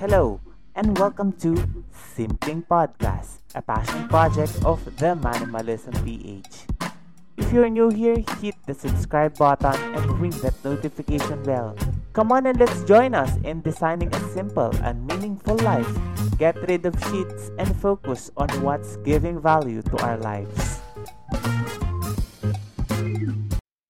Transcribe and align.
Hello, 0.00 0.40
and 0.74 0.96
welcome 0.96 1.28
to 1.44 1.60
Simpling 1.92 2.64
Podcast, 2.64 3.44
a 3.52 3.60
passion 3.60 4.08
project 4.08 4.56
of 4.64 4.80
the 4.96 5.12
Minimalism 5.12 5.92
PH. 6.00 6.64
If 7.36 7.52
you're 7.52 7.68
new 7.68 7.92
here, 7.92 8.24
hit 8.40 8.56
the 8.64 8.72
subscribe 8.72 9.36
button 9.36 9.76
and 9.92 10.08
ring 10.16 10.32
that 10.40 10.56
notification 10.64 11.44
bell. 11.44 11.76
Come 12.14 12.32
on 12.32 12.48
and 12.48 12.56
let's 12.58 12.80
join 12.88 13.12
us 13.12 13.36
in 13.44 13.60
designing 13.60 14.08
a 14.16 14.20
simple 14.32 14.72
and 14.80 15.04
meaningful 15.04 15.60
life. 15.60 15.92
Get 16.40 16.56
rid 16.64 16.88
of 16.88 16.96
sheets 17.12 17.52
and 17.60 17.68
focus 17.76 18.32
on 18.40 18.48
what's 18.64 18.96
giving 19.04 19.36
value 19.36 19.84
to 19.84 19.96
our 20.00 20.16
lives. 20.16 20.80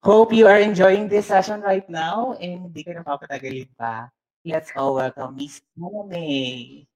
Hope 0.02 0.34
you 0.34 0.50
are 0.50 0.58
enjoying 0.58 1.06
this 1.06 1.30
session 1.30 1.62
right 1.62 1.86
now 1.86 2.34
and 2.42 2.66
hindi 2.66 2.82
ko 2.82 2.98
na 2.98 3.06
pa. 3.06 4.10
Let's 4.40 4.72
all 4.72 4.96
welcome 4.96 5.36
Miss 5.36 5.60
Anna 5.76 6.00
May. 6.08 6.88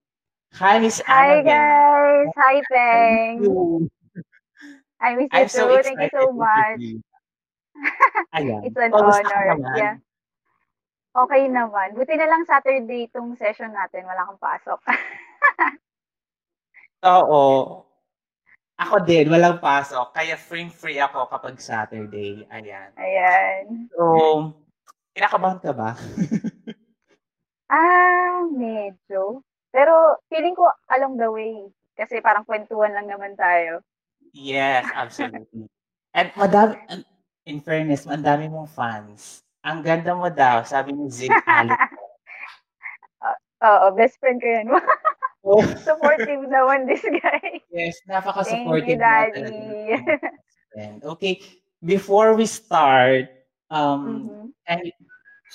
Hi, 0.56 0.80
Miss 0.80 1.04
Hi, 1.04 1.36
Anna 1.36 1.44
guys. 1.44 2.32
Hi, 2.40 2.56
you. 3.36 3.84
I 4.96 5.12
miss 5.12 5.28
you 5.28 5.44
I'm 5.44 5.48
so 5.52 5.68
too. 5.68 5.76
excited 5.76 6.08
Thank 6.08 6.12
you 6.16 6.24
so 6.24 6.32
much. 6.32 6.80
you. 6.80 7.04
It's 8.64 8.80
an 8.80 8.96
Kamusta 8.96 9.28
ka 9.28 9.44
honor. 9.44 9.60
naman? 9.60 9.76
Yeah. 9.76 9.96
Okay 11.12 11.52
naman. 11.52 11.92
Buti 11.92 12.16
na 12.16 12.32
lang 12.32 12.48
Saturday 12.48 13.12
itong 13.12 13.36
session 13.36 13.76
natin. 13.76 14.08
Wala 14.08 14.24
kang 14.24 14.40
pasok. 14.40 14.80
Oo. 17.12 17.44
Ako 18.80 19.04
din, 19.04 19.28
walang 19.28 19.60
pasok. 19.60 20.16
Kaya 20.16 20.40
free-free 20.40 20.96
ako 20.96 21.28
kapag 21.28 21.60
Saturday. 21.60 22.48
Ayan. 22.48 22.88
Ayan. 22.96 23.92
So, 23.92 24.02
kinakabahan 25.12 25.60
ka 25.60 25.76
ba? 25.76 25.92
Ah, 27.70 28.44
medyo. 28.52 29.40
Pero 29.74 30.20
feeling 30.30 30.54
ko 30.54 30.68
along 30.92 31.16
the 31.18 31.28
way. 31.30 31.54
Kasi 31.94 32.18
parang 32.20 32.42
kwentuhan 32.46 32.90
lang 32.94 33.06
naman 33.06 33.34
tayo. 33.38 33.80
yes, 34.34 34.82
absolutely. 34.94 35.70
And 36.14 36.30
madami, 36.34 36.74
in 37.46 37.62
fairness, 37.62 38.06
ang 38.06 38.22
dami 38.22 38.50
mong 38.50 38.70
fans. 38.70 39.42
Ang 39.62 39.80
ganda 39.82 40.12
mo 40.14 40.26
daw, 40.28 40.62
sabi 40.66 40.92
ni 40.92 41.06
Zig 41.10 41.30
Alex. 41.46 41.78
Oo, 43.64 43.86
best 43.96 44.20
friend 44.20 44.42
ko 44.42 44.48
yan. 44.48 44.68
Oh, 45.44 45.60
Supportive 45.86 46.44
naman 46.50 46.84
this 46.84 47.00
guy. 47.00 47.62
yes, 47.72 47.96
Thank 48.04 48.12
napaka-supportive 48.12 48.96
you, 48.96 49.00
mo 49.00 49.00
Daddy. 49.00 49.56
Okay, 51.14 51.34
before 51.80 52.34
we 52.36 52.44
start, 52.44 53.30
um, 53.70 54.28
Mhm. 54.28 54.46
and 54.68 54.84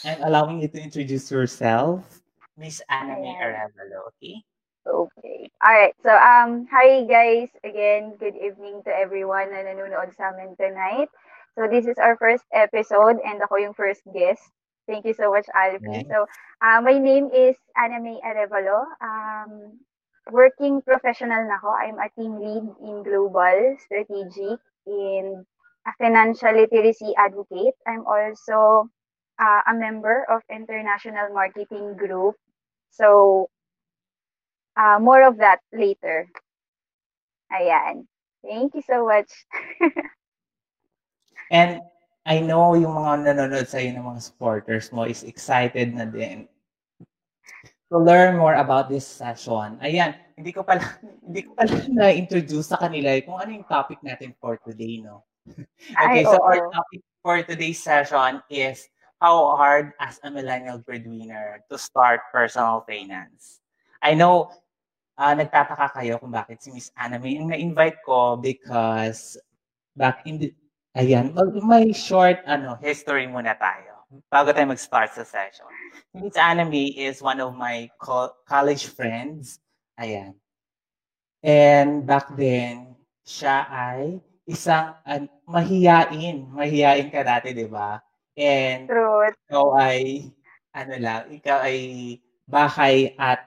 I'm 0.05 0.23
allowing 0.23 0.61
you 0.61 0.67
to 0.69 0.80
introduce 0.81 1.31
yourself, 1.31 2.22
Miss 2.58 2.81
Anna 2.89 3.19
May. 3.19 3.36
Arevalo, 3.36 4.08
okay? 4.16 4.44
Okay. 4.88 5.52
Alright. 5.59 5.95
So, 6.03 6.09
um, 6.16 6.67
hi 6.72 7.03
guys. 7.03 7.50
Again, 7.64 8.16
good 8.20 8.36
evening 8.39 8.81
to 8.88 8.92
everyone 8.95 9.52
na 9.52 9.59
nanonood 9.67 10.16
sa 10.16 10.31
amin 10.31 10.55
tonight. 10.55 11.11
So, 11.59 11.67
this 11.67 11.83
is 11.83 12.00
our 12.00 12.16
first 12.16 12.47
episode 12.55 13.20
and 13.27 13.44
ako 13.44 13.59
yung 13.59 13.75
first 13.75 14.02
guest. 14.16 14.39
Thank 14.88 15.03
you 15.03 15.14
so 15.14 15.36
much, 15.36 15.45
Alfie. 15.52 15.83
Okay. 15.83 16.08
So, 16.08 16.25
uh, 16.64 16.80
my 16.80 16.95
name 16.95 17.27
is 17.36 17.59
Ana 17.75 18.00
May 18.00 18.23
Arevalo. 18.23 18.88
Um, 19.03 19.83
working 20.31 20.80
professional 20.81 21.44
na 21.44 21.59
ako. 21.59 21.75
I'm 21.75 22.00
a 22.00 22.08
team 22.16 22.39
lead 22.39 22.66
in 22.88 23.03
global 23.03 23.75
strategic 23.83 24.64
in 24.88 25.44
a 25.86 25.92
financial 26.00 26.55
literacy 26.55 27.11
advocate. 27.20 27.75
I'm 27.83 28.08
also 28.08 28.88
uh, 29.39 29.61
a 29.65 29.73
member 29.73 30.27
of 30.29 30.43
international 30.51 31.33
marketing 31.33 31.95
group. 31.95 32.35
So, 32.91 33.49
uh, 34.75 34.99
more 34.99 35.23
of 35.23 35.37
that 35.39 35.59
later. 35.71 36.27
Ayan. 37.49 38.05
Thank 38.43 38.75
you 38.75 38.83
so 38.83 39.07
much. 39.07 39.31
And 41.52 41.81
I 42.30 42.39
know 42.45 42.75
yung 42.77 42.93
mga 42.93 43.25
nanonood 43.25 43.65
sa 43.65 43.81
ng 43.81 44.05
mga 44.05 44.21
supporters 44.21 44.93
mo 44.93 45.03
is 45.09 45.25
excited 45.25 45.97
na 45.97 46.05
din 46.05 46.45
to 47.89 47.97
learn 47.97 48.37
more 48.37 48.53
about 48.53 48.85
this 48.85 49.03
session. 49.03 49.81
Ayan, 49.81 50.14
hindi 50.37 50.53
ko 50.53 50.61
pala 50.61 50.85
hindi 51.25 51.41
ko 51.41 51.58
pala 51.58 51.73
na-introduce 51.99 52.69
sa 52.69 52.77
kanila 52.77 53.17
kung 53.25 53.41
ano 53.41 53.49
yung 53.59 53.67
topic 53.67 53.97
natin 54.05 54.37
for 54.37 54.61
today, 54.61 55.02
no? 55.02 55.25
Okay, 55.49 56.21
Ay, 56.21 56.30
so 56.30 56.37
oo. 56.37 56.45
our 56.45 56.69
topic 56.69 57.02
for 57.25 57.41
today's 57.41 57.81
session 57.81 58.45
is 58.53 58.85
how 59.19 59.55
hard 59.55 59.91
as 59.99 60.19
a 60.23 60.31
millennial 60.31 60.80
breadwinner 60.80 61.59
to 61.69 61.77
start 61.77 62.23
personal 62.31 62.83
finance. 62.87 63.59
I 63.99 64.15
know 64.15 64.52
ah 65.19 65.35
nagtataka 65.35 65.91
kayo 65.91 66.15
kung 66.23 66.31
bakit 66.31 66.63
si 66.63 66.71
Miss 66.71 66.95
Anna 66.95 67.19
May 67.19 67.35
na-invite 67.43 67.99
ko 68.08 68.39
because 68.39 69.35
back 69.91 70.23
in 70.23 70.39
the 70.39 70.49
ayan, 70.95 71.35
may 71.67 71.91
short 71.91 72.39
ano 72.47 72.79
history 72.79 73.27
muna 73.27 73.59
tayo 73.59 73.99
bago 74.31 74.49
tayo 74.55 74.71
mag-start 74.71 75.13
sa 75.13 75.27
session. 75.27 75.67
Si 76.15 76.17
Miss 76.23 76.39
Anna 76.39 76.63
May 76.65 76.95
is 76.95 77.21
one 77.21 77.43
of 77.43 77.53
my 77.53 77.91
co- 78.02 78.33
college 78.47 78.89
friends. 78.89 79.59
Ayan. 79.99 80.33
And 81.43 82.03
back 82.03 82.33
then, 82.35 82.99
siya 83.23 83.67
ay 83.69 84.19
isang 84.49 84.97
an, 85.05 85.29
mahiyain. 85.45 86.49
Mahiyain 86.52 87.08
ka 87.13 87.21
dati, 87.23 87.53
di 87.55 87.69
ba? 87.69 88.02
And 88.39 88.88
Truth. 88.88 89.36
ikaw 89.52 89.76
ay, 89.76 90.32
ano 90.72 90.95
lang, 90.95 91.27
ikaw 91.27 91.60
ay 91.60 91.77
bahay 92.48 93.11
at, 93.20 93.44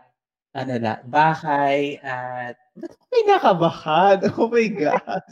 ano 0.53 0.77
lang, 0.77 1.01
bahay 1.09 1.97
at, 2.05 2.61
ba't 2.77 2.93
ako 2.93 3.05
kinakabahan? 3.09 4.17
Oh 4.37 4.53
my 4.53 4.69
God. 4.69 5.25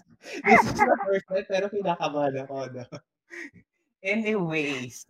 This 0.48 0.64
is 0.64 0.80
the 0.80 0.96
first 1.04 1.26
time, 1.28 1.44
pero 1.44 1.68
kinakabahan 1.68 2.48
ako, 2.48 2.56
no? 2.72 2.84
Anyways, 4.00 5.04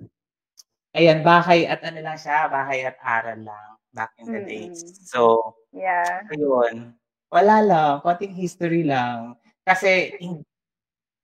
ayan, 0.99 1.23
bahay 1.23 1.71
at 1.71 1.79
ano 1.87 2.03
lang 2.03 2.19
siya, 2.19 2.51
bahay 2.51 2.83
at 2.83 2.99
aral 2.99 3.39
lang 3.47 3.71
back 3.95 4.11
in 4.19 4.27
the 4.35 4.43
days. 4.43 4.83
Mm-mm. 4.83 5.07
So, 5.07 5.55
Yeah. 5.71 6.27
ayun, 6.35 6.99
wala 7.31 7.57
lang, 7.63 7.93
konting 8.03 8.35
history 8.35 8.83
lang. 8.83 9.39
Kasi, 9.63 10.19
in, 10.19 10.43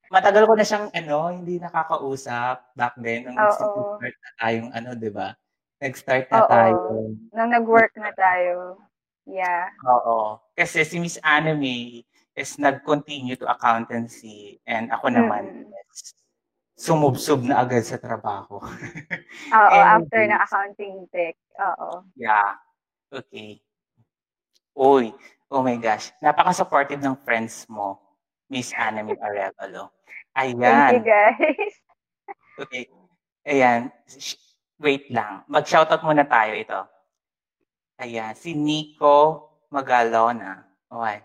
matagal 0.09 0.43
ko 0.47 0.53
na 0.55 0.65
siyang, 0.65 0.87
ano, 0.91 1.17
hindi 1.31 1.59
nakakausap 1.59 2.73
back 2.73 2.95
then, 2.99 3.27
nung 3.27 3.37
Oo. 3.37 3.45
nag-start 3.47 4.15
na 4.15 4.29
tayong, 4.39 4.69
ano, 4.73 4.89
di 4.95 5.11
ba? 5.11 5.33
Nag-start 5.77 6.25
na 6.31 6.39
Oo. 6.41 6.49
tayo. 6.49 6.77
Nung 7.33 7.51
nag-work 7.53 7.93
na 7.99 8.11
tayo. 8.15 8.81
Yeah. 9.27 9.67
Oo. 9.83 10.39
Kasi 10.55 10.87
si 10.87 10.97
Miss 10.97 11.19
Anime 11.19 12.07
is 12.33 12.55
nag-continue 12.55 13.35
to 13.35 13.45
accountancy 13.49 14.61
and 14.63 14.87
ako 14.93 15.11
naman 15.11 15.67
Mm. 15.67 15.73
is 15.91 16.15
sumubsob 16.77 17.41
na 17.43 17.65
agad 17.65 17.81
sa 17.83 17.97
trabaho. 17.97 18.61
Oo, 19.57 19.77
after 19.81 20.21
ng 20.23 20.37
accounting 20.39 21.09
tech. 21.09 21.35
Oo. 21.57 22.05
Yeah. 22.15 22.55
Okay. 23.09 23.59
Uy, 24.77 25.09
oh 25.49 25.65
my 25.65 25.75
gosh. 25.81 26.13
Napaka-supportive 26.21 27.01
ng 27.01 27.17
friends 27.25 27.65
mo, 27.65 27.97
Miss 28.47 28.69
Anime 28.77 29.17
Arevalo. 29.17 29.89
Thank 30.37 30.85
you, 30.93 31.01
Ayan. 31.01 31.05
guys. 31.05 31.73
Okay. 32.57 32.89
Ayan. 33.45 33.93
Wait 34.81 35.05
lang. 35.13 35.45
Mag-shoutout 35.45 36.01
muna 36.01 36.25
tayo 36.25 36.57
ito. 36.57 36.81
Ayan. 38.01 38.33
Si 38.33 38.57
Nico 38.57 39.49
Magalona. 39.69 40.65
Okay. 40.89 41.21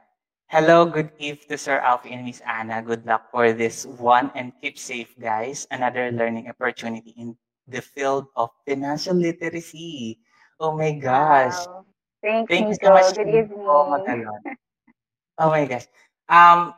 Hello, 0.53 0.85
good 0.85 1.09
eve 1.17 1.41
to 1.49 1.57
Sir 1.57 1.81
Alfie 1.81 2.13
and 2.13 2.29
Miss 2.29 2.45
Anna. 2.45 2.85
Good 2.85 3.09
luck 3.09 3.33
for 3.33 3.57
this 3.57 3.89
one 3.97 4.29
and 4.37 4.53
keep 4.61 4.77
safe, 4.77 5.09
guys. 5.17 5.65
Another 5.73 6.13
learning 6.13 6.53
opportunity 6.53 7.17
in 7.17 7.33
the 7.65 7.81
field 7.81 8.29
of 8.37 8.53
financial 8.69 9.17
literacy. 9.17 10.21
Oh 10.61 10.77
my 10.77 10.93
gosh. 10.93 11.57
Wow. 11.65 11.89
Thanks, 12.21 12.53
Thank 12.53 12.69
you 12.69 12.77
so 12.77 12.93
much, 12.93 13.17
Good 13.17 13.33
evening. 13.33 13.65
Oh 13.65 15.49
my 15.49 15.65
gosh. 15.65 15.89
Um, 16.29 16.77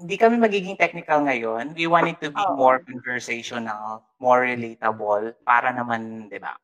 hindi 0.00 0.16
kami 0.16 0.40
magiging 0.40 0.80
technical 0.80 1.20
ngayon. 1.28 1.76
We 1.76 1.84
want 1.84 2.08
it 2.08 2.18
to 2.24 2.32
be 2.32 2.40
Oo. 2.40 2.56
more 2.56 2.80
conversational, 2.80 4.00
more 4.16 4.48
relatable, 4.48 5.36
para 5.44 5.76
naman, 5.76 6.32
di 6.32 6.40
ba? 6.40 6.56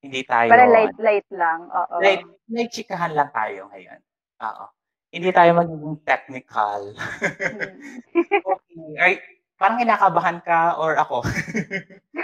Hindi 0.00 0.24
tayo, 0.24 0.48
Para 0.48 0.64
light-light 0.64 1.28
lang. 1.28 1.68
Oo. 1.68 2.00
light, 2.00 2.24
light 2.48 2.72
chikahan 2.72 3.12
lang 3.12 3.28
tayo 3.36 3.68
ngayon. 3.68 4.00
Oo. 4.40 4.64
Hindi 5.12 5.28
tayo 5.36 5.50
magiging 5.60 5.96
technical. 6.08 6.96
Hmm. 6.96 8.48
okay. 8.56 8.90
Ay, 8.96 9.12
parang 9.60 9.76
kinakabahan 9.76 10.38
ka 10.40 10.80
or 10.80 10.96
ako? 10.96 11.20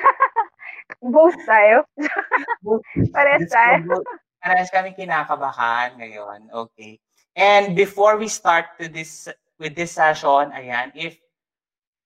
Both 1.12 1.37
tayo. 1.44 1.85
Parehas 3.14 3.44
Let's 3.44 3.52
tayo. 3.52 4.00
Parehas 4.41 4.70
kami 4.73 4.97
kinakabahan 4.97 6.00
ngayon. 6.00 6.49
Okay. 6.49 6.97
And 7.37 7.76
before 7.76 8.17
we 8.17 8.32
start 8.32 8.81
to 8.81 8.88
this 8.88 9.29
with 9.58 9.75
this 9.76 9.93
session, 9.97 10.53
ayan, 10.53 10.93
if 10.94 11.17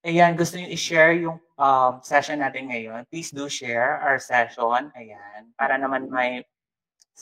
ayan, 0.07 0.35
gusto 0.39 0.57
niyo 0.57 0.71
i-share 0.73 1.15
yung 1.19 1.39
um, 1.59 1.93
session 2.01 2.41
natin 2.41 2.71
ngayon, 2.71 3.05
please 3.11 3.31
do 3.31 3.51
share 3.51 4.01
our 4.01 4.19
session. 4.19 4.91
Ayan, 4.97 5.51
para 5.59 5.77
naman 5.77 6.09
may 6.09 6.47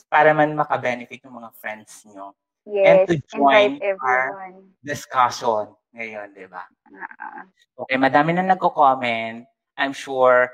para 0.07 0.31
man 0.31 0.55
maka-benefit 0.55 1.19
yung 1.27 1.43
mga 1.43 1.51
friends 1.59 2.07
nyo. 2.07 2.31
Yes, 2.69 2.85
and 2.85 2.99
to 3.09 3.15
join 3.33 3.81
invite 3.81 3.99
our 4.05 4.23
everyone. 4.45 4.71
discussion 4.85 5.73
ngayon, 5.95 6.37
di 6.37 6.45
ba? 6.45 6.63
Ah, 6.93 7.43
Okay, 7.83 7.97
madami 7.97 8.37
na 8.37 8.45
nagko-comment. 8.45 9.43
I'm 9.79 9.95
sure 9.95 10.51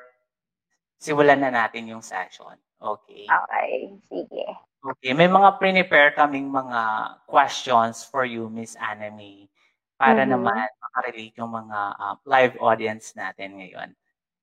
simulan 1.01 1.43
na 1.43 1.51
natin 1.51 1.89
yung 1.91 2.01
session. 2.01 2.55
Okay. 2.79 3.25
okay, 3.27 3.71
sige. 4.07 4.45
Okay, 4.85 5.11
may 5.17 5.25
mga 5.25 5.57
prepare 5.57 6.13
kaming 6.13 6.45
mga 6.45 6.81
questions 7.25 8.05
for 8.05 8.21
you, 8.21 8.45
Miss 8.53 8.77
Anami, 8.77 9.49
para 9.97 10.25
Mhm. 10.25 10.29
naman 10.29 10.67
makarelate 10.81 11.35
yung 11.39 11.51
mga 11.51 11.79
uh, 11.99 12.15
live 12.25 12.55
audience 12.61 13.15
natin 13.15 13.59
ngayon. 13.59 13.89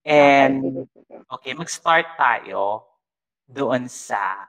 And 0.05 0.87
okay, 1.31 1.55
mag-start 1.55 2.07
tayo 2.19 2.87
doon 3.49 3.89
sa 3.89 4.49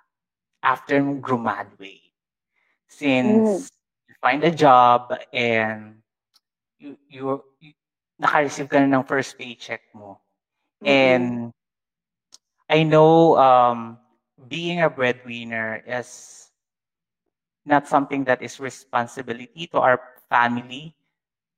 after 0.63 0.99
mong 1.01 1.21
graduate. 1.21 2.13
Since 2.87 3.71
you 4.07 4.15
find 4.21 4.43
a 4.43 4.51
job 4.53 5.13
and 5.33 6.01
you, 6.79 6.97
you, 7.09 7.43
you 7.59 7.73
naka-receive 8.19 8.69
ka 8.69 8.79
na 8.79 8.89
ng 8.99 9.05
first 9.07 9.37
paycheck 9.37 9.81
mo. 9.93 10.21
Mhm. 10.81 10.89
And 10.89 11.51
I 12.69 12.83
know 12.83 13.37
um, 13.37 13.99
being 14.47 14.81
a 14.81 14.89
breadwinner 14.89 15.83
is 15.87 16.51
not 17.65 17.87
something 17.87 18.23
that 18.25 18.41
is 18.41 18.59
responsibility 18.59 19.67
to 19.67 19.79
our 19.79 19.97
family. 20.33 20.97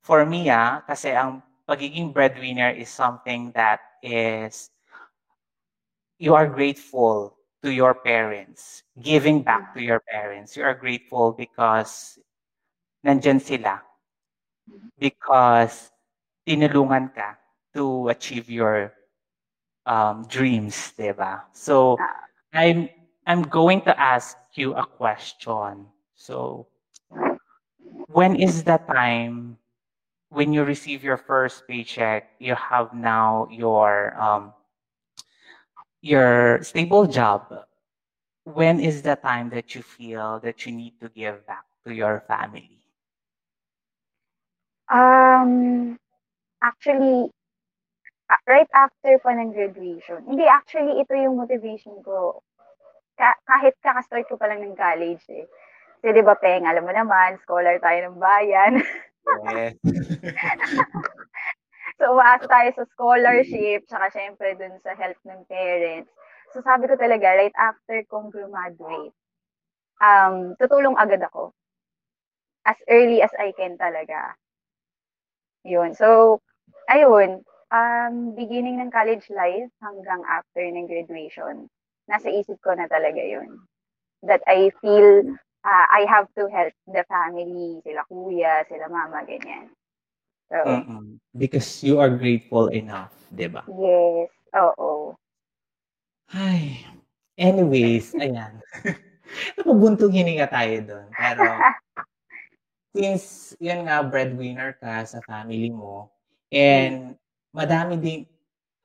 For 0.03 0.27
me, 0.27 0.51
ah, 0.51 0.83
kasi 0.83 1.15
ang 1.15 1.39
pagiging 1.63 2.11
breadwinner 2.11 2.75
is 2.75 2.91
something 2.91 3.55
that 3.55 3.79
is 4.03 4.69
you 6.19 6.35
are 6.35 6.45
grateful 6.51 7.39
to 7.63 7.71
your 7.71 7.95
parents, 7.95 8.83
giving 8.99 9.41
back 9.41 9.73
to 9.73 9.81
your 9.81 10.03
parents. 10.11 10.59
You 10.59 10.67
are 10.67 10.75
grateful 10.75 11.31
because 11.31 12.19
nandyan 13.07 13.39
sila. 13.39 13.79
Because 14.99 15.89
tinulungan 16.43 17.15
ka 17.15 17.39
to 17.73 18.11
achieve 18.11 18.51
your 18.51 18.91
um, 19.87 20.27
dreams, 20.27 20.91
di? 20.99 21.15
So. 21.55 21.95
I'm 22.55 22.87
I'm 23.27 23.43
going 23.43 23.81
to 23.83 23.93
ask 23.99 24.37
you 24.55 24.73
a 24.79 24.87
question. 24.87 25.91
So, 26.15 26.67
when 28.07 28.35
is 28.35 28.63
the 28.63 28.77
time 28.77 29.57
when 30.29 30.53
you 30.53 30.63
receive 30.63 31.03
your 31.03 31.17
first 31.17 31.67
paycheck? 31.67 32.29
You 32.39 32.55
have 32.55 32.93
now 32.93 33.47
your 33.51 34.15
um, 34.19 34.53
your 36.01 36.61
stable 36.63 37.05
job. 37.07 37.65
When 38.43 38.79
is 38.79 39.01
the 39.03 39.15
time 39.15 39.49
that 39.49 39.75
you 39.75 39.81
feel 39.81 40.39
that 40.41 40.65
you 40.65 40.71
need 40.71 40.99
to 41.01 41.09
give 41.09 41.45
back 41.47 41.65
to 41.85 41.93
your 41.93 42.21
family? 42.27 42.79
Um, 44.91 45.97
actually, 46.61 47.31
right 48.47 48.69
after 48.73 49.17
po 49.21 49.29
ng 49.29 49.53
graduation, 49.53 50.23
hindi 50.25 50.45
actually 50.45 51.01
ito 51.01 51.13
yung 51.13 51.37
motivation 51.37 52.01
ko. 52.03 52.41
Ka- 53.19 53.39
kahit 53.47 53.73
kakastart 53.81 54.25
ko 54.29 54.35
pa 54.37 54.47
lang 54.49 54.61
ng 54.63 54.75
college 54.77 55.23
eh. 55.31 55.45
Kasi 56.05 56.21
di 56.21 56.21
ba, 56.21 56.37
Peng, 56.37 56.69
alam 56.69 56.85
mo 56.85 56.93
naman, 56.93 57.41
scholar 57.41 57.81
tayo 57.81 57.97
ng 58.05 58.21
bayan. 58.21 58.77
Yes. 59.49 59.73
so, 61.97 62.13
umaasa 62.13 62.45
tayo 62.45 62.69
sa 62.77 62.85
scholarship, 62.93 63.89
tsaka 63.89 64.13
syempre 64.13 64.53
dun 64.53 64.77
sa 64.85 64.93
help 64.93 65.17
ng 65.25 65.41
parents. 65.49 66.13
So, 66.53 66.61
sabi 66.61 66.85
ko 66.85 66.93
talaga, 66.93 67.33
right 67.33 67.57
after 67.57 68.05
kong 68.05 68.29
graduate, 68.29 69.17
um, 69.97 70.53
tutulong 70.61 70.93
agad 70.93 71.25
ako. 71.25 71.57
As 72.69 72.77
early 72.85 73.25
as 73.25 73.33
I 73.41 73.49
can 73.57 73.73
talaga. 73.73 74.37
Yun. 75.65 75.97
So, 75.97 76.37
ayun, 76.85 77.41
um, 77.73 78.37
beginning 78.37 78.77
ng 78.77 78.93
college 78.93 79.25
life 79.33 79.73
hanggang 79.81 80.21
after 80.29 80.61
ng 80.61 80.85
graduation, 80.85 81.65
nasa 82.05 82.29
isip 82.29 82.61
ko 82.61 82.77
na 82.77 82.85
talaga 82.85 83.25
yun. 83.25 83.65
That 84.21 84.45
I 84.45 84.69
feel 84.85 85.33
uh, 85.65 85.85
I 85.89 86.05
have 86.07 86.29
to 86.37 86.45
help 86.47 86.73
the 86.85 87.03
family, 87.09 87.81
sila 87.81 88.05
kuya, 88.05 88.63
sila 88.69 88.85
mama, 88.87 89.25
ganyan. 89.25 89.73
So, 90.53 90.61
Mm-mm. 90.61 91.17
Because 91.33 91.81
you 91.81 91.97
are 91.97 92.13
grateful 92.13 92.69
enough, 92.69 93.11
di 93.33 93.49
ba? 93.49 93.65
yes, 93.65 94.29
oo. 94.53 95.17
Ay, 96.29 96.85
anyways, 97.37 98.13
ayan. 98.21 98.61
Napabuntong 99.57 100.13
hininga 100.13 100.45
tayo 100.47 100.75
doon. 100.85 101.07
Pero, 101.17 101.45
since 102.95 103.57
yun 103.57 103.89
nga, 103.89 104.05
breadwinner 104.05 104.77
ka 104.77 105.01
sa 105.03 105.19
family 105.25 105.73
mo, 105.73 106.13
and 106.53 107.17
madami 107.51 107.97
din, 107.97 108.21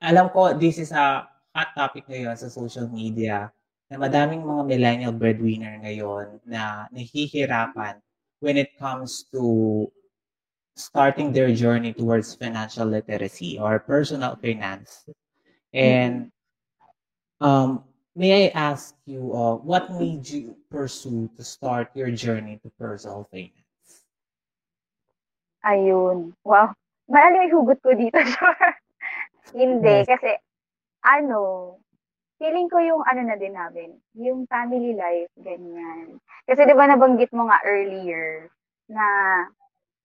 alam 0.01 0.33
ko, 0.33 0.57
this 0.57 0.81
is 0.81 0.91
a 0.97 1.29
hot 1.53 1.71
topic 1.77 2.09
ngayon 2.09 2.35
sa 2.41 2.49
social 2.49 2.89
media, 2.89 3.53
na 3.91 3.99
madaming 3.99 4.47
mga 4.47 4.63
millennial 4.71 5.13
breadwinner 5.13 5.75
ngayon 5.83 6.39
na 6.47 6.87
nahihirapan 6.95 7.99
when 8.39 8.57
it 8.57 8.71
comes 8.79 9.27
to 9.35 9.91
starting 10.79 11.35
their 11.35 11.53
journey 11.53 11.93
towards 11.93 12.33
financial 12.39 12.87
literacy 12.87 13.59
or 13.59 13.79
personal 13.83 14.39
finance. 14.39 15.05
And 15.75 16.31
um, 17.41 17.85
may 18.15 18.47
I 18.47 18.53
ask 18.55 18.95
you, 19.05 19.35
uh, 19.35 19.57
what 19.57 19.91
made 19.93 20.27
you 20.29 20.57
pursue 20.71 21.29
to 21.37 21.43
start 21.45 21.91
your 21.95 22.11
journey 22.11 22.61
to 22.63 22.71
personal 22.79 23.27
finance? 23.31 24.07
Ayun. 25.67 26.33
Wow. 26.47 26.73
Malalim 27.11 27.51
yung 27.51 27.67
hugot 27.67 27.83
ko 27.83 27.93
dito, 27.93 28.17
sure. 28.39 28.73
Hindi, 29.53 30.07
Yes. 30.07 30.07
kasi, 30.07 30.31
ano, 31.05 31.77
feeling 32.41 32.73
ko 32.73 32.81
yung 32.81 33.05
ano 33.05 33.21
na 33.21 33.37
din 33.37 33.53
namin, 33.53 34.01
yung 34.17 34.49
family 34.49 34.97
life, 34.97 35.29
ganyan. 35.37 36.17
Kasi 36.49 36.65
di 36.65 36.73
ba 36.73 36.89
nabanggit 36.89 37.29
mo 37.37 37.45
nga 37.53 37.61
earlier, 37.69 38.49
na 38.89 39.05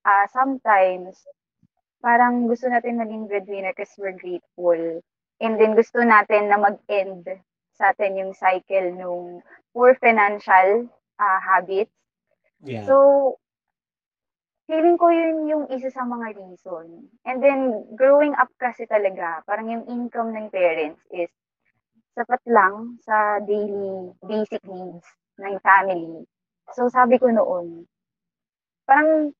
ah, 0.03 0.27
sometimes, 0.29 1.23
parang 2.03 2.45
gusto 2.45 2.67
natin 2.67 2.99
maging 2.99 3.31
breadwinner 3.31 3.71
kasi 3.71 3.97
we're 4.03 4.19
grateful. 4.19 4.99
And 5.39 5.55
then 5.55 5.79
gusto 5.79 6.03
natin 6.03 6.51
na 6.51 6.59
mag-end 6.59 7.23
sa 7.71 7.95
atin 7.95 8.19
yung 8.19 8.35
cycle 8.35 8.91
nung 8.91 9.39
poor 9.71 9.95
financial 9.95 10.91
ah, 11.15 11.39
habits. 11.39 11.95
Yeah. 12.67 12.83
So, 12.83 13.39
feeling 14.67 14.99
ko 14.99 15.07
yun 15.07 15.47
yung 15.47 15.65
isa 15.71 15.87
sa 15.87 16.03
mga 16.03 16.35
reason. 16.35 17.07
And 17.23 17.39
then, 17.39 17.87
growing 17.95 18.35
up 18.35 18.51
kasi 18.59 18.83
talaga, 18.91 19.39
parang 19.47 19.71
yung 19.71 19.85
income 19.87 20.35
ng 20.35 20.51
parents 20.51 20.99
is 21.15 21.31
sapat 22.15 22.41
lang 22.47 22.95
sa 23.03 23.43
daily 23.43 24.15
basic 24.23 24.63
needs 24.63 25.05
ng 25.35 25.59
family. 25.59 26.23
So, 26.71 26.87
sabi 26.87 27.19
ko 27.19 27.27
noon, 27.29 27.83
parang 28.87 29.35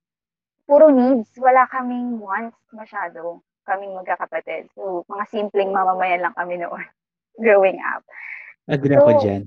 puro 0.67 0.91
needs, 0.91 1.32
wala 1.39 1.65
kaming 1.72 2.20
wants 2.20 2.60
masyado, 2.75 3.39
kaming 3.63 3.96
magkakapatid. 3.96 4.67
So, 4.75 5.08
mga 5.08 5.25
simpleng 5.32 5.72
mamamayan 5.72 6.22
lang 6.22 6.36
kami 6.36 6.60
noon, 6.60 6.84
growing 7.44 7.79
up. 7.79 8.03
Agree 8.67 9.00
ako 9.00 9.12
So, 9.17 9.22
dyan. 9.24 9.41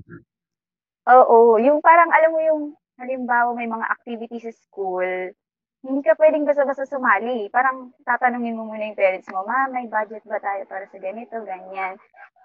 Oo, 1.09 1.61
yung 1.61 1.79
parang 1.85 2.09
alam 2.11 2.31
mo 2.33 2.39
yung 2.41 2.61
halimbawa 2.99 3.55
may 3.55 3.69
mga 3.69 3.85
activities 3.87 4.45
sa 4.49 4.53
school, 4.53 5.31
hindi 5.79 6.01
ka 6.03 6.11
pwedeng 6.19 6.43
basta-basta 6.43 6.83
sumali. 6.83 7.47
Parang 7.47 7.95
tatanungin 8.03 8.57
mo 8.57 8.67
muna 8.67 8.83
yung 8.83 8.99
parents 8.99 9.31
mo, 9.31 9.47
ma, 9.47 9.71
may 9.71 9.87
budget 9.87 10.23
ba 10.27 10.35
tayo 10.43 10.67
para 10.67 10.83
sa 10.91 10.99
ganito, 10.99 11.39
ganyan. 11.47 11.95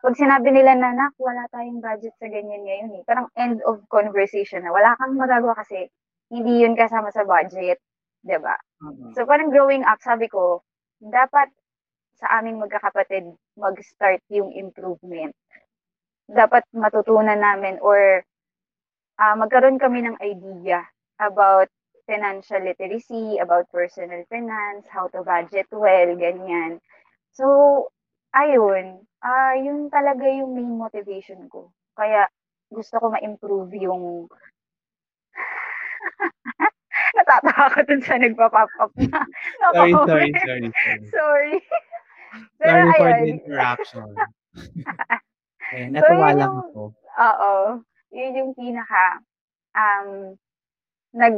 Pag 0.04 0.20
sinabi 0.20 0.52
nila 0.52 0.76
na, 0.76 0.92
nak, 0.92 1.16
wala 1.16 1.48
tayong 1.48 1.80
budget 1.80 2.12
sa 2.20 2.28
ganyan 2.28 2.60
ngayon 2.60 3.00
eh. 3.00 3.02
Parang 3.08 3.32
end 3.40 3.64
of 3.64 3.80
conversation 3.88 4.60
na. 4.60 4.68
Wala 4.68 4.92
kang 5.00 5.16
magagawa 5.16 5.56
kasi 5.56 5.88
hindi 6.28 6.60
yun 6.60 6.76
kasama 6.76 7.08
sa 7.08 7.24
budget. 7.24 7.80
'di 8.24 8.38
ba? 8.40 8.56
Mm-mm. 8.80 9.12
So 9.12 9.28
parang 9.28 9.52
growing 9.52 9.84
up, 9.84 10.00
sabi 10.00 10.26
ko, 10.32 10.64
dapat 10.98 11.52
sa 12.16 12.40
aming 12.40 12.58
magkakapatid 12.58 13.36
mag-start 13.60 14.24
yung 14.32 14.50
improvement. 14.56 15.36
Dapat 16.24 16.64
matutunan 16.72 17.36
namin 17.36 17.76
or 17.84 18.24
ah, 19.20 19.36
magkaroon 19.36 19.76
kami 19.76 20.08
ng 20.08 20.16
idea 20.24 20.80
about 21.20 21.68
financial 22.08 22.60
literacy, 22.64 23.36
about 23.40 23.68
personal 23.68 24.24
finance, 24.32 24.88
how 24.88 25.08
to 25.12 25.20
budget 25.24 25.68
well, 25.72 26.10
ganyan. 26.16 26.80
So, 27.32 27.46
ayun, 28.36 29.04
ah 29.24 29.54
yun 29.56 29.88
talaga 29.88 30.24
yung 30.28 30.52
main 30.54 30.70
motivation 30.76 31.48
ko. 31.48 31.72
Kaya 31.96 32.28
gusto 32.70 32.94
ko 33.00 33.06
ma-improve 33.10 33.72
yung 33.80 34.28
Natatawa 37.16 37.70
ko 37.74 37.80
dun 37.86 38.02
sa 38.02 38.14
nagpa-pop 38.18 38.70
up 38.78 38.92
na. 38.98 39.20
Sorry, 39.74 39.92
sorry, 39.94 40.30
sorry, 40.38 40.68
sorry. 40.70 40.70
Sorry. 41.14 41.54
Pero 42.58 42.80
Sorry 42.90 42.98
for 42.98 43.10
the 43.14 43.26
interruption. 43.30 44.06
So, 44.10 45.74
natuwa 45.94 46.28
lang 46.34 46.50
yung- 46.50 46.58
ako. 46.70 46.82
oo. 47.18 47.52
Yun 48.14 48.38
yung 48.38 48.52
pinaka, 48.54 49.22
um, 49.74 50.34
nag, 51.14 51.34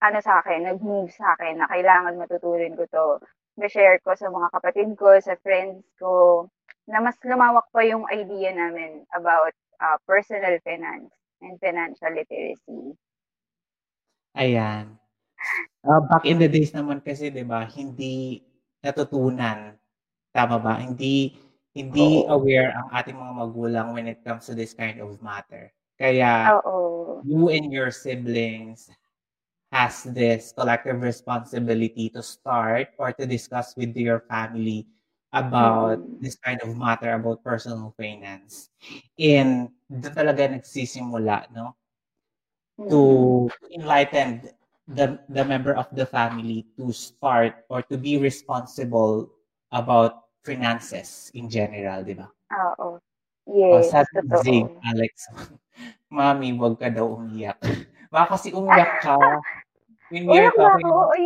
ano 0.00 0.18
sa 0.20 0.40
akin, 0.40 0.64
nag-move 0.68 1.08
sa 1.12 1.36
akin 1.36 1.60
na 1.60 1.68
kailangan 1.68 2.16
matutunan 2.16 2.76
ko 2.76 2.84
to. 2.88 3.06
Ma-share 3.60 4.00
ko 4.00 4.12
sa 4.16 4.28
mga 4.28 4.48
kapatid 4.56 4.88
ko, 4.96 5.16
sa 5.20 5.36
friends 5.40 5.84
ko, 6.00 6.44
na 6.88 7.04
mas 7.04 7.20
lumawak 7.20 7.68
pa 7.68 7.84
yung 7.84 8.08
idea 8.08 8.50
namin 8.56 9.04
about 9.12 9.52
uh, 9.84 10.00
personal 10.08 10.56
finance 10.64 11.12
and 11.44 11.60
financial 11.60 12.08
literacy. 12.08 12.96
Ayan. 14.32 14.96
Uh, 15.84 16.00
back 16.08 16.24
in 16.24 16.40
the 16.40 16.48
days 16.48 16.72
naman 16.72 17.04
kasi, 17.04 17.28
'di 17.28 17.44
ba, 17.44 17.68
hindi 17.68 18.42
natutunan. 18.82 19.76
Tama 20.32 20.56
ba? 20.58 20.80
Hindi 20.80 21.36
hindi 21.76 22.24
Oo. 22.26 22.40
aware 22.40 22.74
ang 22.74 22.88
ating 22.90 23.14
mga 23.14 23.34
magulang 23.36 23.86
when 23.94 24.08
it 24.10 24.24
comes 24.24 24.48
to 24.48 24.56
this 24.56 24.74
kind 24.74 24.98
of 24.98 25.12
matter. 25.22 25.70
Kaya 26.00 26.58
Oo. 26.58 27.20
you 27.22 27.52
and 27.52 27.70
your 27.70 27.92
siblings 27.92 28.90
has 29.70 30.08
this 30.16 30.50
collective 30.56 30.98
responsibility 31.04 32.08
to 32.08 32.24
start 32.24 32.90
or 32.96 33.12
to 33.12 33.28
discuss 33.28 33.76
with 33.76 33.92
your 33.94 34.24
family 34.26 34.88
about 35.32 36.00
mm. 36.00 36.20
this 36.20 36.36
kind 36.40 36.60
of 36.62 36.76
matter 36.76 37.12
about 37.12 37.44
personal 37.44 37.92
finance. 37.96 38.70
And 39.18 39.68
doon 39.88 40.14
talaga 40.14 40.48
nagsisimula, 40.48 41.52
no? 41.52 41.76
To 42.78 43.50
enlighten 43.74 44.48
the 44.88 45.20
the 45.28 45.44
member 45.44 45.74
of 45.74 45.90
the 45.92 46.06
family 46.06 46.64
to 46.78 46.94
start 46.94 47.66
or 47.68 47.82
to 47.90 47.98
be 47.98 48.16
responsible 48.16 49.28
about 49.74 50.30
finances 50.46 51.28
in 51.34 51.50
general, 51.50 52.00
di 52.06 52.16
ba? 52.16 52.30
Oo. 52.54 52.96
Yes, 53.48 53.88
oh, 53.92 54.04
sabi 54.04 54.12
Zig, 54.44 54.68
Alex, 54.84 55.12
Mami, 56.12 56.52
wag 56.56 56.76
ka 56.76 56.92
daw 56.92 57.16
umiyak. 57.16 57.56
Baka 58.12 58.36
kasi 58.36 58.52
umiyak 58.52 59.00
ka. 59.00 59.16
When 60.12 60.28
you're 60.28 60.52
talking 60.56 60.88
about 60.88 61.16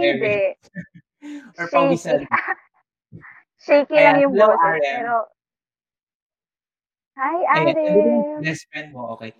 or 1.58 1.66
pawisan. 1.70 2.26
Shaky 3.62 3.94
lang 3.94 4.18
yung 4.18 4.34
boses. 4.34 4.82
Pero, 4.82 5.30
Hi, 7.12 7.38
Ariel. 7.60 7.76
Ayan, 7.76 8.40
best 8.40 8.64
friend 8.72 8.88
mo, 8.96 9.14
okay. 9.14 9.36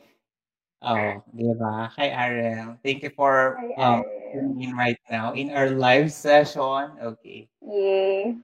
Oh, 0.85 1.25
di 1.33 1.49
ba? 1.57 1.89
Hi, 1.97 2.13
Ariel. 2.13 2.77
Thank 2.85 3.03
you 3.03 3.11
for 3.15 3.57
Hi, 3.79 3.99
um, 3.99 4.05
in 4.61 4.77
right 4.77 4.99
now 5.09 5.33
in 5.33 5.51
our 5.55 5.71
live 5.73 6.13
session. 6.13 6.93
Okay. 7.01 7.49
Yay. 7.65 8.37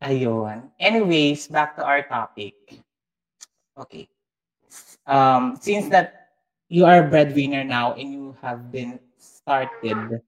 Ayun. 0.00 0.70
Anyways, 0.80 1.48
back 1.50 1.76
to 1.76 1.84
our 1.84 2.02
topic. 2.06 2.54
Okay. 3.76 4.08
Um, 5.04 5.58
since 5.60 5.90
that 5.90 6.38
you 6.70 6.86
are 6.86 7.04
a 7.04 7.08
breadwinner 7.08 7.64
now 7.64 7.92
and 7.92 8.08
you 8.08 8.36
have 8.40 8.72
been 8.72 8.98
started, 9.18 10.22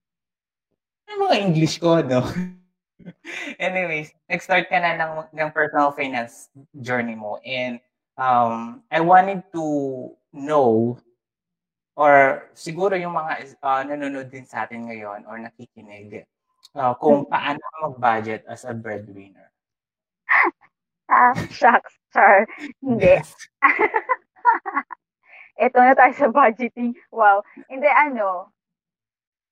ano 1.06 1.12
mga 1.22 1.36
English 1.38 1.78
ko, 1.78 2.02
no? 2.02 2.26
Anyways, 3.62 4.12
nag-start 4.28 4.68
ka 4.68 4.78
na 4.78 4.98
ng, 4.98 5.12
ng 5.32 5.50
personal 5.52 5.92
finance 5.92 6.50
journey 6.80 7.14
mo. 7.14 7.38
And 7.46 7.80
um, 8.18 8.82
I 8.90 9.00
wanted 9.00 9.44
to 9.54 9.64
know 10.32 10.98
or 11.96 12.44
siguro 12.52 12.92
yung 13.00 13.16
mga 13.16 13.56
uh, 13.64 13.82
nanonood 13.88 14.28
din 14.28 14.44
sa 14.44 14.68
atin 14.68 14.84
ngayon 14.84 15.24
or 15.24 15.40
nakikinig 15.40 16.28
uh, 16.76 16.92
kung 17.00 17.24
hmm. 17.24 17.32
paano 17.32 17.62
mag-budget 17.88 18.44
as 18.46 18.68
a 18.68 18.74
breadwinner. 18.76 19.50
Ah, 21.06 21.38
shucks, 21.54 21.94
sir. 22.10 22.42
Hindi. 22.82 23.22
Ito 25.54 25.78
na 25.86 25.94
tayo 25.94 26.12
sa 26.18 26.26
budgeting. 26.34 26.98
Wow. 27.14 27.46
Hindi, 27.70 27.86
ano, 27.86 28.50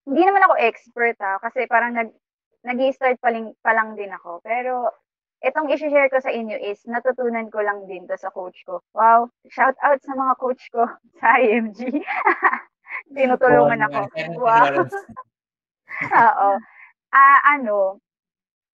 hindi 0.02 0.26
naman 0.26 0.42
ako 0.42 0.54
expert 0.58 1.14
ha, 1.22 1.38
ah, 1.38 1.40
kasi 1.40 1.70
parang 1.70 1.94
nag, 1.94 2.10
nag-i-start 2.64 3.20
pa, 3.20 3.30
lang, 3.30 3.52
pa 3.60 3.76
lang 3.76 3.94
din 3.94 4.10
ako. 4.10 4.40
Pero, 4.40 4.90
itong 5.44 5.68
i-share 5.68 6.08
ko 6.08 6.18
sa 6.18 6.32
inyo 6.32 6.56
is, 6.56 6.80
natutunan 6.88 7.52
ko 7.52 7.60
lang 7.60 7.84
din 7.84 8.08
to 8.08 8.16
sa 8.16 8.32
coach 8.32 8.64
ko. 8.64 8.80
Wow, 8.96 9.28
shout 9.52 9.76
out 9.84 10.00
sa 10.00 10.16
mga 10.16 10.34
coach 10.40 10.64
ko 10.72 10.88
sa 11.20 11.36
IMG. 11.38 12.00
Tinutulungan 13.16 13.84
ako. 13.84 14.00
Wow. 14.40 14.88
Oo. 16.24 16.50
Ah, 17.14 17.38
ano, 17.54 18.02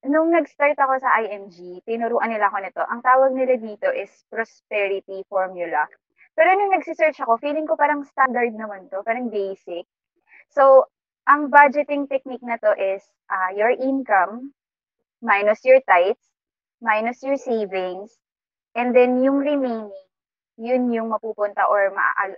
nung 0.06 0.32
nag-start 0.32 0.78
ako 0.80 0.97
sa 1.02 1.20
IMG, 1.20 1.85
tinuruan 1.85 2.32
nila 2.32 2.49
ako 2.49 2.56
nito. 2.64 2.82
Ang 2.88 3.04
tawag 3.04 3.37
nila 3.37 3.61
dito 3.61 3.90
is 3.92 4.09
prosperity 4.32 5.26
formula. 5.28 5.85
Pero 6.32 6.56
nung 6.56 6.73
nagsisearch 6.73 7.20
ako, 7.20 7.37
feeling 7.37 7.68
ko 7.68 7.76
parang 7.76 8.06
standard 8.06 8.54
naman 8.56 8.88
to, 8.88 9.04
parang 9.04 9.28
basic. 9.28 9.85
So, 10.49 10.88
ang 11.30 11.46
budgeting 11.46 12.10
technique 12.10 12.42
na 12.42 12.58
to 12.58 12.75
is 12.75 13.06
uh, 13.30 13.54
your 13.54 13.70
income 13.70 14.50
minus 15.22 15.62
your 15.62 15.78
tithes 15.87 16.26
minus 16.82 17.22
your 17.22 17.38
savings 17.38 18.18
and 18.75 18.90
then 18.96 19.22
yung 19.22 19.38
remaining 19.38 19.94
yun 20.60 20.92
yung 20.92 21.08
mapupunta 21.08 21.64
or 21.64 21.88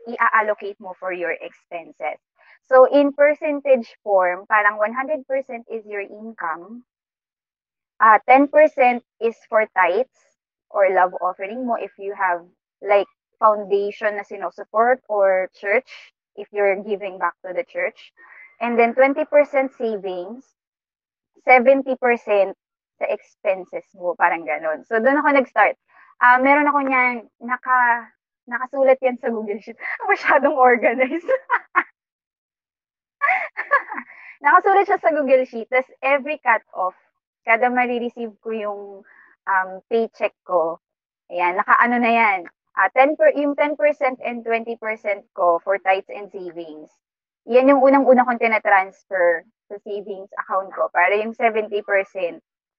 i-allocate 0.06 0.78
mo 0.78 0.94
for 0.94 1.10
your 1.12 1.34
expenses. 1.42 2.22
So 2.70 2.86
in 2.86 3.10
percentage 3.12 3.90
form, 4.06 4.46
parang 4.46 4.78
100% 4.78 5.26
is 5.66 5.82
your 5.84 6.06
income. 6.06 6.86
Uh, 7.98 8.18
10% 8.30 9.02
is 9.20 9.36
for 9.50 9.66
tithes 9.74 10.14
or 10.70 10.94
love 10.94 11.10
offering 11.20 11.66
mo 11.66 11.74
if 11.74 11.90
you 11.98 12.14
have 12.14 12.46
like 12.78 13.10
foundation 13.42 14.14
na 14.14 14.22
sinusupport 14.22 15.02
or 15.10 15.50
church 15.58 15.90
if 16.38 16.46
you're 16.54 16.78
giving 16.86 17.18
back 17.18 17.34
to 17.42 17.50
the 17.50 17.66
church. 17.66 18.14
And 18.60 18.78
then 18.78 18.94
20% 18.94 19.26
savings, 19.78 20.44
70% 21.48 21.98
sa 22.98 23.06
expenses 23.10 23.86
mo, 23.98 24.14
parang 24.14 24.46
ganun. 24.46 24.86
So, 24.86 25.02
doon 25.02 25.18
ako 25.18 25.28
nag-start. 25.34 25.74
Uh, 26.22 26.38
meron 26.38 26.70
ako 26.70 26.86
niyan, 26.86 27.26
naka, 27.42 28.06
nakasulat 28.46 29.02
yan 29.02 29.18
sa 29.18 29.34
Google 29.34 29.58
Sheet. 29.58 29.74
Masyadong 30.10 30.54
organized. 30.54 31.26
nakasulat 34.44 34.86
siya 34.86 35.02
sa 35.02 35.10
Google 35.10 35.42
Sheet. 35.42 35.66
Tapos, 35.66 35.90
every 35.98 36.38
cut-off, 36.38 36.94
kada 37.42 37.66
marireceive 37.66 38.38
ko 38.38 38.54
yung 38.54 38.80
um, 39.50 39.70
paycheck 39.90 40.38
ko, 40.46 40.78
ayan, 41.26 41.58
naka-ano 41.58 41.98
na 41.98 42.12
yan. 42.14 42.40
Uh, 42.78 42.88
10 42.94 43.18
per, 43.18 43.34
yung 43.34 43.58
10% 43.58 43.74
and 44.22 44.46
20% 44.46 44.78
ko 45.34 45.58
for 45.60 45.76
tithes 45.82 46.08
and 46.08 46.30
savings 46.30 46.88
yan 47.46 47.70
yung 47.70 47.82
unang-una 47.82 48.22
kong 48.26 48.38
tinatransfer 48.38 49.42
sa 49.66 49.76
savings 49.82 50.30
account 50.46 50.70
ko. 50.74 50.86
Para 50.94 51.18
yung 51.18 51.34
70%, 51.34 51.82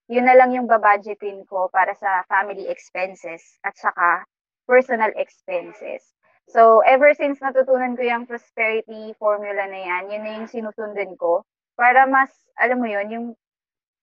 yun 0.08 0.24
na 0.28 0.36
lang 0.36 0.52
yung 0.52 0.68
babudgetin 0.68 1.44
ko 1.48 1.68
para 1.72 1.96
sa 1.96 2.24
family 2.28 2.68
expenses 2.68 3.56
at 3.64 3.76
saka 3.76 4.24
personal 4.68 5.12
expenses. 5.16 6.14
So, 6.48 6.84
ever 6.84 7.16
since 7.16 7.40
natutunan 7.40 7.96
ko 7.96 8.04
yung 8.04 8.28
prosperity 8.28 9.16
formula 9.16 9.64
na 9.64 9.80
yan, 9.80 10.12
yun 10.12 10.22
na 10.24 10.32
yung 10.40 10.48
sinusundan 10.48 11.16
ko 11.16 11.44
para 11.76 12.04
mas, 12.04 12.28
alam 12.60 12.80
mo 12.80 12.88
yun, 12.88 13.08
yung 13.08 13.26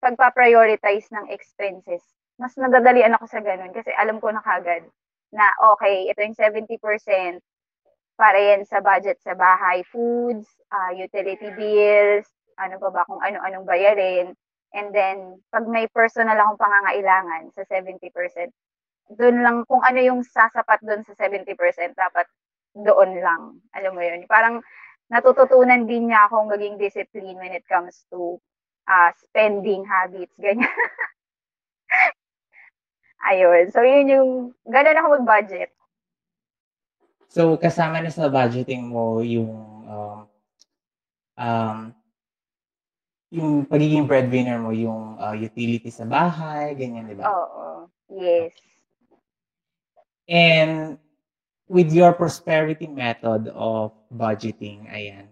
pagpa-prioritize 0.02 1.14
ng 1.14 1.30
expenses. 1.30 2.02
Mas 2.42 2.58
nadadalian 2.58 3.14
ako 3.14 3.26
sa 3.30 3.46
ganun 3.46 3.70
kasi 3.70 3.94
alam 3.94 4.18
ko 4.18 4.34
na 4.34 4.42
kagad 4.42 4.82
na 5.30 5.46
okay, 5.74 6.10
ito 6.10 6.20
yung 6.26 6.34
70%, 6.34 7.38
para 8.22 8.38
yan 8.38 8.62
sa 8.70 8.86
budget 8.86 9.18
sa 9.26 9.34
bahay, 9.34 9.82
foods, 9.90 10.46
uh, 10.70 10.94
utility 10.94 11.50
bills, 11.58 12.30
ano 12.62 12.78
pa 12.78 12.94
ba 12.94 13.02
kung 13.10 13.18
ano-anong 13.18 13.66
bayarin. 13.66 14.38
And 14.78 14.94
then, 14.94 15.42
pag 15.50 15.66
may 15.66 15.90
personal 15.90 16.38
akong 16.38 16.62
pangangailangan 16.62 17.50
sa 17.58 17.66
70%, 17.66 18.54
doon 19.18 19.42
lang, 19.42 19.58
kung 19.66 19.82
ano 19.82 20.00
yung 20.00 20.22
sasapat 20.22 20.86
doon 20.86 21.02
sa 21.02 21.18
70%, 21.18 21.58
dapat 21.98 22.30
doon 22.78 23.18
lang. 23.20 23.58
Alam 23.74 23.98
mo 23.98 24.02
yun. 24.06 24.24
Parang 24.30 24.62
natututunan 25.10 25.90
din 25.90 26.14
niya 26.14 26.30
akong 26.30 26.48
maging 26.48 26.78
discipline 26.78 27.36
when 27.42 27.52
it 27.52 27.66
comes 27.68 28.06
to 28.14 28.40
uh, 28.88 29.12
spending 29.18 29.84
habits, 29.84 30.38
ganyan. 30.38 30.70
Ayun. 33.34 33.74
So, 33.76 33.84
yun 33.84 34.08
yung, 34.08 34.32
ganun 34.70 35.00
ako 35.02 35.08
mag-budget. 35.20 35.74
So, 37.32 37.56
kasama 37.56 38.04
na 38.04 38.12
sa 38.12 38.28
budgeting 38.28 38.92
mo 38.92 39.24
yung 39.24 39.56
um, 39.88 40.20
um, 41.40 41.78
yung 43.32 43.64
pagiging 43.64 44.04
breadwinner 44.04 44.60
mo, 44.60 44.76
yung 44.76 45.16
uh, 45.16 45.32
utility 45.32 45.88
sa 45.88 46.04
bahay, 46.04 46.76
ganyan, 46.76 47.08
di 47.08 47.16
ba? 47.16 47.32
Oo. 47.32 47.88
Yes. 48.12 48.52
And 50.28 51.00
with 51.72 51.96
your 51.96 52.12
prosperity 52.12 52.92
method 52.92 53.48
of 53.56 53.96
budgeting, 54.12 54.92
ayan, 54.92 55.32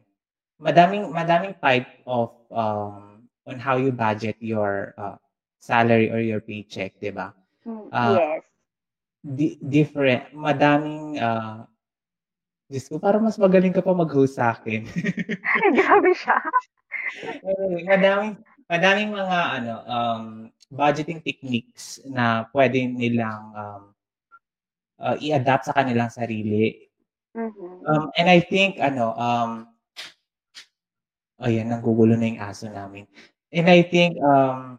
madaming 0.55 1.11
madaming 1.11 1.59
type 1.59 1.91
of 2.07 2.31
um, 2.47 3.27
on 3.43 3.59
how 3.59 3.75
you 3.75 3.91
budget 3.91 4.39
your 4.39 4.95
uh, 4.95 5.19
salary 5.59 6.07
or 6.07 6.23
your 6.23 6.39
paycheck, 6.39 6.95
di 7.03 7.11
ba? 7.11 7.35
Uh, 7.67 8.15
yes. 8.15 8.41
Di- 9.19 9.59
different, 9.59 10.31
madaming 10.31 11.19
uh, 11.19 11.67
Diyos 12.69 12.85
ko, 12.85 13.01
parang 13.01 13.25
mas 13.25 13.41
magaling 13.41 13.73
ka 13.73 13.81
pa 13.81 13.97
mag-host 13.97 14.37
sa'kin. 14.37 14.85
Ay, 15.41 15.69
grabe 15.73 16.13
siya. 16.13 16.37
Madaming 17.89 18.37
madaming 18.69 19.09
mga 19.09 19.39
ano, 19.57 19.75
um, 19.89 20.23
budgeting 20.69 21.17
techniques 21.25 21.97
na 22.05 22.45
pwede 22.53 22.85
nilang 22.85 23.49
um, 23.57 23.83
uh, 25.01 25.17
i-adapt 25.17 25.65
sa 25.65 25.73
kanilang 25.73 26.13
sarili. 26.13 26.85
Mhm. 27.33 27.89
Um, 27.89 28.05
and 28.13 28.29
I 28.29 28.37
think 28.37 28.77
ano, 28.77 29.17
um, 29.17 29.51
ayan, 31.41 31.73
nanggugulo 31.73 32.13
na 32.13 32.29
yung 32.29 32.41
aso 32.45 32.69
namin. 32.69 33.09
And 33.49 33.65
I 33.65 33.81
think, 33.81 34.21
um, 34.21 34.77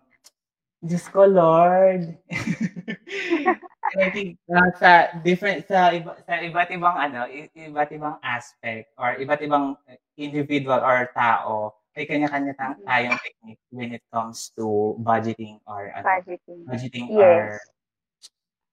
Diyos 0.79 1.11
ko, 1.11 1.27
Lord. 1.27 2.15
I 3.99 4.11
think 4.11 4.39
uh, 4.47 4.71
sa 4.79 5.11
different 5.27 5.67
sa 5.67 5.91
iba, 5.91 6.15
sa 6.23 6.39
iba't 6.39 6.71
ibang 6.71 6.97
ano, 6.97 7.27
iba't 7.55 7.91
ibang 7.91 8.17
aspect 8.23 8.95
or 8.95 9.19
iba't 9.19 9.43
ibang 9.43 9.75
individual 10.15 10.79
or 10.79 11.11
tao, 11.11 11.75
may 11.97 12.07
kanya-kanya 12.07 12.55
Mhm. 12.55 12.87
tayong 12.87 13.19
technique 13.19 13.63
when 13.75 13.91
it 13.97 14.05
comes 14.15 14.55
to 14.55 14.95
budgeting 15.03 15.59
or 15.67 15.91
ano, 15.91 16.07
Budgeting. 16.07 16.61
budgeting 16.71 17.07
Yes. 17.11 17.59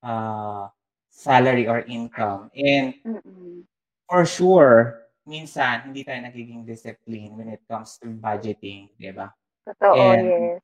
uh, 0.05 0.69
salary 1.09 1.65
or 1.65 1.81
income. 1.89 2.53
And 2.53 2.93
Mm. 3.01 3.65
for 4.05 4.23
sure, 4.29 5.09
minsan 5.25 5.89
hindi 5.91 6.05
tayo 6.05 6.21
nagiging 6.23 6.63
discipline 6.63 7.35
when 7.35 7.49
it 7.51 7.65
comes 7.65 7.97
to 7.99 8.07
budgeting, 8.13 8.93
'di 8.95 9.11
ba? 9.17 9.33
Totoo, 9.65 9.97
And 9.97 10.25
yes. 10.29 10.63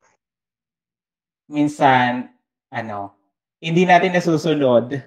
minsan 1.50 2.32
ano, 2.72 3.18
hindi 3.64 3.88
natin 3.88 4.12
nasusunod. 4.12 5.00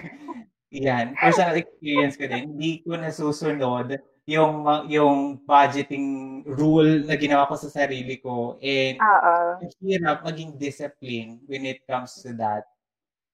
Yan, 0.72 1.12
personal 1.18 1.60
experience 1.60 2.16
ko 2.16 2.24
din. 2.24 2.56
Hindi 2.56 2.80
ko 2.80 2.96
nasusunod 2.96 4.00
yung 4.24 4.62
yung 4.86 5.42
budgeting 5.42 6.40
rule 6.46 7.04
na 7.04 7.18
ginawa 7.18 7.50
ko 7.50 7.58
sa 7.58 7.68
sarili 7.68 8.22
ko 8.22 8.56
and 8.62 8.96
ang 9.02 9.66
hirap 9.82 10.22
maging 10.22 10.54
discipline 10.54 11.42
when 11.50 11.66
it 11.66 11.82
comes 11.84 12.14
to 12.22 12.32
that. 12.38 12.64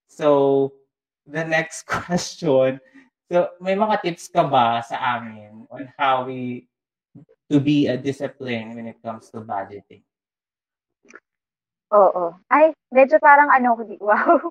So, 0.09 0.73
the 1.29 1.45
next 1.45 1.85
question, 1.91 2.81
so 3.31 3.37
may 3.61 3.77
mga 3.77 4.03
tips 4.03 4.33
ka 4.33 4.49
ba 4.49 4.81
sa 4.81 5.21
amin 5.21 5.69
on 5.69 5.93
how 6.01 6.25
we 6.25 6.67
to 7.53 7.61
be 7.61 7.87
a 7.87 7.95
discipline 7.95 8.75
when 8.75 8.89
it 8.91 8.99
comes 9.05 9.31
to 9.31 9.45
budgeting? 9.45 10.03
Oo. 11.95 12.35
Ay, 12.51 12.75
medyo 12.91 13.23
parang 13.23 13.51
ano 13.53 13.79
ko 13.79 13.83
di 13.87 13.97
wow. 14.07 14.43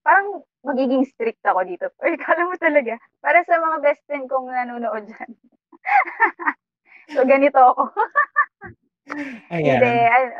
Parang 0.00 0.40
magiging 0.64 1.04
strict 1.04 1.44
ako 1.44 1.60
dito. 1.68 1.86
Uy, 2.00 2.16
kala 2.16 2.48
mo 2.48 2.56
talaga. 2.56 2.96
Para 3.20 3.44
sa 3.44 3.60
mga 3.60 3.76
best 3.84 4.00
friend 4.08 4.24
kong 4.30 4.48
nanonood 4.48 5.04
diyan. 5.04 5.30
so 7.12 7.24
ganito 7.28 7.60
ako. 7.60 7.92
Hindi, 9.64 9.84
Ayan. 9.84 10.08
ano, 10.08 10.32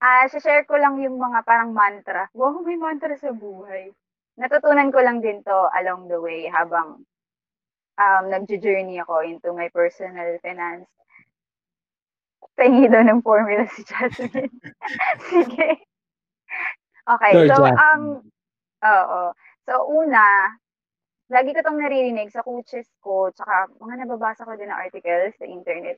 ah, 0.00 0.24
share 0.28 0.64
ko 0.64 0.76
lang 0.80 1.00
yung 1.00 1.16
mga 1.20 1.44
parang 1.44 1.72
mantra. 1.76 2.28
Wow, 2.32 2.64
may 2.64 2.76
mantra 2.80 3.16
sa 3.16 3.32
buhay. 3.32 3.92
Natutunan 4.40 4.88
ko 4.92 5.00
lang 5.04 5.20
din 5.20 5.44
to 5.44 5.58
along 5.76 6.08
the 6.08 6.16
way 6.16 6.48
habang 6.48 7.04
um, 8.00 8.24
nag-journey 8.32 9.00
ako 9.00 9.20
into 9.24 9.52
my 9.52 9.68
personal 9.68 10.36
finance. 10.40 10.88
Pahingi 12.58 12.88
daw 12.92 13.02
ng 13.04 13.24
formula 13.24 13.64
si 13.72 13.80
Jasmine. 13.84 14.52
Sige. 15.32 15.68
Okay, 17.08 17.32
Sure, 17.32 17.48
so, 17.48 17.54
Jasmine. 17.64 17.78
um, 17.80 18.02
oo. 18.84 19.20
So, 19.66 19.72
una, 19.88 20.52
lagi 21.32 21.56
ko 21.56 21.64
tong 21.64 21.80
naririnig 21.80 22.30
sa 22.30 22.44
coaches 22.44 22.86
ko, 23.00 23.32
tsaka 23.32 23.72
mga 23.80 24.04
nababasa 24.04 24.44
ko 24.44 24.54
din 24.54 24.68
na 24.68 24.78
articles 24.78 25.34
sa 25.40 25.48
internet. 25.48 25.96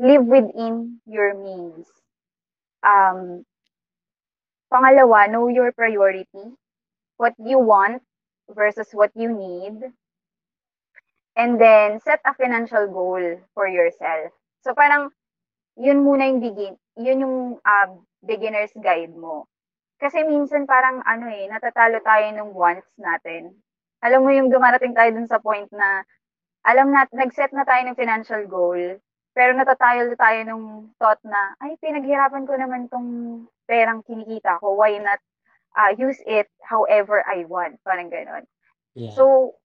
Live 0.00 0.24
within 0.24 0.98
your 1.06 1.36
means. 1.36 1.86
Um, 2.82 3.44
pangalawa, 4.72 5.28
know 5.30 5.46
your 5.52 5.70
priority. 5.76 6.56
What 7.20 7.36
you 7.38 7.60
want 7.60 8.02
versus 8.50 8.88
what 8.96 9.12
you 9.14 9.30
need. 9.30 9.92
And 11.36 11.60
then, 11.60 12.00
set 12.00 12.20
a 12.26 12.34
financial 12.34 12.88
goal 12.88 13.40
for 13.54 13.68
yourself. 13.68 14.32
So, 14.64 14.74
parang, 14.74 15.12
yun 15.78 16.04
muna 16.04 16.28
yung 16.28 16.40
begin, 16.42 16.74
yun 16.98 17.22
yung 17.24 17.36
um, 17.60 17.90
beginner's 18.24 18.72
guide 18.76 19.14
mo. 19.14 19.48
Kasi 20.02 20.26
minsan 20.26 20.66
parang 20.66 21.00
ano 21.06 21.30
eh, 21.30 21.46
natatalo 21.46 22.02
tayo 22.02 22.26
ng 22.34 22.50
wants 22.52 22.90
natin. 22.98 23.54
Alam 24.02 24.26
mo 24.26 24.30
yung 24.34 24.50
dumarating 24.50 24.98
tayo 24.98 25.14
dun 25.14 25.30
sa 25.30 25.38
point 25.38 25.70
na 25.70 26.02
alam 26.66 26.90
na, 26.90 27.06
nag-set 27.10 27.50
na 27.54 27.66
tayo 27.66 27.82
ng 27.86 27.98
financial 27.98 28.42
goal, 28.46 28.78
pero 29.34 29.50
natatalo 29.54 30.14
tayo 30.14 30.40
ng 30.46 30.62
thought 30.98 31.18
na, 31.26 31.58
ay, 31.58 31.74
pinaghirapan 31.82 32.46
ko 32.46 32.54
naman 32.54 32.86
tong 32.86 33.08
perang 33.66 34.04
kinikita 34.06 34.60
ko, 34.62 34.78
why 34.78 34.94
not 34.98 35.18
uh, 35.74 35.90
use 35.96 36.20
it 36.28 36.46
however 36.62 37.24
I 37.26 37.48
want? 37.48 37.80
Parang 37.82 38.12
ganon. 38.12 38.46
Yeah. 38.94 39.16
So, 39.16 39.56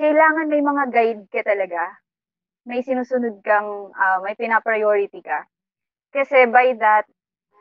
kailangan 0.00 0.48
may 0.48 0.64
mga 0.64 0.84
guide 0.90 1.22
ka 1.28 1.44
talaga. 1.44 2.01
May 2.68 2.80
sinusunod 2.86 3.42
kang, 3.42 3.90
ah, 3.98 4.22
may 4.22 4.38
pinapriority 4.38 5.18
ka. 5.22 5.46
Kasi 6.14 6.46
by 6.46 6.78
that, 6.78 7.06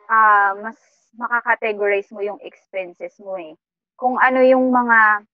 ah, 0.09 0.53
mas 0.59 0.77
makakategorize 1.17 2.09
mo 2.13 2.21
yung 2.21 2.39
expenses 2.43 3.17
mo 3.19 3.35
eh. 3.37 3.57
Kung 3.97 4.17
ano 4.21 4.41
yung 4.45 4.69
mga 4.69 5.25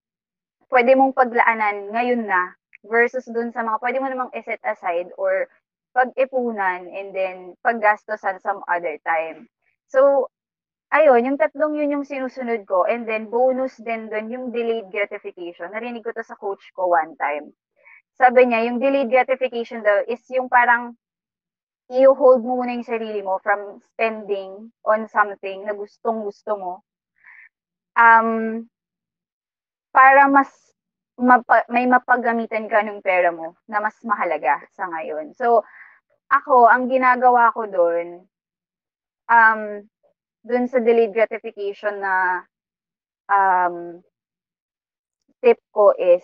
pwede 0.72 0.92
mong 0.96 1.16
paglaanan 1.16 1.92
ngayon 1.96 2.28
na 2.28 2.56
versus 2.88 3.26
dun 3.28 3.52
sa 3.52 3.64
mga 3.64 3.80
pwede 3.84 3.98
mo 4.00 4.08
namang 4.08 4.32
iset 4.36 4.60
aside 4.64 5.12
or 5.20 5.48
pag-ipunan 5.96 6.88
and 6.92 7.12
then 7.16 7.56
paggastosan 7.66 8.40
some 8.44 8.62
other 8.70 9.00
time. 9.04 9.50
So, 9.90 10.30
ayun, 10.94 11.26
yung 11.28 11.40
tatlong 11.42 11.76
yun 11.80 11.94
yung 12.00 12.06
sinusunod 12.08 12.64
ko. 12.70 12.86
And 12.88 13.08
then, 13.08 13.32
bonus 13.32 13.80
din 13.82 14.08
dun 14.12 14.32
yung 14.32 14.52
delayed 14.54 14.92
gratification. 14.94 15.72
Narinig 15.74 16.06
ko 16.06 16.14
to 16.16 16.24
sa 16.24 16.38
coach 16.38 16.64
ko 16.76 16.92
one 16.94 17.18
time. 17.18 17.52
Sabi 18.18 18.50
niya, 18.50 18.66
yung 18.66 18.82
delayed 18.82 19.14
gratification 19.14 19.86
daw 19.86 20.02
is 20.10 20.22
yung 20.34 20.50
parang 20.50 20.98
i-hold 21.94 22.44
mo 22.44 22.60
muna 22.60 22.76
yung 22.76 22.84
sarili 22.88 23.22
mo 23.24 23.40
from 23.40 23.80
spending 23.94 24.74
on 24.84 25.08
something 25.08 25.64
na 25.64 25.72
gustong 25.78 26.26
gusto 26.26 26.58
mo. 26.58 26.74
Um, 27.96 28.66
para 29.94 30.28
mas 30.28 30.50
mapa, 31.18 31.64
may 31.72 31.88
mapagamitan 31.90 32.68
ka 32.70 32.84
ng 32.84 33.00
pera 33.02 33.34
mo 33.34 33.56
na 33.66 33.80
mas 33.80 33.98
mahalaga 34.04 34.62
sa 34.76 34.86
ngayon. 34.92 35.34
So, 35.34 35.64
ako, 36.28 36.68
ang 36.68 36.92
ginagawa 36.92 37.56
ko 37.56 37.66
doon, 37.66 38.28
um, 39.32 39.62
doon 40.44 40.66
sa 40.68 40.84
delayed 40.84 41.16
gratification 41.16 42.04
na 42.04 42.44
um, 43.32 44.04
tip 45.40 45.58
ko 45.72 45.96
is, 45.96 46.24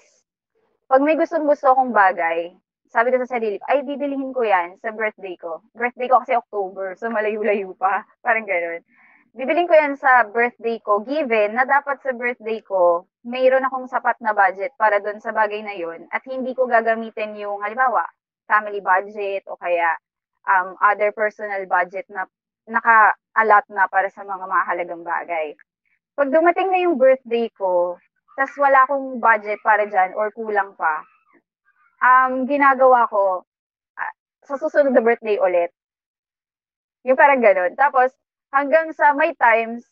pag 0.94 1.02
may 1.02 1.18
gustong 1.18 1.50
gusto 1.50 1.74
akong 1.74 1.90
bagay, 1.90 2.54
sabi 2.86 3.10
ko 3.10 3.18
sa 3.26 3.42
sarili 3.42 3.58
ko, 3.58 3.66
ay, 3.66 3.82
bibilihin 3.82 4.30
ko 4.30 4.46
yan 4.46 4.78
sa 4.78 4.94
birthday 4.94 5.34
ko. 5.42 5.66
Birthday 5.74 6.06
ko 6.06 6.22
kasi 6.22 6.38
October, 6.38 6.94
so 6.94 7.10
malayo-layo 7.10 7.74
pa. 7.74 8.06
Parang 8.26 8.46
gano'n. 8.46 8.86
Bibilihin 9.34 9.66
ko 9.66 9.74
yan 9.74 9.98
sa 9.98 10.22
birthday 10.30 10.78
ko, 10.86 11.02
given 11.02 11.58
na 11.58 11.66
dapat 11.66 11.98
sa 12.06 12.14
birthday 12.14 12.62
ko, 12.62 13.10
mayroon 13.26 13.66
akong 13.66 13.90
sapat 13.90 14.22
na 14.22 14.38
budget 14.38 14.70
para 14.78 15.02
doon 15.02 15.18
sa 15.18 15.34
bagay 15.34 15.66
na 15.66 15.74
yun 15.74 16.06
at 16.14 16.22
hindi 16.30 16.54
ko 16.54 16.70
gagamitin 16.70 17.42
yung, 17.42 17.66
halimbawa, 17.66 18.06
family 18.46 18.78
budget 18.78 19.42
o 19.50 19.58
kaya 19.58 19.98
um, 20.46 20.78
other 20.78 21.10
personal 21.10 21.66
budget 21.66 22.06
na 22.06 22.30
naka-allot 22.70 23.66
na 23.74 23.90
para 23.90 24.14
sa 24.14 24.22
mga 24.22 24.46
mahalagang 24.46 25.02
bagay. 25.02 25.58
Pag 26.14 26.30
dumating 26.30 26.70
na 26.70 26.86
yung 26.86 27.02
birthday 27.02 27.50
ko, 27.58 27.98
tas 28.38 28.54
wala 28.58 28.86
akong 28.86 29.22
budget 29.22 29.60
para 29.62 29.86
dyan 29.86 30.14
or 30.18 30.34
kulang 30.34 30.74
pa, 30.78 31.06
um, 32.02 32.46
ginagawa 32.50 33.08
ko, 33.08 33.46
uh, 33.98 34.14
sa 34.44 34.56
susunod 34.58 34.94
na 34.94 35.04
birthday 35.06 35.38
ulit. 35.40 35.72
Yung 37.04 37.20
parang 37.20 37.44
ganun. 37.44 37.76
Tapos, 37.76 38.16
hanggang 38.56 38.92
sa 38.96 39.12
may 39.14 39.36
times, 39.36 39.84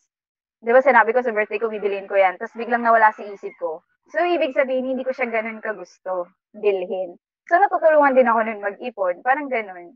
di 0.62 0.70
ba 0.72 0.80
sinabi 0.80 1.12
ko 1.12 1.20
sa 1.20 1.34
birthday 1.34 1.60
ko, 1.60 1.68
bibiliin 1.68 2.08
ko 2.08 2.16
yan. 2.16 2.38
Tapos 2.40 2.56
biglang 2.56 2.82
nawala 2.84 3.12
sa 3.12 3.24
isip 3.26 3.52
ko. 3.60 3.84
So, 4.10 4.22
ibig 4.24 4.56
sabihin, 4.56 4.88
hindi 4.88 5.04
ko 5.04 5.12
siya 5.12 5.28
ganun 5.30 5.62
kagusto 5.62 6.30
bilhin. 6.56 7.16
So, 7.50 7.58
natutulungan 7.58 8.14
din 8.16 8.28
ako 8.30 8.40
nun 8.46 8.60
mag-ipon. 8.64 9.20
Parang 9.26 9.50
ganun. 9.50 9.94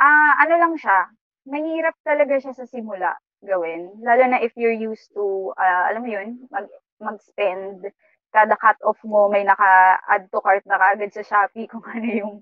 Ah, 0.00 0.40
ano 0.42 0.54
lang 0.58 0.74
siya, 0.78 1.10
mahirap 1.46 1.94
talaga 2.02 2.34
siya 2.40 2.54
sa 2.56 2.66
simula 2.66 3.14
gawin. 3.44 3.92
Lalo 4.00 4.24
na 4.26 4.40
if 4.40 4.56
you're 4.56 4.74
used 4.74 5.12
to, 5.12 5.52
uh, 5.54 5.82
alam 5.92 6.02
mo 6.02 6.08
yun, 6.08 6.48
mag, 6.48 6.66
mag-spend 7.00 7.88
kada 8.34 8.54
cut-off 8.58 8.98
mo 9.06 9.30
may 9.30 9.46
naka-add 9.46 10.26
to 10.30 10.38
cart 10.42 10.64
na 10.66 10.78
kaagad 10.78 11.10
sa 11.14 11.22
Shopee 11.22 11.70
kung 11.70 11.84
ano 11.94 12.06
yung 12.08 12.34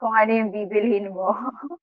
kung 0.00 0.14
ano 0.14 0.32
yung 0.32 0.50
bibilhin 0.54 1.10
mo. 1.12 1.34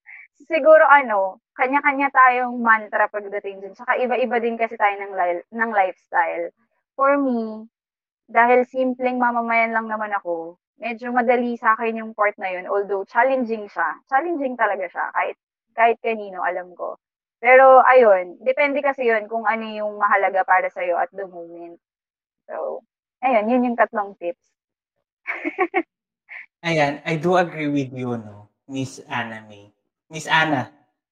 Siguro 0.49 0.83
ano, 0.87 1.39
kanya-kanya 1.57 2.09
tayong 2.11 2.57
mantra 2.59 3.07
pagdating 3.09 3.63
dun. 3.63 3.73
Saka 3.77 3.97
iba-iba 3.99 4.37
din 4.43 4.57
kasi 4.59 4.75
tayo 4.75 4.95
ng, 4.99 5.13
li- 5.15 5.47
ng 5.55 5.71
lifestyle. 5.71 6.51
For 6.99 7.15
me, 7.17 7.67
dahil 8.29 8.65
simpleng 8.69 9.17
mamamayan 9.21 9.73
lang 9.75 9.87
naman 9.89 10.11
ako, 10.15 10.57
medyo 10.81 11.09
madali 11.13 11.55
sa 11.57 11.73
akin 11.77 12.01
yung 12.03 12.11
part 12.17 12.35
na 12.41 12.49
yun. 12.53 12.65
Although, 12.69 13.05
challenging 13.07 13.65
siya. 13.69 13.89
Challenging 14.11 14.55
talaga 14.59 14.85
siya. 14.89 15.05
Kahit, 15.15 15.37
kahit 15.77 15.97
kanino, 16.03 16.41
alam 16.43 16.73
ko. 16.75 16.97
Pero, 17.39 17.81
ayun. 17.85 18.37
Depende 18.41 18.81
kasi 18.81 19.07
yun 19.07 19.29
kung 19.31 19.45
ano 19.45 19.65
yung 19.69 19.93
mahalaga 20.01 20.41
para 20.47 20.67
sa'yo 20.71 20.97
at 20.99 21.11
the 21.13 21.25
moment. 21.29 21.77
So, 22.45 22.81
ayun. 23.25 23.49
Yun 23.49 23.65
yung 23.71 23.77
tatlong 23.77 24.13
tips. 24.17 24.53
Ayan. 26.67 27.01
I 27.05 27.17
do 27.17 27.37
agree 27.37 27.69
with 27.69 27.91
you, 27.93 28.17
no? 28.17 28.49
Miss 28.65 29.01
Anna 29.05 29.45
May. 29.45 29.69
Miss 30.09 30.25
Anna. 30.25 30.69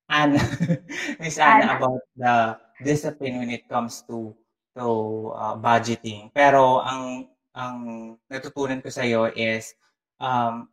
Anna. 0.10 0.42
Miss 1.22 1.38
Anna, 1.38 1.74
Anna 1.74 1.78
about 1.78 2.02
the 2.16 2.36
discipline 2.84 3.40
when 3.40 3.52
it 3.54 3.70
comes 3.70 4.02
to 4.10 4.34
to 4.78 4.88
uh, 5.38 5.56
budgeting. 5.58 6.34
Pero 6.34 6.82
ang 6.82 7.30
ang 7.54 7.78
natutunan 8.26 8.82
ko 8.82 8.90
sa 8.90 9.06
iyo 9.06 9.30
is 9.34 9.78
um, 10.18 10.66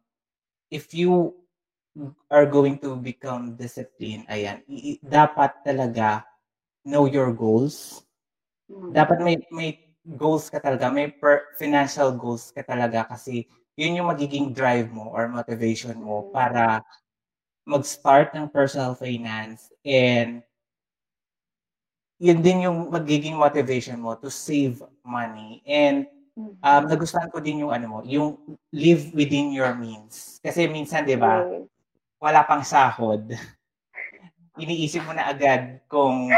if 0.73 0.97
you 0.97 1.37
are 2.33 2.49
going 2.49 2.81
to 2.81 2.97
become 2.97 3.59
disciplined, 3.59 4.25
ayan, 4.33 4.65
dapat 5.05 5.61
talaga 5.67 6.25
know 6.87 7.05
your 7.05 7.33
goals. 7.37 8.07
Hmm. 8.71 8.95
Dapat 8.97 9.21
may 9.21 9.37
may 9.53 9.71
goals 10.05 10.49
ka 10.49 10.59
talaga, 10.61 10.89
may 10.89 11.13
per, 11.13 11.53
financial 11.57 12.13
goals 12.17 12.51
ka 12.53 12.65
talaga 12.65 13.05
kasi 13.05 13.45
yun 13.77 14.01
yung 14.01 14.09
magiging 14.13 14.53
drive 14.53 14.89
mo 14.93 15.13
or 15.13 15.29
motivation 15.29 15.97
mo 16.01 16.29
hmm. 16.29 16.33
para 16.33 16.85
mag-start 17.69 18.33
ng 18.35 18.49
personal 18.49 18.97
finance 18.97 19.69
and 19.85 20.43
yun 22.21 22.45
din 22.45 22.69
yung 22.69 22.93
magiging 22.93 23.37
motivation 23.37 23.97
mo 23.97 24.13
to 24.17 24.29
save 24.29 24.85
money 25.05 25.65
and 25.65 26.05
um, 26.37 26.83
nagustuhan 26.89 27.33
ko 27.33 27.41
din 27.41 27.65
yung 27.65 27.73
ano 27.73 27.87
mo, 27.89 27.99
yung 28.05 28.37
live 28.73 29.13
within 29.17 29.53
your 29.53 29.73
means. 29.77 30.41
Kasi 30.45 30.69
minsan, 30.69 31.05
di 31.05 31.17
ba, 31.17 31.45
wala 32.21 32.41
pang 32.45 32.65
sahod. 32.65 33.33
Iniisip 34.63 35.05
mo 35.05 35.13
na 35.17 35.33
agad 35.33 35.81
kung 35.89 36.29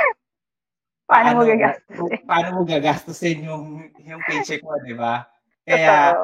paano, 1.12 1.28
paano 1.28 1.36
mo 1.36 1.44
gagastusin. 1.44 2.20
Paano 2.30 2.48
mo 2.56 2.62
gagastusin 2.64 3.38
yung, 3.44 3.64
yung 4.00 4.22
paycheck 4.24 4.64
mo, 4.64 4.80
di 4.80 4.96
ba? 4.96 5.28
Kaya, 5.68 6.16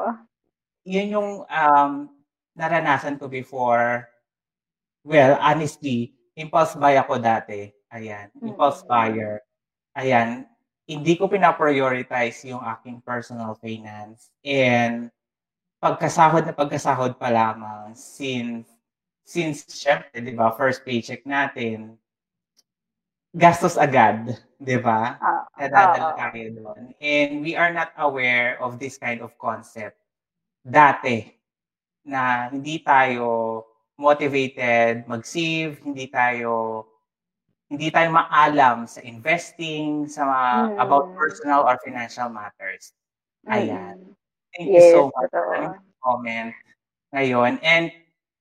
yun 0.89 1.07
yung 1.13 1.29
um, 1.45 1.91
naranasan 2.57 3.21
ko 3.21 3.29
before. 3.29 4.09
Well, 5.05 5.37
honestly, 5.37 6.17
impulse 6.33 6.73
buy 6.75 6.97
ako 6.97 7.21
dati. 7.21 7.69
Ayan, 7.93 8.33
impulse 8.41 8.81
buyer. 8.83 9.45
Ayan, 9.93 10.49
hindi 10.89 11.13
ko 11.15 11.29
pina-prioritize 11.29 12.49
yung 12.49 12.65
aking 12.65 13.05
personal 13.05 13.53
finance. 13.61 14.33
And 14.41 15.13
pagkasahod 15.79 16.43
na 16.43 16.53
pagkasahod 16.57 17.15
pa 17.15 17.31
lamang 17.31 17.95
since 17.95 18.67
since 19.23 19.63
syempre, 19.69 20.19
'di 20.19 20.33
ba, 20.35 20.51
first 20.57 20.83
paycheck 20.83 21.23
natin, 21.23 21.95
gastos 23.33 23.77
agad, 23.77 24.33
'di 24.57 24.77
ba? 24.81 25.17
Uh, 25.21 25.43
Nadadala 25.57 26.13
uh, 26.13 26.17
tayo 26.17 26.47
doon. 26.53 26.81
And 26.97 27.31
we 27.45 27.53
are 27.53 27.69
not 27.69 27.93
aware 27.97 28.57
of 28.61 28.81
this 28.81 28.97
kind 28.97 29.21
of 29.21 29.37
concept 29.37 29.97
dati 30.65 31.29
na 32.05 32.49
hindi 32.49 32.81
tayo 32.81 33.63
motivated 33.99 35.05
mag-save, 35.05 35.83
hindi 35.83 36.07
tayo 36.07 36.85
hindi 37.69 37.93
tayo 37.93 38.09
maalam 38.09 38.89
sa 38.89 38.97
investing, 39.05 40.09
sa 40.09 40.25
mga, 40.25 40.49
mm. 40.73 40.75
about 40.81 41.05
personal 41.13 41.61
or 41.69 41.77
financial 41.85 42.25
matters. 42.33 42.97
Ayan. 43.45 44.09
Mm. 44.09 44.13
Thank 44.57 44.67
yes, 44.73 44.81
you 44.81 44.85
so 44.89 45.01
much 45.13 45.29
for 45.29 45.77
comment 46.01 46.57
ngayon. 47.13 47.61
And 47.61 47.93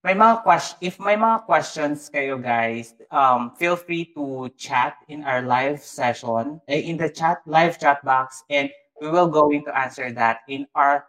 may 0.04 0.14
mga 0.14 0.42
question, 0.42 0.78
if 0.80 1.00
may 1.00 1.16
mga 1.18 1.44
questions 1.44 2.06
kayo 2.10 2.38
guys, 2.38 2.94
um, 3.10 3.50
feel 3.58 3.74
free 3.74 4.06
to 4.14 4.48
chat 4.54 4.94
in 5.08 5.24
our 5.24 5.42
live 5.42 5.82
session, 5.82 6.60
eh, 6.70 6.86
in 6.86 6.96
the 6.96 7.10
chat, 7.10 7.42
live 7.46 7.78
chat 7.78 7.98
box, 8.04 8.44
and 8.50 8.70
we 9.00 9.10
will 9.10 9.26
going 9.26 9.64
to 9.64 9.72
answer 9.74 10.12
that 10.12 10.46
in 10.48 10.66
our 10.74 11.06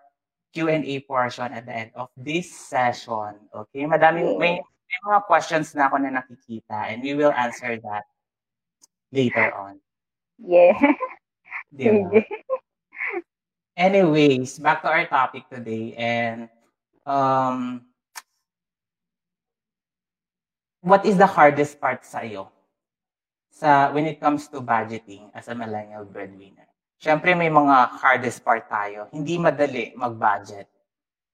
Q&A 0.54 1.02
portion 1.06 1.54
at 1.54 1.66
the 1.66 1.76
end 1.76 1.92
of 1.94 2.10
this 2.18 2.50
session. 2.50 3.38
Okay, 3.54 3.86
madaming, 3.86 4.38
may 4.42 4.58
may 4.90 5.00
mga 5.06 5.22
questions 5.30 5.78
na 5.78 5.86
ako 5.86 6.02
na 6.02 6.18
nakikita 6.18 6.90
and 6.90 7.06
we 7.06 7.14
will 7.14 7.34
answer 7.38 7.78
that 7.86 8.10
later 9.14 9.54
on. 9.54 9.78
Yeah. 10.42 10.74
Diba? 11.70 12.26
Anyways, 13.78 14.58
back 14.58 14.82
to 14.82 14.90
our 14.90 15.06
topic 15.06 15.46
today 15.48 15.94
and 15.94 16.50
um 17.06 17.89
what 20.82 21.04
is 21.06 21.20
the 21.20 21.28
hardest 21.28 21.80
part 21.80 22.04
sa 22.06 22.24
iyo 22.24 22.48
sa 23.50 23.92
when 23.92 24.08
it 24.08 24.22
comes 24.24 24.48
to 24.48 24.64
budgeting 24.64 25.28
as 25.36 25.52
a 25.52 25.56
millennial 25.56 26.08
breadwinner? 26.08 26.70
Siyempre 27.00 27.32
may 27.36 27.48
mga 27.48 27.96
hardest 28.00 28.44
part 28.44 28.68
tayo. 28.68 29.08
Hindi 29.12 29.40
madali 29.40 29.96
mag-budget. 29.96 30.68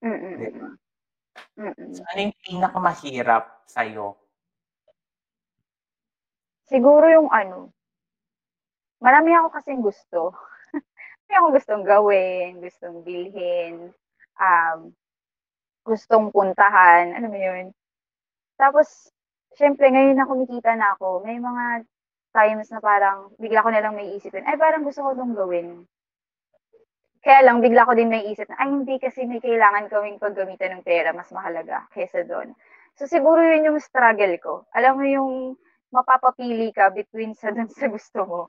Mm-mm. 0.05 0.36
Diba? 0.38 0.69
So, 1.95 2.01
ano 2.05 2.19
yung 2.19 2.36
pinakamahirap 2.45 3.67
sa'yo? 3.67 4.15
Siguro 6.69 7.05
yung 7.10 7.29
ano, 7.34 7.73
marami 9.01 9.36
ako 9.36 9.47
kasing 9.58 9.81
gusto. 9.84 10.34
May 11.27 11.36
akong 11.38 11.53
gustong 11.58 11.84
gawin, 11.84 12.62
gustong 12.62 13.03
bilhin, 13.03 13.91
um, 14.39 14.93
gustong 15.84 16.31
puntahan, 16.31 17.13
ano 17.13 17.27
mo 17.29 17.38
yun. 17.38 17.73
Tapos, 18.55 19.12
syempre, 19.55 19.87
ngayon 19.91 20.15
na 20.19 20.29
kumikita 20.29 20.75
na 20.75 20.95
ako, 20.95 21.23
may 21.23 21.39
mga 21.39 21.87
times 22.35 22.67
na 22.71 22.79
parang 22.83 23.31
bigla 23.39 23.63
ko 23.63 23.69
na 23.71 23.81
lang 23.83 23.95
may 23.95 24.11
isipin, 24.15 24.43
ay 24.43 24.59
parang 24.59 24.83
gusto 24.83 25.01
ko 25.03 25.15
itong 25.15 25.35
gawin. 25.35 25.87
Kaya 27.25 27.41
lang, 27.41 27.57
bigla 27.63 27.89
ko 27.89 27.97
din 27.97 28.11
may 28.11 28.27
isip 28.29 28.45
na, 28.51 28.59
ay 28.61 28.69
hindi 28.69 29.01
kasi 29.01 29.25
may 29.25 29.41
kailangan 29.41 29.89
kaming 29.89 30.21
paggamitan 30.21 30.77
ng 30.77 30.85
pera, 30.85 31.09
mas 31.15 31.31
mahalaga 31.33 31.87
kaysa 31.95 32.21
doon. 32.27 32.53
So 32.95 33.09
siguro 33.09 33.41
yun 33.41 33.65
yung 33.73 33.79
struggle 33.81 34.35
ko. 34.39 34.53
Alam 34.77 34.93
mo 35.01 35.05
yung 35.09 35.31
mapapapili 35.89 36.69
ka 36.75 36.93
between 36.93 37.33
sa 37.33 37.49
dun 37.51 37.71
sa 37.71 37.87
gusto 37.89 38.19
mo 38.27 38.41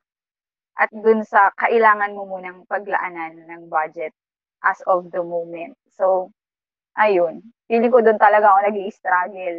at 0.77 0.93
dun 0.93 1.25
sa 1.25 1.51
kailangan 1.57 2.13
mo 2.13 2.29
munang 2.29 2.69
paglaanan 2.69 3.49
ng 3.49 3.63
budget 3.73 4.13
as 4.61 4.79
of 4.87 5.09
the 5.11 5.23
moment. 5.25 5.75
So, 5.97 6.31
ayun. 7.01 7.43
Feeling 7.71 7.93
ko 7.93 8.05
dun 8.05 8.21
talaga 8.21 8.53
ako 8.53 8.59
nag 8.69 8.79
struggle 8.93 9.59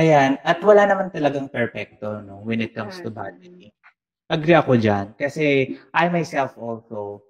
Ayan. 0.00 0.40
At 0.40 0.64
wala 0.64 0.88
naman 0.88 1.12
talagang 1.12 1.52
perfecto 1.52 2.24
no, 2.24 2.40
when 2.40 2.64
it 2.64 2.72
comes 2.72 2.96
to 3.04 3.12
budgeting 3.12 3.68
agree 4.30 4.54
ako 4.54 4.78
dyan. 4.78 5.12
Kasi 5.18 5.74
I 5.90 6.06
myself 6.06 6.54
also, 6.54 7.20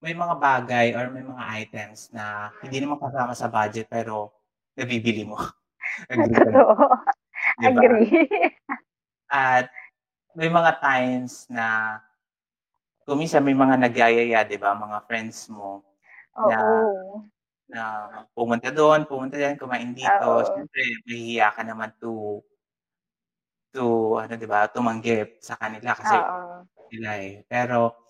may 0.00 0.16
mga 0.16 0.34
bagay 0.40 0.86
or 0.96 1.12
may 1.12 1.20
mga 1.20 1.44
items 1.62 2.08
na 2.10 2.48
hindi 2.64 2.80
naman 2.80 2.96
kasama 2.96 3.36
sa 3.36 3.52
budget 3.52 3.86
pero 3.92 4.32
nabibili 4.72 5.28
mo. 5.28 5.36
agree 6.12 6.32
Totoo. 6.32 6.74
Diba? 7.60 7.80
Agree. 7.84 8.10
At 9.28 9.68
may 10.32 10.48
mga 10.48 10.80
times 10.80 11.46
na 11.52 12.00
kung 13.06 13.22
minsan 13.22 13.44
may 13.46 13.54
mga 13.54 13.78
nagyayaya, 13.78 14.42
di 14.42 14.58
ba, 14.58 14.74
mga 14.74 14.98
friends 15.06 15.46
mo 15.46 15.84
Oo. 16.34 16.50
na 16.50 16.58
na 17.66 17.82
pumunta 18.32 18.70
doon, 18.70 19.04
pumunta 19.06 19.34
diyan, 19.36 19.58
kumain 19.58 19.90
dito. 19.94 20.26
Oo. 20.26 20.46
Siyempre, 20.46 20.82
mahihiya 21.06 21.48
ka 21.54 21.62
naman 21.66 21.90
to 21.98 22.42
to 23.74 24.16
ano 24.16 24.34
'di 24.38 24.48
ba, 24.48 24.70
tumanggi 24.72 25.36
sa 25.44 25.58
kanila 25.60 25.92
kasi 25.92 26.16
Oo. 26.16 26.64
sila 26.88 27.10
eh. 27.20 27.44
Pero 27.44 28.08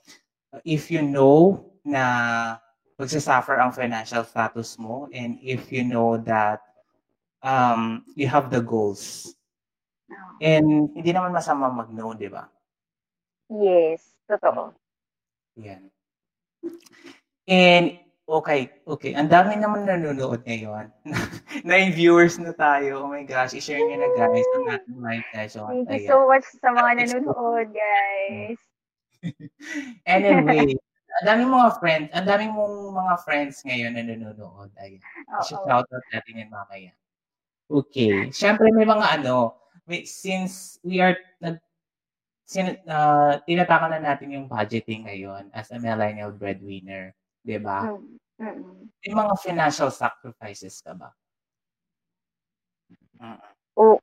if 0.62 0.92
you 0.94 1.02
know 1.02 1.66
na 1.82 2.04
magsasuffer 2.96 3.58
ang 3.58 3.74
financial 3.74 4.24
status 4.24 4.78
mo 4.80 5.10
and 5.12 5.36
if 5.42 5.68
you 5.74 5.84
know 5.84 6.16
that 6.16 6.62
um, 7.42 8.06
you 8.14 8.30
have 8.30 8.48
the 8.48 8.62
goals. 8.62 9.34
And 10.40 10.92
hindi 10.92 11.10
naman 11.16 11.32
masama 11.32 11.72
mag-no, 11.72 12.12
di 12.12 12.28
ba? 12.28 12.46
Yes, 13.48 14.16
totoo. 14.28 14.76
Yan. 15.56 15.88
And 17.48 18.05
Okay, 18.26 18.74
okay. 18.90 19.14
Ang 19.14 19.30
dami 19.30 19.54
naman 19.54 19.86
nanonood 19.86 20.42
ngayon. 20.42 20.90
Nine 21.62 21.94
viewers 21.94 22.42
na 22.42 22.50
tayo. 22.50 23.06
Oh 23.06 23.10
my 23.10 23.22
gosh, 23.22 23.54
i-share 23.54 23.78
niyo 23.78 24.02
na 24.02 24.10
guys 24.18 24.48
ang 24.58 24.66
ating 24.74 24.98
live 24.98 25.26
session. 25.30 25.86
Thank 25.86 25.86
you 25.86 25.98
Ayan. 26.02 26.10
so 26.10 26.16
much 26.26 26.46
sa 26.58 26.74
mga 26.74 26.90
nanonood, 27.06 27.70
guys. 27.70 28.58
anyway, 30.10 30.74
ang 31.22 31.24
daming 31.24 31.50
mga 31.54 31.70
friends, 31.78 32.08
ang 32.10 32.26
daming 32.26 32.50
mong 32.50 32.76
mga 32.98 33.14
friends 33.22 33.62
ngayon 33.62 33.94
na 33.94 34.02
nanonood. 34.02 34.74
Ayan. 34.82 34.98
Shout 35.46 35.62
out 35.70 35.86
natin 35.86 36.42
yan 36.42 36.50
mamaya. 36.50 36.90
Okay. 37.70 38.34
Siyempre 38.34 38.74
may 38.74 38.90
mga 38.90 39.22
ano, 39.22 39.54
may, 39.86 40.02
since 40.02 40.82
we 40.82 40.98
are 40.98 41.14
nag 41.38 41.62
sin, 42.42 42.74
uh, 42.90 43.38
tinatakan 43.46 43.94
na 43.94 44.02
natin 44.02 44.34
yung 44.34 44.50
budgeting 44.50 45.06
ngayon 45.06 45.46
as 45.54 45.70
a 45.70 45.78
millennial 45.78 46.34
breadwinner, 46.34 47.14
'di 47.46 47.58
ba? 47.62 47.86
Hmm. 47.86 48.18
Mm. 48.42 48.90
May 49.06 49.14
mga 49.14 49.34
financial 49.38 49.88
sacrifices 49.94 50.82
ka 50.82 50.92
ba? 50.92 51.14
Mm. 53.22 53.38
Oo. 53.78 53.96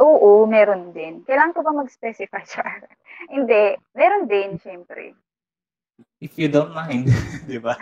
Oo, 0.00 0.48
meron 0.48 0.96
din. 0.96 1.20
Kailangan 1.28 1.52
ko 1.52 1.60
ba 1.60 1.76
mag-specify, 1.76 2.40
Char? 2.48 2.88
Hindi, 3.28 3.76
meron 3.92 4.24
din, 4.24 4.56
syempre. 4.56 5.12
If 6.24 6.40
you 6.40 6.48
don't 6.48 6.72
mind, 6.72 7.12
di 7.50 7.60
ba? 7.60 7.76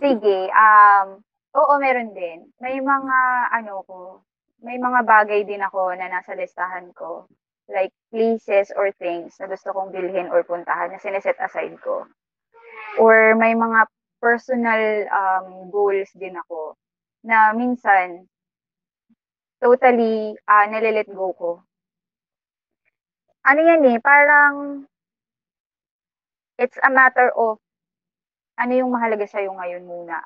Sige, 0.00 0.38
um, 0.48 1.20
oo, 1.52 1.72
meron 1.76 2.16
din. 2.16 2.48
May 2.56 2.80
mga, 2.80 3.18
ano 3.52 3.84
ko, 3.84 4.24
may 4.64 4.80
mga 4.80 5.04
bagay 5.04 5.44
din 5.44 5.60
ako 5.60 5.92
na 5.92 6.08
nasa 6.08 6.32
listahan 6.32 6.88
ko. 6.96 7.28
Like, 7.72 7.92
places 8.12 8.68
or 8.76 8.92
things 9.00 9.32
na 9.40 9.48
gusto 9.48 9.72
kong 9.72 9.90
bilhin 9.90 10.28
or 10.28 10.44
puntahan 10.44 10.92
na 10.92 11.00
sineset 11.00 11.40
aside 11.40 11.72
ko. 11.80 12.04
Or 13.00 13.32
may 13.32 13.56
mga 13.56 13.88
personal 14.20 15.08
um, 15.08 15.72
goals 15.72 16.12
din 16.12 16.36
ako 16.36 16.76
na 17.24 17.56
minsan 17.56 18.28
totally 19.64 20.36
uh, 20.44 20.64
nililet 20.68 21.08
go 21.08 21.32
ko. 21.32 21.50
Ano 23.48 23.60
yan 23.64 23.82
eh, 23.88 23.98
parang 23.98 24.84
it's 26.60 26.78
a 26.84 26.90
matter 26.92 27.32
of 27.34 27.58
ano 28.60 28.72
yung 28.76 28.92
mahalaga 28.92 29.24
sa'yo 29.24 29.56
ngayon 29.56 29.88
muna. 29.88 30.20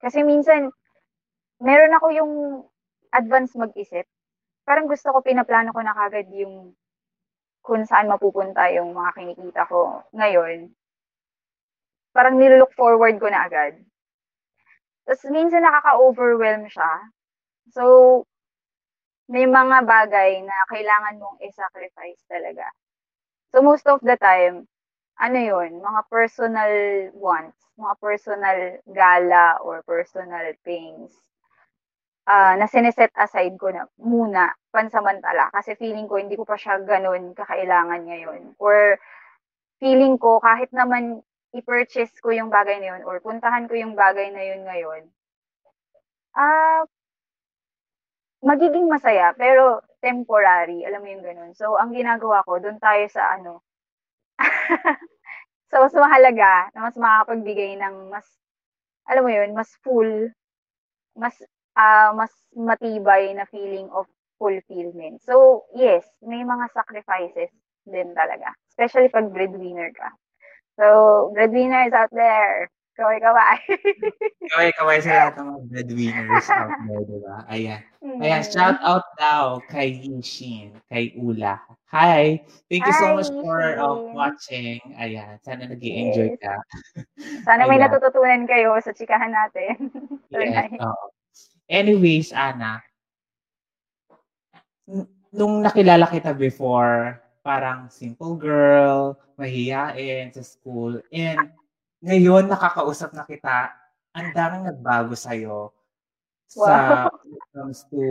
Kasi 0.00 0.24
minsan, 0.24 0.72
meron 1.60 1.94
ako 1.94 2.06
yung 2.14 2.32
advance 3.12 3.54
mag-isip. 3.54 4.06
Parang 4.68 4.84
gusto 4.84 5.16
ko, 5.16 5.24
pinaplano 5.24 5.72
ko 5.72 5.80
na 5.80 5.96
kagad 5.96 6.28
yung 6.36 6.76
kung 7.64 7.88
saan 7.88 8.12
mapupunta 8.12 8.68
yung 8.76 8.92
mga 8.92 9.16
kinikita 9.16 9.64
ko 9.64 10.04
ngayon. 10.12 10.68
Parang 12.12 12.36
nilook 12.36 12.76
forward 12.76 13.16
ko 13.16 13.32
na 13.32 13.48
agad. 13.48 13.80
Tapos 15.08 15.24
minsan 15.32 15.64
nakaka-overwhelm 15.64 16.68
siya. 16.68 16.92
So, 17.72 17.84
may 19.32 19.48
mga 19.48 19.88
bagay 19.88 20.44
na 20.44 20.56
kailangan 20.68 21.16
mong 21.16 21.40
i-sacrifice 21.48 22.20
talaga. 22.28 22.68
So, 23.56 23.64
most 23.64 23.88
of 23.88 24.04
the 24.04 24.20
time, 24.20 24.68
ano 25.16 25.38
yun, 25.40 25.80
mga 25.80 26.12
personal 26.12 26.72
wants, 27.16 27.56
mga 27.80 27.94
personal 28.04 28.58
gala 28.92 29.64
or 29.64 29.80
personal 29.88 30.52
things 30.60 31.16
uh, 32.28 32.54
na 32.60 32.68
sineset 32.68 33.10
aside 33.16 33.56
ko 33.56 33.72
na 33.72 33.88
muna 33.96 34.52
pansamantala 34.68 35.48
kasi 35.56 35.72
feeling 35.80 36.04
ko 36.04 36.20
hindi 36.20 36.36
ko 36.36 36.44
pa 36.44 36.60
siya 36.60 36.84
ganun 36.84 37.32
kakailangan 37.32 38.04
ngayon. 38.04 38.42
Or 38.60 39.00
feeling 39.80 40.20
ko 40.20 40.38
kahit 40.44 40.68
naman 40.76 41.24
i-purchase 41.56 42.12
ko 42.20 42.28
yung 42.28 42.52
bagay 42.52 42.76
na 42.78 42.96
yun 42.96 43.02
or 43.08 43.24
puntahan 43.24 43.64
ko 43.64 43.74
yung 43.74 43.96
bagay 43.96 44.28
na 44.28 44.42
yun 44.44 44.62
ngayon, 44.68 45.02
ah, 46.36 46.84
uh, 46.84 46.86
magiging 48.42 48.86
masaya, 48.86 49.34
pero 49.34 49.82
temporary, 49.98 50.86
alam 50.86 51.02
mo 51.02 51.08
yung 51.10 51.24
ganun. 51.26 51.52
So, 51.58 51.74
ang 51.74 51.90
ginagawa 51.90 52.46
ko, 52.46 52.62
doon 52.62 52.78
tayo 52.78 53.04
sa 53.10 53.34
ano, 53.34 53.62
so, 55.70 55.82
mas 55.82 55.94
mahalaga 55.94 56.70
na 56.74 56.86
mas 56.86 56.96
makakapagbigay 56.96 57.74
ng 57.82 57.96
mas, 58.12 58.26
alam 59.10 59.22
mo 59.26 59.30
yun, 59.32 59.50
mas 59.58 59.70
full, 59.82 60.30
mas, 61.18 61.34
uh, 61.78 62.10
mas 62.18 62.34
matibay 62.58 63.30
na 63.38 63.46
feeling 63.46 63.86
of 63.94 64.10
fulfillment. 64.42 65.22
So, 65.22 65.64
yes, 65.78 66.02
may 66.20 66.42
mga 66.42 66.74
sacrifices 66.74 67.54
din 67.86 68.10
talaga. 68.18 68.50
Especially 68.74 69.08
pag 69.08 69.30
breadwinner 69.30 69.94
ka. 69.94 70.10
So, 70.78 71.30
breadwinners 71.34 71.94
out 71.94 72.10
there, 72.10 72.70
Kaway-kaway. 72.98 73.58
Kaway-kaway 74.50 74.98
sa 75.06 75.10
lahat 75.14 75.34
ng 75.38 75.46
mga 75.46 75.60
breadwinners 75.70 76.50
out 76.50 76.74
there, 76.82 77.04
di 77.06 77.18
ba? 77.22 77.36
Ayan. 77.46 77.80
Mm. 78.02 78.18
Ayan, 78.26 78.42
shout 78.42 78.78
out 78.82 79.06
daw 79.14 79.62
kay 79.70 80.02
Yishin, 80.02 80.74
kay 80.90 81.14
Ula. 81.14 81.62
Hi! 81.94 82.42
Thank 82.66 82.90
you 82.90 82.94
Hi, 82.98 82.98
so 82.98 83.06
much 83.14 83.30
for 83.30 83.78
uh, 83.78 83.94
watching. 84.10 84.82
Ayan, 84.98 85.38
sana 85.46 85.70
nag 85.70 85.78
enjoy 85.78 86.34
yes. 86.34 86.42
ka. 86.42 86.54
Sana 87.46 87.70
may 87.70 87.78
natututunan 87.78 88.50
kayo 88.50 88.74
sa 88.82 88.90
chikahan 88.90 89.30
natin. 89.30 89.94
yes, 90.34 90.74
oh. 90.82 91.14
Anyways, 91.68 92.32
Ana, 92.32 92.80
nung 95.28 95.60
nakilala 95.60 96.08
kita 96.08 96.32
before, 96.32 97.20
parang 97.44 97.92
simple 97.92 98.40
girl, 98.40 99.20
mahihain 99.36 100.32
sa 100.32 100.40
school, 100.40 100.96
and 101.12 101.52
ngayon 102.00 102.48
nakakausap 102.48 103.12
na 103.12 103.28
kita, 103.28 103.68
ang 104.16 104.32
daming 104.32 104.64
nagbago 104.64 105.12
sa'yo 105.12 105.70
sa 106.48 106.64
wow. 106.64 107.12
when 107.20 107.36
it 107.36 107.44
comes 107.52 107.78
to 107.92 108.02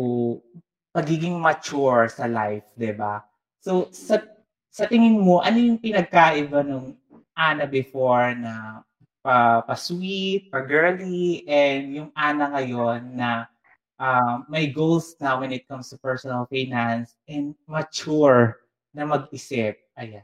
pagiging 0.94 1.42
mature 1.42 2.06
sa 2.06 2.30
life, 2.30 2.66
'di 2.78 2.94
ba? 2.94 3.26
So 3.58 3.90
sa 3.90 4.22
sa 4.70 4.86
tingin 4.86 5.18
mo, 5.18 5.42
ano 5.42 5.58
yung 5.58 5.82
pinagkaiba 5.82 6.62
nung 6.62 6.94
Ana 7.34 7.66
before 7.66 8.38
na 8.38 8.86
pa, 9.28 9.60
pa-sweet, 9.68 10.48
pa-girly, 10.48 11.44
and 11.44 11.92
yung 11.92 12.10
Ana 12.16 12.56
ngayon 12.56 13.12
na 13.12 13.52
uh, 14.00 14.48
may 14.48 14.72
goals 14.72 15.20
na 15.20 15.36
when 15.36 15.52
it 15.52 15.68
comes 15.68 15.92
to 15.92 16.00
personal 16.00 16.48
finance 16.48 17.20
and 17.28 17.52
mature 17.68 18.64
na 18.96 19.04
mag-isip. 19.04 19.76
Ayan. 20.00 20.24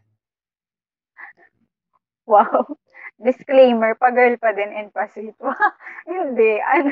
Wow 2.24 2.80
disclaimer, 3.24 3.96
pa-girl 3.96 4.36
pa 4.36 4.52
din 4.52 4.70
and 4.76 4.90
pa-sweet. 4.92 5.34
Hindi, 6.10 6.60
ano. 6.60 6.92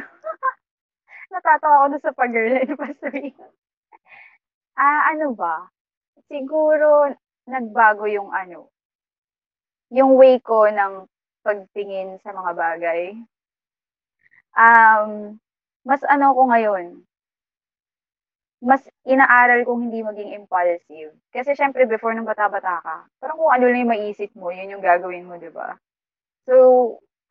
Natatawa 1.32 1.76
ako 1.84 1.86
doon 1.92 2.04
sa 2.04 2.14
pa-girl 2.16 2.54
and 2.56 2.74
pa-sweet. 2.80 3.36
Ah, 4.80 5.12
ano 5.12 5.36
ba? 5.36 5.68
Siguro, 6.32 7.12
nagbago 7.46 8.08
yung 8.08 8.32
ano, 8.32 8.72
yung 9.92 10.16
way 10.16 10.40
ko 10.40 10.72
ng 10.72 11.04
pagtingin 11.46 12.18
sa 12.24 12.32
mga 12.34 12.52
bagay. 12.56 13.02
Um, 14.56 15.40
mas 15.88 16.02
ano 16.06 16.36
ko 16.36 16.42
ngayon, 16.52 17.02
mas 18.62 18.86
inaaral 19.10 19.66
kong 19.66 19.90
hindi 19.90 20.06
maging 20.06 20.38
impulsive. 20.38 21.12
Kasi 21.34 21.58
syempre, 21.58 21.90
before 21.90 22.14
nung 22.14 22.30
bata-bata 22.30 22.78
ka, 22.86 22.98
parang 23.18 23.38
kung 23.42 23.52
ano 23.52 23.66
lang 23.66 23.82
yung 23.82 23.94
maisip 23.98 24.30
mo, 24.38 24.54
yun 24.54 24.78
yung 24.78 24.86
gagawin 24.86 25.26
mo, 25.26 25.36
di 25.42 25.50
ba? 25.50 25.74
So, 26.46 26.56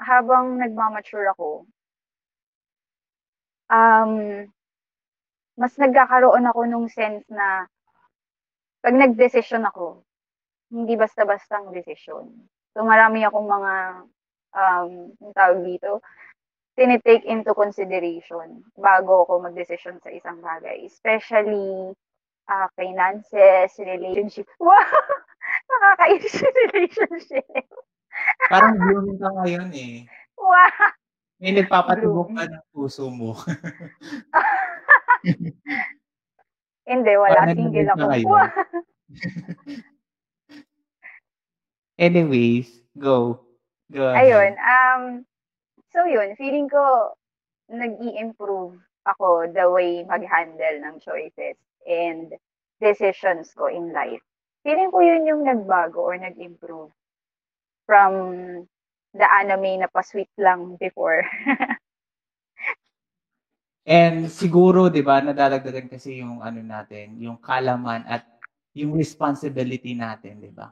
habang 0.00 0.58
nagma-mature 0.58 1.30
ako, 1.34 1.66
um, 3.70 4.12
mas 5.54 5.72
nagkakaroon 5.78 6.50
ako 6.50 6.60
nung 6.66 6.88
sense 6.90 7.22
na 7.30 7.68
pag 8.82 8.94
nagdesisyon 8.96 9.68
ako, 9.70 10.02
hindi 10.74 10.94
basta-bastang 10.98 11.70
desisyon. 11.70 12.26
So, 12.74 12.86
marami 12.86 13.26
akong 13.26 13.48
mga, 13.50 13.74
um, 14.54 14.90
tawag 15.34 15.60
dito, 15.66 15.98
tinitake 16.78 17.26
into 17.26 17.50
consideration 17.52 18.62
bago 18.78 19.26
ako 19.26 19.42
magdesisyon 19.42 19.98
sa 20.00 20.10
isang 20.14 20.38
bagay. 20.40 20.86
Especially, 20.86 21.92
uh, 22.50 22.66
finances, 22.78 23.74
relationship. 23.78 24.46
Wow! 24.62 24.78
Nakakainis 25.70 26.42
yung 26.42 26.56
relationship. 26.70 27.46
Parang 28.50 28.74
blooming 28.78 29.18
ka 29.18 29.30
ngayon 29.42 29.70
eh. 29.74 30.06
Wow! 30.38 30.94
May 31.40 31.56
nagpapatubok 31.56 32.28
ka 32.36 32.44
ng 32.46 32.64
puso 32.70 33.08
mo. 33.08 33.32
Hindi, 36.90 37.12
wala. 37.16 37.48
Parang 37.48 37.56
Single 37.56 37.90
ako. 37.96 38.36
Anyways, 42.00 42.72
go. 42.96 43.44
Go 43.92 44.08
ahead. 44.08 44.24
Ayun. 44.24 44.52
Um, 44.56 45.02
so 45.92 46.08
yun, 46.08 46.32
feeling 46.40 46.72
ko 46.72 47.12
nag-i-improve 47.68 48.80
ako 49.04 49.52
the 49.52 49.68
way 49.68 50.00
mag-handle 50.08 50.80
ng 50.80 50.96
choices 51.04 51.60
and 51.84 52.32
decisions 52.80 53.52
ko 53.52 53.68
in 53.68 53.92
life. 53.92 54.24
Feeling 54.64 54.88
ko 54.88 55.04
yun 55.04 55.28
yung 55.28 55.44
nagbago 55.44 56.00
or 56.08 56.16
nag-improve 56.16 56.88
from 57.84 58.12
the 59.12 59.26
anime 59.36 59.84
na 59.84 59.88
pa-sweet 59.92 60.32
lang 60.40 60.80
before. 60.80 61.28
And 63.88 64.28
siguro, 64.28 64.92
'di 64.92 65.02
ba, 65.02 65.18
nadadagdagan 65.24 65.88
kasi 65.88 66.20
yung 66.20 66.44
ano 66.44 66.60
natin, 66.62 67.16
yung 67.18 67.40
kalaman 67.40 68.04
at 68.06 68.22
yung 68.76 68.94
responsibility 68.94 69.96
natin, 69.96 70.38
'di 70.38 70.52
ba? 70.52 70.70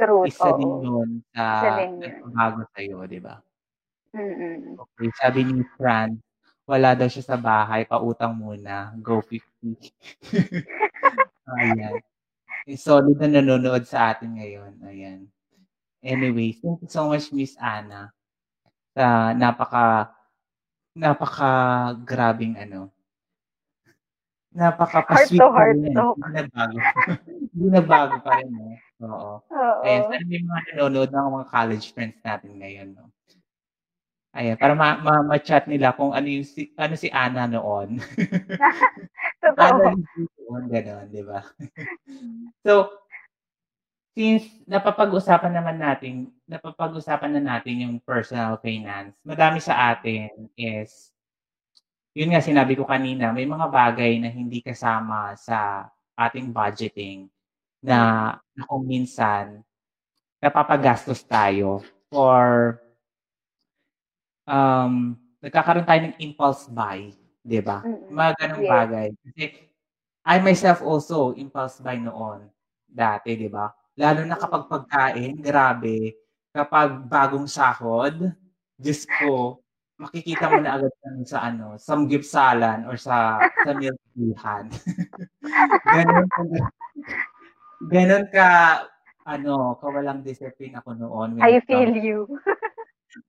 True. 0.00 0.24
Isa 0.24 0.48
oo. 0.48 0.56
din 0.56 0.72
'yun 0.80 1.10
sa 1.36 1.44
bago 2.32 2.64
sa 2.72 2.80
iyo, 2.80 3.04
'di 3.04 3.20
ba? 3.20 3.36
Mm. 4.16 4.80
Okay, 4.80 5.08
sabi 5.20 5.44
ni 5.44 5.60
Fran, 5.76 6.16
wala 6.64 6.96
daw 6.96 7.06
siya 7.06 7.22
sa 7.22 7.38
bahay, 7.38 7.84
pautang 7.84 8.32
muna, 8.32 8.96
go 8.98 9.20
50. 9.20 9.76
Ayan. 11.60 12.00
Eh, 12.64 12.78
solid 12.80 13.20
na 13.20 13.28
nanonood 13.28 13.84
sa 13.84 14.14
atin 14.14 14.40
ngayon. 14.40 14.72
Ayan. 14.88 15.28
Anyway, 16.00 16.56
thank 16.56 16.80
you 16.80 16.90
so 16.90 17.12
much, 17.12 17.28
Miss 17.30 17.54
Ana. 17.60 18.10
Sa 18.96 19.36
napaka 19.36 20.16
napaka 20.96 21.52
grabing 22.02 22.56
ano. 22.58 22.90
Napaka 24.50 25.06
Heart 25.06 25.30
to 25.38 25.46
heart 25.54 25.78
talk. 25.94 26.16
Hindi 26.18 26.34
nagbago. 26.34 26.78
Hindi 27.54 27.68
nagbago 27.70 28.16
pa 28.26 28.30
rin, 28.42 28.50
no? 28.50 28.74
Oo. 29.00 29.40
Ayan, 29.80 30.02
Oo. 30.04 30.08
sana 30.12 30.24
may 30.28 30.40
mga 30.44 30.60
nanonood 30.76 31.08
ng 31.08 31.28
mga 31.40 31.46
college 31.48 31.86
friends 31.96 32.18
natin 32.20 32.52
ngayon, 32.60 32.88
no? 32.92 33.08
Ayan, 34.36 34.54
para 34.62 34.78
ma 34.78 34.94
ma 35.02 35.26
ma-chat 35.26 35.66
nila 35.66 35.90
kung 35.98 36.14
ano 36.14 36.28
yung 36.30 36.46
si 36.46 36.70
ano 36.78 36.94
si 36.94 37.10
Ana 37.10 37.50
noon. 37.50 37.98
Ana 39.58 39.90
Totoo. 39.90 39.98
noon, 40.48 40.64
gano'n, 40.70 41.06
'di 41.10 41.22
ba? 41.26 41.40
So, 42.66 42.92
since 44.16 44.46
napapag-usapan 44.68 45.52
naman 45.54 45.78
natin 45.80 46.32
napapag-usapan 46.50 47.38
na 47.38 47.42
natin 47.56 47.76
yung 47.86 47.96
personal 48.02 48.58
finance, 48.62 49.14
madami 49.26 49.58
sa 49.62 49.94
atin 49.96 50.50
is 50.58 51.10
yun 52.16 52.34
nga 52.34 52.42
sinabi 52.42 52.74
ko 52.74 52.82
kanina, 52.90 53.30
may 53.30 53.46
mga 53.46 53.70
bagay 53.70 54.18
na 54.18 54.26
hindi 54.34 54.58
kasama 54.66 55.30
sa 55.38 55.86
ating 56.18 56.50
budgeting 56.50 57.30
na 57.84 57.98
na 58.56 58.64
kung 58.68 58.84
minsan 58.84 59.64
napapagastos 60.42 61.22
tayo 61.26 61.80
or 62.12 62.78
um, 64.48 65.16
nagkakaroon 65.44 65.84
tayo 65.88 66.00
ng 66.08 66.16
impulse 66.22 66.68
buy, 66.70 67.12
'di 67.44 67.60
ba? 67.64 67.84
Mga 67.84 68.30
gano'ng 68.40 68.64
Yes. 68.64 68.72
bagay. 68.72 69.08
Kasi 69.24 69.42
I 70.26 70.36
myself 70.44 70.80
also 70.84 71.32
impulse 71.36 71.80
buy 71.82 71.96
noon, 72.00 72.48
dati, 72.88 73.36
'di 73.36 73.48
ba? 73.52 73.72
Lalo 74.00 74.24
na 74.24 74.36
kapag 74.38 74.68
pagkain, 74.70 75.40
grabe. 75.40 76.16
Kapag 76.54 77.06
bagong 77.08 77.46
sahod, 77.50 78.32
Diyos 78.80 79.04
ko, 79.20 79.60
makikita 80.00 80.48
mo 80.50 80.58
na 80.62 80.74
agad 80.80 80.92
sa 81.28 81.44
ano, 81.48 81.76
samgyupsalan 81.80 82.88
or 82.88 82.96
sa 83.00 83.44
sa 83.60 83.70
milk-teahan. 83.76 84.66
Gano'n 85.92 86.26
ka 87.88 87.88
gano'n 87.92 88.24
ka 88.32 88.48
ano, 89.24 89.76
kawalang 89.80 90.20
discipline 90.24 90.76
ako 90.76 90.90
noon 90.96 91.30
I 91.40 91.60
feel 91.60 91.96
you. 91.96 92.40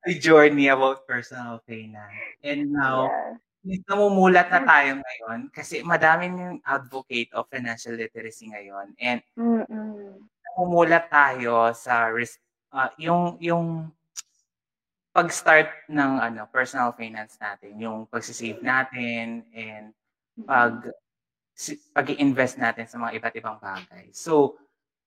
to 0.05 0.13
journey 0.17 0.67
about 0.69 1.05
personal 1.07 1.61
finance. 1.65 2.25
And 2.43 2.73
now, 2.73 3.13
Yeah. 3.13 3.37
namumulat 3.85 4.49
na 4.49 4.61
tayo 4.65 4.97
ngayon 4.97 5.53
kasi 5.53 5.85
madaming 5.85 6.33
yung 6.41 6.57
advocate 6.65 7.29
of 7.37 7.45
financial 7.53 7.93
literacy 7.93 8.49
ngayon 8.49 8.97
and 8.97 9.21
Mm. 9.37 10.29
namumulat 10.57 11.05
tayo 11.11 11.69
sa 11.77 12.09
res 12.11 12.37
ah, 12.73 12.89
yung 12.97 13.37
yung 13.39 13.91
pag-start 15.15 15.91
ng 15.91 16.23
ano, 16.23 16.47
personal 16.47 16.95
finance 16.95 17.35
natin, 17.35 17.75
yung 17.83 18.07
pagse-save 18.07 18.63
natin 18.63 19.43
and 19.51 19.91
pag 20.47 20.87
si 21.55 21.77
pag-i-invest 21.91 22.57
natin 22.57 22.87
sa 22.87 22.97
mga 22.97 23.21
iba't 23.21 23.35
ibang 23.37 23.57
bagay. 23.61 24.09
So, 24.15 24.57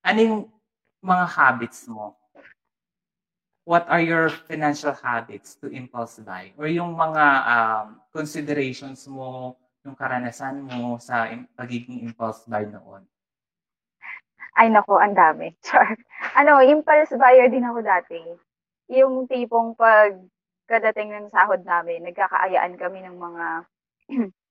ano 0.04 0.18
yung 0.20 0.40
mga 1.04 1.24
habits 1.36 1.88
mo? 1.88 2.16
What 3.64 3.88
are 3.88 4.00
your 4.04 4.28
financial 4.28 4.92
habits 4.92 5.56
to 5.64 5.72
impulse 5.72 6.20
buy? 6.20 6.52
Or 6.60 6.68
yung 6.68 6.92
mga 6.92 7.24
um, 7.48 7.86
considerations 8.12 9.08
mo, 9.08 9.56
yung 9.84 9.96
karanasan 9.96 10.68
mo 10.68 11.00
sa 11.00 11.32
pagiging 11.56 12.04
impulse 12.04 12.44
buy 12.44 12.68
noon? 12.68 13.08
Ay 14.54 14.68
naku, 14.68 15.00
ang 15.00 15.16
dami. 15.16 15.56
Char. 15.64 15.96
Ano, 16.36 16.60
impulse 16.60 17.16
buyer 17.16 17.48
din 17.48 17.64
ako 17.64 17.80
dati. 17.80 18.20
Yung 18.92 19.24
tipong 19.24 19.72
pag 19.74 20.12
kadating 20.68 21.12
ng 21.12 21.28
sahod 21.32 21.64
namin, 21.64 22.04
nagkakaayaan 22.04 22.76
kami 22.76 23.00
ng 23.04 23.16
mga 23.16 23.46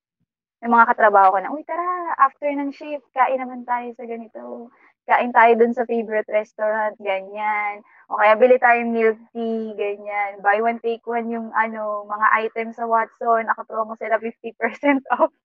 ng 0.64 0.72
mga 0.72 0.96
katrabaho 0.96 1.36
ko 1.36 1.40
na, 1.44 1.52
uy 1.52 1.64
tara, 1.68 2.16
after 2.24 2.48
ng 2.48 2.72
shift, 2.72 3.04
kain 3.12 3.36
naman 3.44 3.68
tayo 3.68 3.92
sa 4.00 4.08
ganito. 4.08 4.72
Kain 5.04 5.36
tayo 5.36 5.52
dun 5.60 5.76
sa 5.76 5.84
favorite 5.84 6.32
restaurant, 6.32 6.96
ganyan. 7.04 7.84
O 8.08 8.16
kaya 8.16 8.40
bili 8.40 8.56
tayong 8.56 8.96
milk 8.96 9.20
tea, 9.36 9.76
ganyan. 9.76 10.40
Buy 10.40 10.64
one, 10.64 10.80
take 10.80 11.04
one 11.04 11.28
yung 11.28 11.52
ano, 11.52 12.08
mga 12.08 12.28
items 12.48 12.80
sa 12.80 12.88
Watson. 12.88 13.52
Nakapromo 13.52 14.00
sila 14.00 14.16
50% 14.16 15.04
off. 15.20 15.36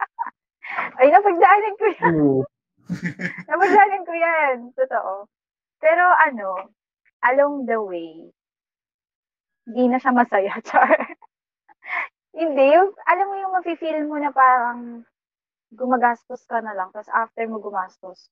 Ay, 1.00 1.12
napagdaanan 1.12 1.74
ko 1.76 1.86
yan. 2.00 2.16
Napagdaanan 3.52 4.02
ko 4.08 4.12
yan. 4.16 4.56
Totoo. 4.72 5.28
Pero 5.84 6.04
ano, 6.24 6.72
along 7.28 7.68
the 7.68 7.76
way, 7.76 8.32
hindi 9.68 9.84
na 9.92 10.00
siya 10.00 10.16
masaya, 10.16 10.56
Char. 10.68 10.96
Hindi. 12.38 12.64
Yung, 12.78 12.94
alam 13.02 13.26
mo 13.26 13.34
yung 13.36 13.52
mafe-feel 13.58 14.06
mo 14.06 14.16
na 14.16 14.30
parang 14.30 15.02
gumagastos 15.74 16.46
ka 16.46 16.62
na 16.62 16.72
lang. 16.72 16.88
Tapos 16.94 17.10
after 17.10 17.44
mo 17.50 17.58
gumastos, 17.58 18.30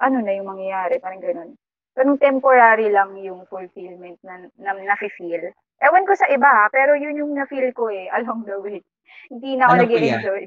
ano 0.00 0.18
na 0.24 0.32
yung 0.34 0.48
mangyayari? 0.48 0.98
Parang 0.98 1.20
ganun. 1.20 1.50
Parang 1.92 2.16
temporary 2.16 2.88
lang 2.88 3.12
yung 3.20 3.44
fulfillment 3.46 4.16
na, 4.24 4.48
na 4.56 4.72
nafe-feel. 4.72 5.52
Ewan 5.82 6.08
ko 6.08 6.16
sa 6.16 6.30
iba 6.32 6.48
ha, 6.48 6.66
pero 6.72 6.96
yun 6.96 7.20
yung 7.20 7.32
na-feel 7.36 7.70
ko 7.76 7.92
eh, 7.92 8.08
along 8.16 8.48
the 8.48 8.56
way. 8.58 8.80
Hindi 9.28 9.60
na 9.60 9.68
ako 9.68 9.74
yan. 9.76 9.82
nag-enjoy. 9.84 10.44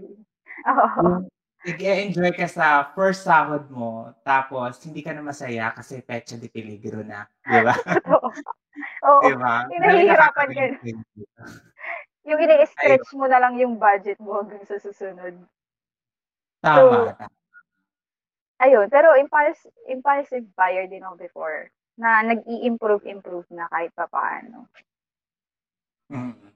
Oo. 0.66 0.90
Yung 1.66 1.78
nag-enjoy 1.78 2.32
ka 2.34 2.48
sa 2.50 2.90
first 2.98 3.26
sahod 3.26 3.70
mo, 3.70 4.10
tapos 4.26 4.82
hindi 4.86 5.06
ka 5.06 5.14
na 5.14 5.22
masaya 5.22 5.70
kasi 5.74 6.02
pecha 6.02 6.38
de 6.38 6.50
peligro 6.50 7.06
na, 7.06 7.30
di 7.46 7.60
ba? 7.62 7.74
Oo. 8.16 8.30
di 9.30 9.34
ba? 9.38 9.70
Yung 9.70 9.82
nahihirapan 9.82 10.48
ka. 10.50 10.64
Yung 12.26 12.42
ini-stretch 12.42 13.14
mo 13.14 13.30
na 13.30 13.38
lang 13.38 13.54
yung 13.62 13.78
budget 13.78 14.18
mo 14.18 14.42
hanggang 14.42 14.66
sa 14.66 14.82
susunod. 14.82 15.38
Tama. 16.66 17.14
tama. 17.14 17.30
Ayun, 18.56 18.88
pero 18.88 19.14
impulse, 19.20 19.68
impulsive 19.86 20.48
buyer 20.56 20.88
din 20.88 21.04
ako 21.04 21.16
before 21.20 21.70
na 22.00 22.24
nag-i-improve-improve 22.24 23.48
na 23.52 23.68
kahit 23.70 23.92
pa 23.94 24.08
paano. 24.08 24.68
Mm. 26.12 26.52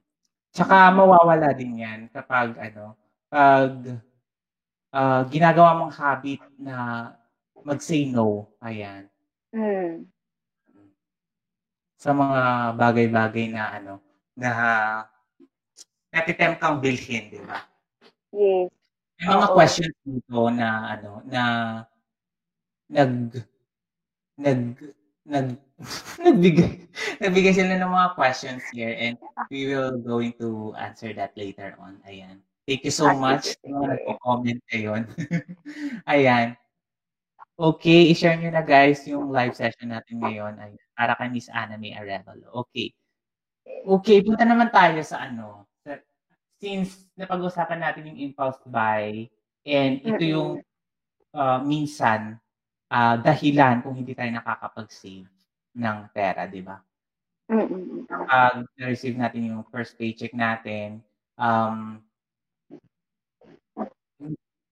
Tsaka 0.49 0.89
mawawala 0.89 1.53
din 1.53 1.83
yan 1.83 2.09
kapag 2.09 2.55
ano, 2.57 2.97
pag 3.29 3.71
ah, 4.95 5.21
ginagawa 5.29 5.77
mong 5.77 5.93
habit 5.93 6.41
na 6.57 7.11
mag-say 7.61 8.09
no, 8.09 8.49
ayan, 8.63 9.05
Mm. 9.49 10.05
sa 11.97 12.13
mga 12.13 12.71
bagay-bagay 12.77 13.49
na 13.49 13.63
ano, 13.75 13.93
na 14.37 14.49
natitempt 16.09 16.57
kang 16.59 16.81
bilhin, 16.81 17.29
di 17.29 17.41
ba? 17.43 17.59
Yes. 18.33 18.69
May 19.19 19.27
mga 19.27 19.47
Oo. 19.51 19.55
questions 19.55 19.95
dito 20.07 20.39
na 20.47 20.67
ano, 20.95 21.11
na 21.27 21.43
nag 22.87 23.35
nag 24.39 24.61
nag 25.27 25.47
nagbigay 26.23 26.71
nagbigay 27.19 27.53
sila 27.53 27.75
ng 27.75 27.91
mga 27.91 28.09
questions 28.15 28.63
here 28.71 28.95
and 28.95 29.19
we 29.51 29.67
will 29.67 29.99
going 29.99 30.31
to 30.39 30.71
answer 30.79 31.11
that 31.11 31.35
later 31.35 31.75
on. 31.83 31.99
Ayan. 32.07 32.39
Thank 32.63 32.85
you 32.87 32.93
so 32.93 33.09
Ah, 33.09 33.17
much 33.17 33.57
sa 33.59 33.65
mga 33.65 33.97
nagko-comment 33.97 34.59
ngayon. 34.71 35.01
Ayan. 36.13 36.53
Okay, 37.59 38.07
i-share 38.13 38.39
nyo 38.39 38.55
na 38.55 38.63
guys 38.63 39.03
yung 39.03 39.35
live 39.35 39.51
session 39.51 39.91
natin 39.91 40.23
ngayon 40.23 40.55
ay 40.63 40.79
para 40.95 41.11
kay 41.19 41.27
Miss 41.27 41.51
Anna 41.51 41.75
May 41.75 41.91
Arevalo. 41.91 42.63
Okay. 42.63 42.95
Okay, 43.83 44.23
punta 44.23 44.47
naman 44.47 44.71
tayo 44.71 45.01
sa 45.03 45.27
ano. 45.27 45.67
Since 46.59 47.07
napag-usapan 47.15 47.79
natin 47.79 48.11
yung 48.11 48.19
impulse 48.19 48.59
buy 48.67 49.31
and 49.63 50.03
ito 50.03 50.23
yung 50.27 50.51
uh, 51.31 51.59
minsan 51.63 52.35
ah, 52.91 53.15
dahilan 53.15 53.79
kung 53.79 53.95
hindi 53.95 54.11
tayo 54.11 54.27
nakakapag-save 54.35 55.29
ng 55.79 55.97
pera, 56.11 56.49
di 56.49 56.59
ba? 56.59 56.77
Mm-mm. 57.49 58.05
Pag 58.05 58.67
na-receive 58.77 59.17
natin 59.17 59.49
yung 59.49 59.63
first 59.71 59.97
paycheck 59.97 60.35
natin, 60.35 61.01
um, 61.39 62.03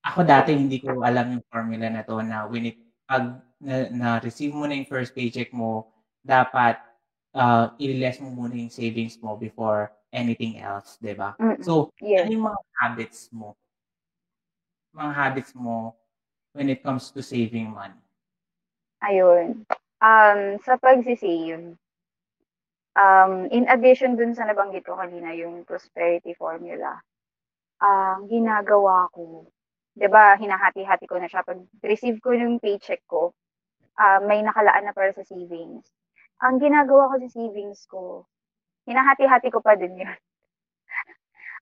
ako 0.05 0.19
dati 0.23 0.53
hindi 0.53 0.77
ko 0.79 1.01
alam 1.01 1.39
yung 1.39 1.45
formula 1.49 1.87
na 1.89 2.05
to 2.05 2.21
na 2.21 2.45
when 2.45 2.69
it, 2.69 2.77
pag 3.09 3.41
na, 3.57 3.89
na-receive 3.89 4.53
mo 4.53 4.69
na 4.69 4.77
yung 4.77 4.89
first 4.89 5.15
paycheck 5.17 5.49
mo, 5.55 5.89
dapat 6.21 6.77
uh, 7.33 7.73
i-less 7.81 8.21
mo 8.21 8.29
muna 8.29 8.55
yung 8.55 8.73
savings 8.73 9.17
mo 9.23 9.33
before 9.39 9.89
anything 10.13 10.59
else, 10.59 10.97
di 11.01 11.13
ba? 11.13 11.35
Mm-mm. 11.39 11.63
So, 11.63 11.91
Yes. 12.01 12.25
ano 12.25 12.31
yung 12.33 12.45
mga 12.47 12.61
habits 12.81 13.19
mo? 13.33 13.55
Mga 14.95 15.13
habits 15.13 15.51
mo 15.55 15.95
when 16.53 16.69
it 16.69 16.81
comes 16.83 17.11
to 17.11 17.21
saving 17.21 17.69
money? 17.71 17.99
Ayun. 19.03 19.65
Um, 20.01 20.41
sa 20.65 20.77
pagsisave, 20.77 21.77
um, 22.97 23.33
in 23.53 23.69
addition 23.69 24.17
dun 24.17 24.33
sa 24.33 24.45
nabanggit 24.45 24.85
ko 24.85 24.97
kanina, 24.97 25.33
yung 25.37 25.65
prosperity 25.65 26.33
formula, 26.33 26.97
ang 27.81 28.25
ginagawa 28.25 29.05
ko, 29.13 29.45
'di 29.97 30.07
ba, 30.09 30.37
hinahati-hati 30.37 31.05
ko 31.05 31.17
na 31.21 31.29
siya. 31.29 31.45
Pag 31.45 31.61
receive 31.85 32.17
ko 32.21 32.33
yung 32.33 32.57
paycheck 32.61 33.01
ko, 33.05 33.33
ah, 34.01 34.21
may 34.21 34.41
nakalaan 34.41 34.85
na 34.89 34.93
para 34.97 35.13
sa 35.13 35.25
savings. 35.25 35.85
ang 36.37 36.61
ginagawa 36.61 37.09
ko 37.09 37.15
sa 37.25 37.29
savings 37.33 37.81
ko, 37.89 38.25
hinahati-hati 38.87 39.51
ko 39.51 39.59
pa 39.59 39.75
din 39.75 39.99
yun. 39.99 40.09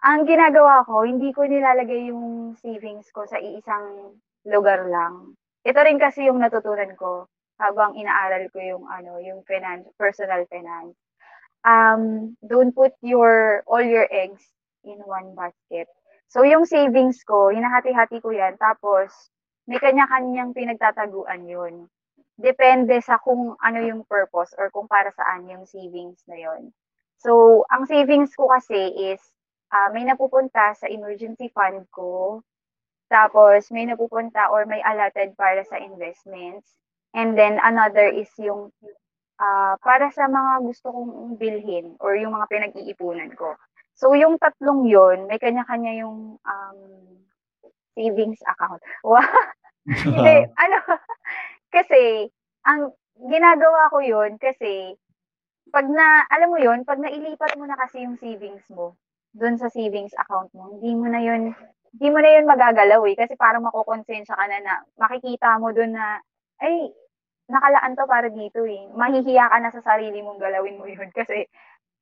ang 0.08 0.24
ginagawa 0.30 0.86
ko, 0.86 1.02
hindi 1.04 1.34
ko 1.34 1.50
nilalagay 1.50 2.14
yung 2.14 2.54
savings 2.62 3.10
ko 3.10 3.26
sa 3.26 3.42
iisang 3.42 4.16
lugar 4.46 4.86
lang. 4.86 5.34
Ito 5.66 5.82
rin 5.82 5.98
kasi 5.98 6.30
yung 6.30 6.38
natutunan 6.38 6.94
ko 6.94 7.26
habang 7.58 7.98
inaaral 7.98 8.46
ko 8.54 8.62
yung 8.62 8.86
ano, 8.86 9.18
yung 9.18 9.42
finance, 9.50 9.90
personal 9.98 10.46
finance. 10.46 10.94
Um, 11.66 12.38
don't 12.46 12.70
put 12.78 12.94
your 13.02 13.66
all 13.66 13.82
your 13.82 14.06
eggs 14.14 14.46
in 14.86 15.02
one 15.02 15.34
basket. 15.34 15.90
So 16.30 16.46
yung 16.46 16.70
savings 16.70 17.26
ko, 17.26 17.50
hinahati-hati 17.50 18.22
ko 18.22 18.30
'yan 18.30 18.62
tapos 18.62 19.10
may 19.66 19.82
kanya-kanyang 19.82 20.54
pinagtataguan 20.54 21.50
'yun. 21.50 21.90
Depende 22.38 23.02
sa 23.02 23.18
kung 23.18 23.58
ano 23.58 23.80
yung 23.82 24.06
purpose 24.06 24.54
or 24.62 24.70
kung 24.70 24.86
para 24.86 25.10
saan 25.18 25.50
yung 25.50 25.66
savings 25.66 26.22
na 26.30 26.38
'yon. 26.38 26.70
So, 27.22 27.64
ang 27.72 27.88
savings 27.88 28.36
ko 28.36 28.52
kasi 28.52 29.14
is 29.14 29.22
uh, 29.72 29.90
may 29.92 30.04
napupunta 30.04 30.76
sa 30.76 30.88
emergency 30.88 31.52
fund 31.54 31.88
ko. 31.92 32.42
Tapos, 33.10 33.70
may 33.70 33.86
napupunta 33.86 34.50
or 34.50 34.66
may 34.66 34.82
allotted 34.82 35.38
para 35.38 35.62
sa 35.66 35.78
investments. 35.78 36.74
And 37.16 37.38
then, 37.38 37.62
another 37.62 38.12
is 38.12 38.30
yung 38.42 38.74
uh, 39.40 39.74
para 39.80 40.12
sa 40.12 40.28
mga 40.28 40.64
gusto 40.64 40.92
kong 40.92 41.40
bilhin 41.40 41.96
or 42.00 42.16
yung 42.16 42.36
mga 42.36 42.50
pinag-iipunan 42.52 43.32
ko. 43.36 43.56
So, 43.96 44.12
yung 44.12 44.36
tatlong 44.40 44.92
yon 44.92 45.32
may 45.32 45.40
kanya-kanya 45.40 46.04
yung 46.04 46.36
um, 46.44 46.80
savings 47.96 48.44
account. 48.44 48.84
Wow! 49.08 49.24
Hindi, 49.86 50.50
ano, 50.58 50.78
kasi, 51.76 52.28
ang 52.66 52.92
ginagawa 53.22 53.88
ko 53.94 54.02
yun 54.02 54.36
kasi, 54.42 54.98
pag 55.70 55.88
na, 55.90 56.26
alam 56.30 56.50
mo 56.54 56.58
yun, 56.62 56.86
pag 56.86 57.02
nailipat 57.02 57.58
mo 57.58 57.66
na 57.66 57.78
kasi 57.78 58.06
yung 58.06 58.18
savings 58.22 58.66
mo, 58.70 58.98
doon 59.36 59.60
sa 59.60 59.68
savings 59.68 60.16
account 60.16 60.50
mo, 60.56 60.78
hindi 60.78 60.96
mo 60.96 61.12
na 61.12 61.20
yun, 61.20 61.52
hindi 61.96 62.08
mo 62.12 62.20
na 62.24 62.30
yun 62.40 62.46
magagalaw 62.48 63.02
eh. 63.08 63.16
Kasi 63.20 63.36
parang 63.36 63.68
makukonsensya 63.68 64.36
ka 64.36 64.46
na 64.48 64.60
na 64.64 64.74
makikita 64.96 65.60
mo 65.60 65.76
doon 65.76 65.96
na, 65.96 66.24
ay, 66.64 66.92
nakalaan 67.52 67.94
to 67.94 68.06
para 68.10 68.28
dito 68.32 68.64
eh. 68.66 68.90
Mahihiya 68.96 69.52
ka 69.52 69.58
na 69.62 69.70
sa 69.70 69.82
sarili 69.84 70.24
mong 70.24 70.42
galawin 70.42 70.80
mo 70.80 70.88
yun 70.90 71.12
kasi 71.18 71.46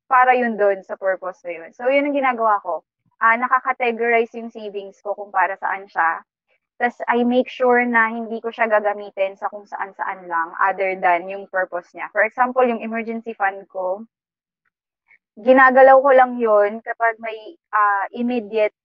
para 0.08 0.38
yun 0.38 0.56
doon 0.56 0.86
sa 0.86 0.96
purpose 0.96 1.42
na 1.44 1.52
yun. 1.64 1.70
So, 1.74 1.90
yun 1.90 2.06
ang 2.08 2.16
ginagawa 2.16 2.62
ko. 2.62 2.86
Uh, 3.24 3.36
nakakategorize 3.40 4.36
yung 4.36 4.52
savings 4.52 5.00
ko 5.00 5.16
kung 5.16 5.32
para 5.32 5.56
saan 5.58 5.88
siya. 5.88 6.22
Tapos, 6.84 7.00
I 7.08 7.24
make 7.24 7.48
sure 7.48 7.80
na 7.88 8.12
hindi 8.12 8.44
ko 8.44 8.52
siya 8.52 8.68
gagamitin 8.68 9.40
sa 9.40 9.48
kung 9.48 9.64
saan-saan 9.64 10.28
lang 10.28 10.52
other 10.60 11.00
than 11.00 11.32
yung 11.32 11.48
purpose 11.48 11.88
niya. 11.96 12.12
For 12.12 12.28
example, 12.28 12.60
yung 12.68 12.84
emergency 12.84 13.32
fund 13.32 13.64
ko, 13.72 14.04
ginagalaw 15.40 15.96
ko 16.04 16.12
lang 16.12 16.36
yon 16.36 16.84
kapag 16.84 17.24
may 17.24 17.56
uh, 17.72 18.06
immediate 18.12 18.76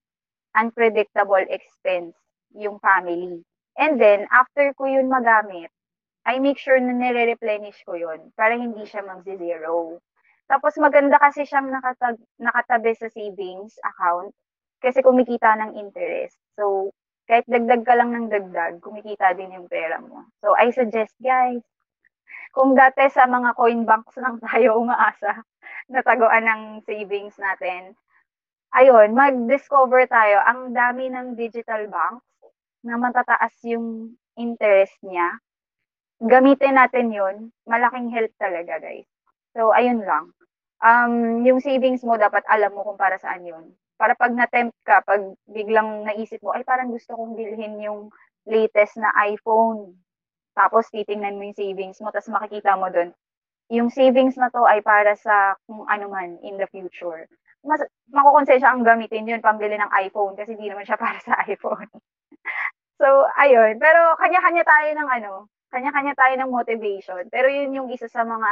unpredictable 0.54 1.42
expense 1.50 2.14
yung 2.54 2.78
family. 2.78 3.42
And 3.74 3.98
then, 3.98 4.30
after 4.30 4.70
ko 4.78 4.86
yun 4.86 5.10
magamit, 5.10 5.74
I 6.22 6.38
make 6.38 6.62
sure 6.62 6.78
na 6.78 6.94
nire-replenish 6.94 7.82
ko 7.82 7.98
yun 7.98 8.30
para 8.38 8.54
hindi 8.54 8.86
siya 8.86 9.02
mag-zero. 9.02 9.98
Tapos 10.46 10.78
maganda 10.78 11.18
kasi 11.18 11.42
siyang 11.42 11.66
nakatag, 11.66 12.14
nakatabi 12.38 12.94
sa 12.94 13.10
savings 13.10 13.74
account 13.82 14.30
kasi 14.78 15.02
kumikita 15.02 15.58
ng 15.58 15.82
interest. 15.82 16.38
So, 16.54 16.94
kahit 17.28 17.44
dagdag 17.44 17.84
ka 17.84 17.92
lang 17.92 18.16
ng 18.16 18.26
dagdag, 18.32 18.80
kumikita 18.80 19.36
din 19.36 19.52
yung 19.52 19.68
pera 19.68 20.00
mo. 20.00 20.24
So, 20.40 20.56
I 20.56 20.72
suggest 20.72 21.12
guys, 21.20 21.60
kung 22.56 22.72
dati 22.72 23.04
sa 23.12 23.28
mga 23.28 23.52
coin 23.52 23.84
banks 23.84 24.16
lang 24.16 24.40
tayo 24.48 24.80
umaasa, 24.80 25.44
nataguan 25.92 26.48
ng 26.48 26.62
savings 26.88 27.36
natin. 27.36 27.92
Ayun, 28.72 29.12
mag-discover 29.12 30.08
tayo. 30.08 30.40
Ang 30.44 30.72
dami 30.72 31.12
ng 31.12 31.36
digital 31.36 31.88
banks 31.88 32.24
na 32.84 32.96
matataas 32.96 33.52
yung 33.64 34.16
interest 34.36 34.96
niya. 35.04 35.40
Gamitin 36.20 36.76
natin 36.76 37.12
yun. 37.12 37.52
Malaking 37.68 38.08
help 38.12 38.32
talaga, 38.40 38.80
guys. 38.80 39.08
So, 39.56 39.72
ayun 39.72 40.04
lang. 40.04 40.32
Um, 40.78 41.44
yung 41.44 41.60
savings 41.60 42.04
mo, 42.04 42.16
dapat 42.20 42.44
alam 42.48 42.72
mo 42.72 42.84
kung 42.84 43.00
para 43.00 43.16
saan 43.20 43.44
yun. 43.44 43.72
Para 43.98 44.14
pag 44.14 44.30
na-tempt 44.30 44.78
ka, 44.86 45.02
pag 45.02 45.20
biglang 45.50 46.06
naisip 46.06 46.38
mo, 46.40 46.54
ay 46.54 46.62
parang 46.62 46.94
gusto 46.94 47.18
kong 47.18 47.34
bilhin 47.34 47.82
yung 47.82 48.14
latest 48.46 48.96
na 48.96 49.10
iPhone. 49.26 49.98
Tapos 50.54 50.86
titingnan 50.94 51.34
mo 51.34 51.50
yung 51.50 51.58
savings 51.58 51.98
mo, 51.98 52.14
tapos 52.14 52.30
makikita 52.30 52.78
mo 52.78 52.88
doon, 52.88 53.10
yung 53.68 53.92
savings 53.92 54.38
na 54.40 54.48
to 54.48 54.64
ay 54.64 54.80
para 54.80 55.12
sa 55.18 55.54
kung 55.68 55.84
ano 55.86 56.08
man 56.08 56.40
in 56.40 56.56
the 56.56 56.66
future. 56.72 57.28
Mas 57.60 57.84
makukonsensya 58.08 58.70
ang 58.72 58.86
gamitin 58.86 59.28
yun 59.28 59.44
pambili 59.44 59.76
ng 59.76 59.92
iPhone 60.08 60.38
kasi 60.38 60.56
hindi 60.56 60.72
naman 60.72 60.88
siya 60.88 60.96
para 61.04 61.20
sa 61.20 61.36
iPhone. 61.44 61.90
so, 62.96 63.06
ayun. 63.36 63.76
Pero 63.76 64.16
kanya-kanya 64.16 64.64
tayo 64.64 64.88
ng 64.96 65.08
ano, 65.20 65.32
kanya-kanya 65.68 66.14
tayo 66.16 66.34
ng 66.40 66.50
motivation. 66.50 67.22
Pero 67.28 67.46
yun 67.52 67.76
yung 67.76 67.88
isa 67.92 68.08
sa 68.08 68.24
mga 68.24 68.50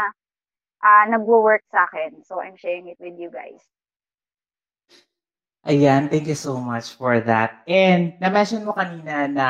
uh, 0.84 1.04
nagwo-work 1.08 1.64
sa 1.72 1.88
akin. 1.88 2.20
So, 2.26 2.38
I'm 2.42 2.60
sharing 2.60 2.92
it 2.92 3.00
with 3.00 3.16
you 3.16 3.32
guys. 3.32 3.64
Ayan, 5.66 6.06
thank 6.06 6.30
you 6.30 6.38
so 6.38 6.62
much 6.62 6.94
for 6.94 7.18
that. 7.18 7.66
And 7.66 8.14
na-mention 8.22 8.62
mo 8.62 8.70
kanina 8.70 9.26
na 9.26 9.48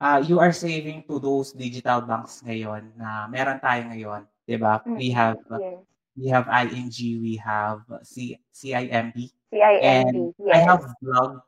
uh, 0.00 0.18
you 0.24 0.40
are 0.40 0.56
saving 0.56 1.04
to 1.04 1.20
those 1.20 1.52
digital 1.52 2.00
banks 2.00 2.40
ngayon 2.40 2.96
na 2.96 3.28
meron 3.28 3.60
tayo 3.60 3.84
ngayon. 3.92 4.24
'di 4.48 4.56
ba? 4.60 4.80
Mm, 4.84 4.96
we 4.96 5.08
have 5.12 5.40
yes. 5.52 5.80
we 6.16 6.26
have 6.32 6.46
ING, 6.48 6.96
we 7.20 7.34
have 7.40 7.84
C 8.04 8.40
CIMB. 8.52 9.16
CIMB. 9.52 9.84
And 9.84 10.32
yes. 10.40 10.52
I 10.52 10.58
have 10.64 10.82
vlog. 11.00 11.40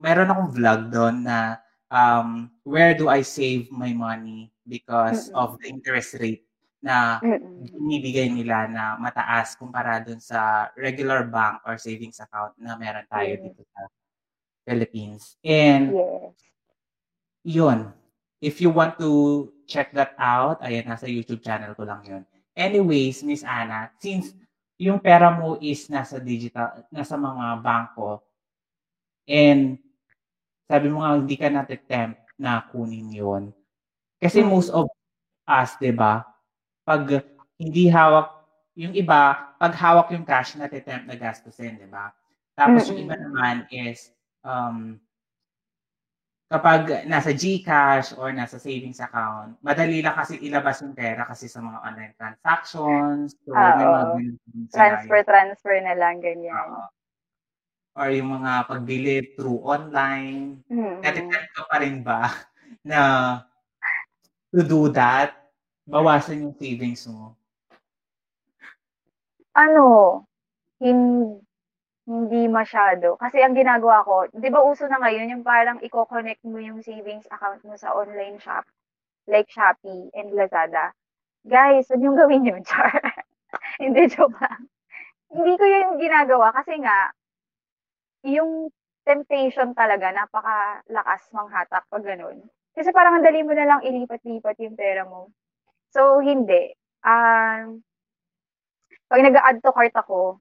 Meron 0.00 0.32
akong 0.32 0.52
vlog 0.56 0.80
doon 0.88 1.16
na 1.24 1.60
um 1.92 2.48
where 2.64 2.96
do 2.96 3.12
I 3.12 3.20
save 3.20 3.68
my 3.68 3.92
money 3.92 4.48
because 4.64 5.28
Mm-mm. 5.28 5.36
of 5.36 5.60
the 5.60 5.68
interest 5.68 6.16
rate 6.16 6.46
na 6.80 7.20
binibigay 7.76 8.32
nila 8.32 8.64
na 8.68 8.96
mataas 8.96 9.54
kumpara 9.56 10.00
dun 10.00 10.16
sa 10.16 10.72
regular 10.76 11.28
bank 11.28 11.60
or 11.68 11.76
savings 11.76 12.20
account 12.20 12.56
na 12.56 12.76
meron 12.80 13.04
tayo 13.08 13.36
mm. 13.36 13.42
dito 13.44 13.62
sa 13.68 13.80
Philippines. 14.64 15.36
And 15.44 15.92
yes. 15.92 16.36
yun, 17.44 17.92
if 18.40 18.64
you 18.64 18.72
want 18.72 18.96
to 18.96 19.52
check 19.70 19.94
that 19.94 20.18
out. 20.18 20.58
Ayan, 20.66 20.90
nasa 20.90 21.06
YouTube 21.06 21.46
channel 21.46 21.78
ko 21.78 21.86
lang 21.86 22.02
yun. 22.02 22.22
Anyways, 22.58 23.22
Miss 23.22 23.46
Ana, 23.46 23.94
since 24.02 24.34
yung 24.74 24.98
pera 24.98 25.30
mo 25.30 25.54
is 25.62 25.86
nasa 25.86 26.18
digital, 26.18 26.82
nasa 26.90 27.14
mga 27.14 27.62
bangko, 27.62 28.18
and 29.30 29.78
sabi 30.66 30.90
mo 30.90 31.06
nga 31.06 31.14
hindi 31.14 31.38
ka 31.38 31.46
natitempt 31.46 32.18
na 32.34 32.66
kunin 32.66 33.14
yon 33.14 33.54
Kasi 34.18 34.42
most 34.42 34.74
of 34.74 34.90
us, 35.46 35.78
di 35.78 35.94
ba, 35.94 36.26
pag 36.90 37.22
hindi 37.54 37.86
hawak, 37.86 38.34
yung 38.74 38.90
iba, 38.98 39.54
pag 39.62 39.74
hawak 39.78 40.10
yung 40.10 40.26
cash, 40.26 40.58
natitempt 40.58 41.06
na 41.06 41.14
gastusin, 41.14 41.78
di 41.78 41.86
ba? 41.86 42.10
Tapos 42.58 42.82
mm-hmm. 42.82 42.90
yung 42.90 43.02
iba 43.06 43.14
naman 43.14 43.56
is, 43.70 44.10
um, 44.42 44.98
kapag 46.50 47.06
nasa 47.06 47.30
GCash 47.30 48.18
or 48.18 48.34
nasa 48.34 48.58
savings 48.58 48.98
account, 48.98 49.54
madali 49.62 50.02
lang 50.02 50.18
kasi 50.18 50.42
ilabas 50.42 50.82
yung 50.82 50.98
pera 50.98 51.22
kasi 51.22 51.46
sa 51.46 51.62
mga 51.62 51.78
online 51.78 52.14
transactions. 52.18 53.38
So, 53.46 53.54
ah, 53.54 53.78
may 53.78 53.86
mga 53.86 54.02
transfer, 54.74 55.20
transfer 55.22 55.76
na 55.78 55.94
lang, 55.94 56.18
ganyan. 56.18 56.58
Uh, 56.58 56.90
or 57.94 58.10
yung 58.10 58.34
mga 58.34 58.66
pagbili 58.66 59.38
through 59.38 59.62
online. 59.62 60.58
Mm-hmm. 60.66 61.06
Natitempt 61.06 61.50
ka 61.54 61.62
pa 61.70 61.76
rin 61.78 62.02
ba 62.02 62.34
na 62.90 62.98
to 64.50 64.66
do 64.66 64.90
that? 64.90 65.39
Bawasan 65.90 66.46
yung 66.46 66.54
savings 66.54 67.02
mo? 67.10 67.34
Ano, 69.58 70.22
hindi 70.78 71.42
hindi 72.10 72.46
masyado. 72.50 73.14
Kasi 73.18 73.42
ang 73.42 73.54
ginagawa 73.54 74.02
ko, 74.06 74.26
'di 74.30 74.48
ba 74.50 74.62
uso 74.62 74.86
na 74.86 75.02
ngayon 75.02 75.34
yung 75.34 75.44
parang 75.46 75.78
i-connect 75.82 76.42
mo 76.46 76.58
yung 76.58 76.82
savings 76.82 77.26
account 77.30 77.62
mo 77.66 77.74
sa 77.74 77.94
online 77.94 78.38
shop, 78.38 78.66
like 79.26 79.50
Shopee 79.50 80.10
and 80.14 80.34
Lazada. 80.34 80.94
Guys, 81.46 81.86
huwag 81.90 82.02
yung 82.02 82.18
gawin 82.18 82.46
yun, 82.46 82.62
char. 82.68 82.94
Hindi, 83.82 84.10
joke 84.10 84.38
lang. 84.38 84.66
Hindi 85.30 85.54
ko 85.58 85.64
yun 85.66 85.98
ginagawa 86.02 86.50
kasi 86.54 86.78
nga, 86.82 87.14
yung 88.26 88.68
temptation 89.06 89.72
talaga, 89.72 90.12
napakalakas 90.12 91.22
manghatak 91.32 91.84
pag 91.88 92.04
ganun. 92.04 92.44
Kasi 92.76 92.92
parang 92.94 93.18
ang 93.18 93.24
dali 93.26 93.42
mo 93.42 93.54
na 93.56 93.66
lang 93.66 93.80
ilipat-lipat 93.82 94.56
yung 94.62 94.76
pera 94.76 95.02
mo. 95.08 95.32
So, 95.90 96.22
hindi. 96.22 96.74
Um, 97.02 97.82
pag 99.10 99.20
nag-add 99.26 99.58
to 99.62 99.74
cart 99.74 99.94
ako, 99.94 100.38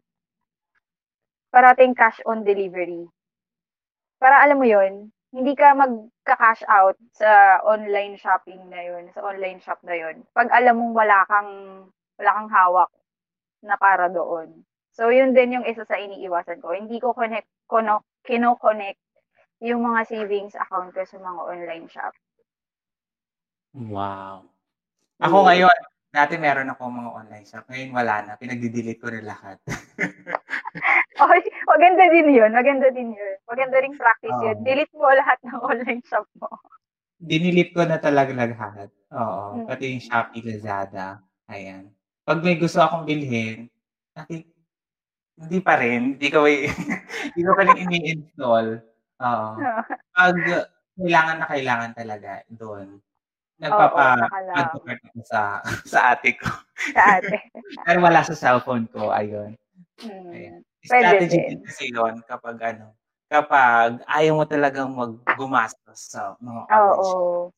parating 1.49 1.97
cash 1.97 2.21
on 2.25 2.45
delivery. 2.45 3.09
Para 4.21 4.45
alam 4.45 4.61
mo 4.61 4.67
yon 4.69 5.09
hindi 5.29 5.53
ka 5.53 5.77
magka-cash 5.77 6.65
out 6.65 6.97
sa 7.13 7.61
online 7.61 8.17
shopping 8.17 8.65
na 8.69 8.81
yun, 8.81 9.13
sa 9.13 9.21
online 9.21 9.61
shop 9.61 9.77
na 9.85 9.93
yun. 9.93 10.25
Pag 10.33 10.49
alam 10.49 10.77
mong 10.77 10.93
wala 10.97 11.19
kang 11.29 11.51
wala 12.17 12.31
kang 12.33 12.49
hawak 12.49 12.91
na 13.61 13.77
para 13.77 14.09
doon. 14.09 14.65
So, 14.93 15.13
yun 15.13 15.37
din 15.37 15.53
yung 15.61 15.65
isa 15.69 15.85
sa 15.85 16.01
iniiwasan 16.01 16.59
ko. 16.59 16.73
Hindi 16.73 16.97
ko 16.97 17.13
connect, 17.13 17.47
kono, 17.69 18.03
kino-connect 18.25 18.99
yung 19.63 19.85
mga 19.85 20.01
savings 20.09 20.57
account 20.57 20.91
ko 20.91 21.05
sa 21.05 21.17
mga 21.21 21.41
online 21.45 21.87
shop. 21.87 22.13
Wow. 23.71 24.49
Ako 25.19 25.43
mm. 25.43 25.45
ngayon, 25.51 25.77
dati 26.09 26.33
meron 26.39 26.71
ako 26.71 26.81
mga 26.89 27.11
online 27.11 27.45
shop. 27.45 27.65
Ngayon 27.67 27.91
wala 27.91 28.15
na. 28.25 28.33
Pinagdi-delete 28.39 29.01
ko 29.01 29.11
na 29.11 29.21
lahat. 29.23 29.57
okay, 31.23 31.41
maganda 31.67 32.03
din 32.09 32.27
yun. 32.31 32.51
Maganda 32.55 32.87
din 32.89 33.13
yun. 33.13 33.35
Maganda 33.45 33.77
ring 33.83 33.95
practice 33.99 34.35
um, 34.39 34.43
yun. 34.47 34.57
Delete 34.63 34.93
mo 34.95 35.11
lahat 35.11 35.37
ng 35.43 35.59
online 35.59 36.03
shop 36.07 36.25
mo. 36.39 36.49
Dinilit 37.19 37.75
ko 37.75 37.83
na 37.83 37.99
talaga 37.99 38.31
lahat. 38.31 38.89
Oo. 39.11 39.41
Hmm. 39.59 39.65
Pati 39.67 39.91
yung 39.91 40.03
Shopee, 40.03 40.45
Lazada. 40.45 41.19
Ayan. 41.51 41.91
Pag 42.23 42.39
may 42.45 42.55
gusto 42.55 42.79
akong 42.79 43.03
bilhin, 43.03 43.67
nakik 44.15 44.47
hindi 45.39 45.59
pa 45.63 45.79
rin. 45.79 46.19
Hindi 46.19 46.27
ko, 46.27 46.43
hindi 47.31 47.41
ko 47.41 47.51
pa 47.55 47.63
rin 47.63 47.79
ini-install. 47.87 48.67
Oo. 49.23 49.49
Pag 50.15 50.35
kailangan 50.99 51.37
na 51.39 51.47
kailangan 51.47 51.91
talaga 51.95 52.43
doon. 52.51 52.99
Nagpapa-advocate 53.59 55.03
ako 55.11 55.19
sa, 55.27 55.59
sa 55.91 55.99
ate 56.15 56.39
ko. 56.39 56.47
Sa 56.95 57.19
ate. 57.19 57.37
Pero 57.85 57.99
wala 57.99 58.23
sa 58.23 58.35
cellphone 58.35 58.87
ko. 58.87 59.11
Ayun. 59.11 59.59
Hmm. 59.99 60.31
Ayan. 60.31 60.61
Strategy 60.79 61.43
din 61.43 61.59
kasi 61.67 61.91
yun 61.91 62.23
kapag 62.23 62.55
ano, 62.63 62.95
kapag 63.27 63.99
ayaw 64.07 64.39
mo 64.39 64.45
talagang 64.47 64.95
maggumastos 64.95 66.15
sa 66.15 66.39
mga 66.39 66.61
college. 66.71 67.11
Oo. 67.11 67.51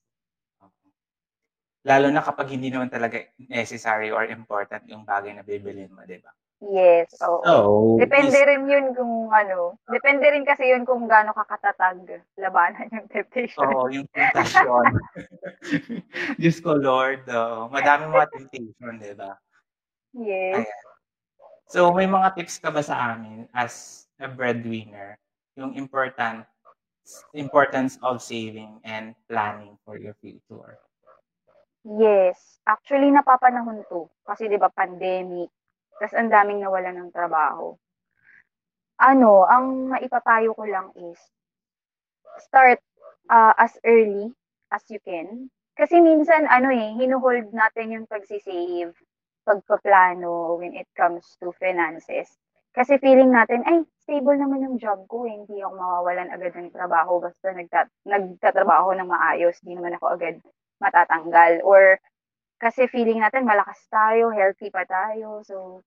Lalo 1.86 2.08
na 2.14 2.22
kapag 2.22 2.54
hindi 2.54 2.74
naman 2.74 2.90
talaga 2.90 3.22
necessary 3.50 4.10
or 4.10 4.26
important 4.26 4.86
yung 4.90 5.06
bagay 5.06 5.34
na 5.38 5.46
bibilin 5.46 5.90
mo, 5.94 6.02
di 6.06 6.18
ba? 6.18 6.34
Yes, 6.62 7.10
oo. 7.26 7.42
So, 7.42 7.54
depende 7.98 8.38
is, 8.38 8.46
rin 8.46 8.70
yun 8.70 8.94
kung 8.94 9.34
ano, 9.34 9.82
depende 9.90 10.30
rin 10.30 10.46
kasi 10.46 10.70
yun 10.70 10.86
kung 10.86 11.10
gaano 11.10 11.34
kakatatag 11.34 12.22
labanan 12.38 12.86
yung 12.94 13.10
temptation. 13.10 13.66
Oo, 13.66 13.90
yung 13.90 14.06
temptation. 14.14 14.86
Diyos 16.42 16.62
ko, 16.62 16.78
Lord. 16.78 17.26
Uh, 17.26 17.66
madami 17.74 18.14
mga 18.14 18.30
temptation, 18.30 18.94
di 19.02 19.14
ba? 19.18 19.34
Yes. 20.14 20.70
Ayan. 20.70 20.86
So, 21.66 21.90
may 21.98 22.06
mga 22.06 22.38
tips 22.38 22.62
ka 22.62 22.70
ba 22.70 22.86
sa 22.86 23.18
amin 23.18 23.50
as 23.58 24.06
a 24.22 24.30
breadwinner? 24.30 25.18
Yung 25.58 25.74
important 25.74 26.46
importance 27.34 27.98
of 28.06 28.22
saving 28.22 28.78
and 28.86 29.18
planning 29.26 29.82
for 29.82 29.98
your 29.98 30.14
future. 30.22 30.78
Yes. 31.82 32.62
Actually, 32.70 33.10
napapanahon 33.10 33.82
to. 33.90 34.06
Kasi 34.22 34.46
di 34.46 34.62
ba 34.62 34.70
pandemic, 34.70 35.50
tapos 36.02 36.18
ang 36.18 36.34
daming 36.34 36.66
nawalan 36.66 36.98
ng 36.98 37.14
trabaho. 37.14 37.78
Ano, 38.98 39.46
ang 39.46 39.94
maipapayo 39.94 40.58
ko 40.58 40.66
lang 40.66 40.90
is, 40.98 41.22
start 42.42 42.82
uh, 43.30 43.54
as 43.54 43.78
early 43.86 44.34
as 44.74 44.82
you 44.90 44.98
can. 45.06 45.54
Kasi 45.78 46.02
minsan, 46.02 46.50
ano 46.50 46.74
eh, 46.74 46.98
hinuhold 46.98 47.54
natin 47.54 47.94
yung 47.94 48.10
pagsisave, 48.10 48.98
pagpaplano 49.46 50.58
when 50.58 50.74
it 50.74 50.90
comes 50.98 51.38
to 51.38 51.54
finances. 51.62 52.34
Kasi 52.74 52.98
feeling 52.98 53.30
natin, 53.30 53.62
ay, 53.70 53.86
stable 54.02 54.42
naman 54.42 54.66
yung 54.66 54.82
job 54.82 55.06
ko, 55.06 55.30
eh. 55.30 55.38
hindi 55.38 55.62
ako 55.62 55.78
mawawalan 55.78 56.34
agad 56.34 56.58
ng 56.58 56.74
trabaho 56.74 57.22
basta 57.22 57.54
nagtat 57.54 57.94
nagtatrabaho 58.10 58.98
ng 58.98 59.06
maayos, 59.06 59.54
hindi 59.62 59.78
naman 59.78 60.02
ako 60.02 60.18
agad 60.18 60.42
matatanggal. 60.82 61.62
Or 61.62 62.02
kasi 62.62 62.86
feeling 62.94 63.26
natin 63.26 63.50
malakas 63.50 63.82
tayo, 63.90 64.30
healthy 64.30 64.70
pa 64.70 64.86
tayo, 64.86 65.42
so 65.42 65.82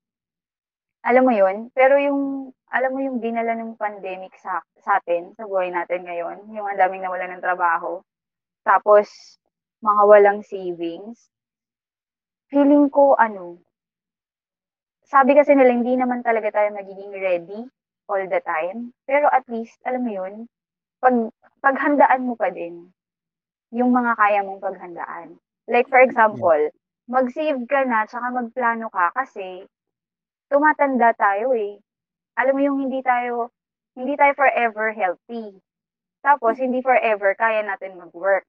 alam 1.05 1.23
mo 1.23 1.33
yun? 1.37 1.71
Pero 1.77 2.01
yung, 2.01 2.51
alam 2.73 2.91
mo 2.91 3.01
yung 3.05 3.21
dinala 3.23 3.55
ng 3.55 3.79
pandemic 3.79 4.35
sa, 4.41 4.65
sa 4.83 4.99
atin, 4.99 5.37
sa 5.39 5.47
buhay 5.47 5.71
natin 5.71 6.03
ngayon, 6.03 6.49
yung 6.51 6.67
ang 6.67 6.81
daming 6.81 7.05
nawala 7.07 7.31
ng 7.31 7.45
trabaho, 7.45 8.03
tapos 8.67 9.39
mga 9.85 10.03
walang 10.09 10.41
savings, 10.43 11.29
feeling 12.49 12.89
ko 12.89 13.15
ano, 13.21 13.61
sabi 15.05 15.37
kasi 15.37 15.53
nila 15.53 15.77
hindi 15.77 15.95
naman 15.95 16.25
talaga 16.25 16.51
tayo 16.51 16.73
magiging 16.73 17.13
ready 17.13 17.61
all 18.09 18.25
the 18.25 18.41
time. 18.41 18.91
Pero 19.05 19.29
at 19.29 19.45
least, 19.53 19.77
alam 19.85 20.03
mo 20.03 20.11
yun, 20.11 20.35
pag, 20.99 21.15
paghandaan 21.61 22.25
mo 22.25 22.35
pa 22.35 22.49
din 22.49 22.89
yung 23.71 23.93
mga 23.93 24.17
kaya 24.17 24.41
mong 24.41 24.65
paghandaan. 24.65 25.37
Like 25.69 25.89
for 25.89 26.01
example, 26.01 26.71
mag-save 27.09 27.61
ka 27.69 27.85
na, 27.85 28.05
tsaka 28.09 28.33
magplano 28.33 28.89
ka 28.93 29.13
kasi 29.17 29.65
tumatanda 30.53 31.13
tayo 31.17 31.53
eh. 31.57 31.81
Alam 32.37 32.55
mo 32.57 32.63
yung 32.65 32.79
hindi 32.89 33.01
tayo, 33.05 33.53
hindi 33.97 34.17
tayo 34.19 34.33
forever 34.37 34.93
healthy. 34.93 35.57
Tapos, 36.25 36.57
hindi 36.57 36.81
forever 36.81 37.37
kaya 37.37 37.61
natin 37.63 38.01
mag-work. 38.01 38.49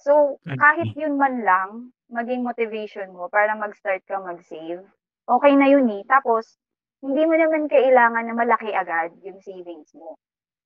So, 0.00 0.40
kahit 0.56 0.96
yun 0.96 1.20
man 1.20 1.44
lang, 1.44 1.92
maging 2.08 2.42
motivation 2.42 3.12
mo 3.12 3.28
para 3.28 3.52
mag-start 3.54 4.00
ka 4.08 4.16
mag-save, 4.20 4.80
okay 5.28 5.52
na 5.54 5.68
yun 5.68 5.84
eh. 5.92 6.02
Tapos, 6.08 6.56
hindi 7.04 7.24
mo 7.28 7.36
naman 7.36 7.68
kailangan 7.68 8.24
na 8.24 8.34
malaki 8.36 8.72
agad 8.72 9.12
yung 9.20 9.40
savings 9.44 9.92
mo. 9.92 10.16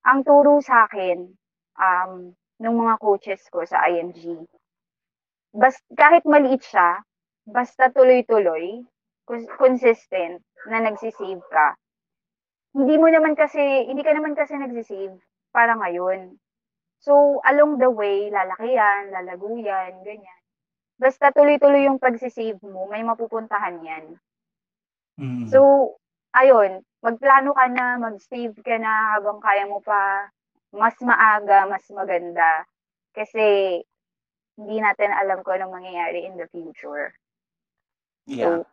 Ang 0.07 0.22
turo 0.22 0.62
sa 0.62 0.86
akin, 0.86 1.26
um, 1.78 2.34
ng 2.62 2.74
mga 2.78 2.95
coaches 3.03 3.42
ko 3.51 3.66
sa 3.66 3.82
IMG, 3.90 4.47
bas, 5.55 5.79
kahit 5.95 6.27
maliit 6.27 6.61
siya, 6.67 7.01
basta 7.47 7.89
tuloy-tuloy, 7.95 8.83
consistent, 9.57 10.43
na 10.67 10.83
nagsisave 10.83 11.45
ka, 11.49 11.79
hindi 12.75 12.99
mo 12.99 13.07
naman 13.07 13.39
kasi, 13.39 13.87
hindi 13.87 14.03
ka 14.03 14.13
naman 14.13 14.35
kasi 14.35 14.59
nagsisave 14.59 15.15
para 15.55 15.79
ngayon. 15.79 16.35
So, 16.99 17.39
along 17.47 17.79
the 17.79 17.87
way, 17.87 18.35
lalaki 18.35 18.75
yan, 18.75 19.15
lalago 19.15 19.55
yan, 19.55 20.03
ganyan. 20.03 20.41
Basta 20.99 21.31
tuloy-tuloy 21.31 21.87
yung 21.87 22.03
pagsisave 22.03 22.59
mo, 22.67 22.91
may 22.91 23.07
mapupuntahan 23.07 23.79
yan. 23.85 24.05
Mm. 25.21 25.47
So, 25.47 25.61
ayun, 26.35 26.83
magplano 26.99 27.55
ka 27.55 27.67
na, 27.71 28.01
mag-save 28.03 28.59
ka 28.59 28.77
na 28.81 29.15
habang 29.15 29.39
kaya 29.39 29.71
mo 29.71 29.79
pa, 29.79 30.33
mas 30.75 30.99
maaga, 30.99 31.71
mas 31.71 31.87
maganda. 31.95 32.67
Kasi, 33.15 33.79
hindi 34.55 34.79
natin 34.79 35.11
alam 35.11 35.43
kung 35.43 35.59
anong 35.59 35.83
mangyayari 35.83 36.27
in 36.27 36.39
the 36.39 36.47
future. 36.51 37.15
Yeah. 38.27 38.65
So, 38.65 38.67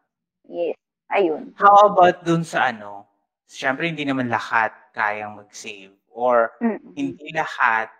yes. 0.47 0.77
Ayun. 1.11 1.51
How 1.59 1.91
about 1.91 2.23
dun 2.23 2.47
sa 2.47 2.71
ano, 2.71 3.09
siyempre 3.43 3.91
hindi 3.91 4.07
naman 4.07 4.31
lahat 4.31 4.71
kayang 4.95 5.35
mag-save 5.35 5.91
or 6.07 6.55
mm-hmm. 6.63 6.95
hindi 6.95 7.35
lahat 7.35 7.91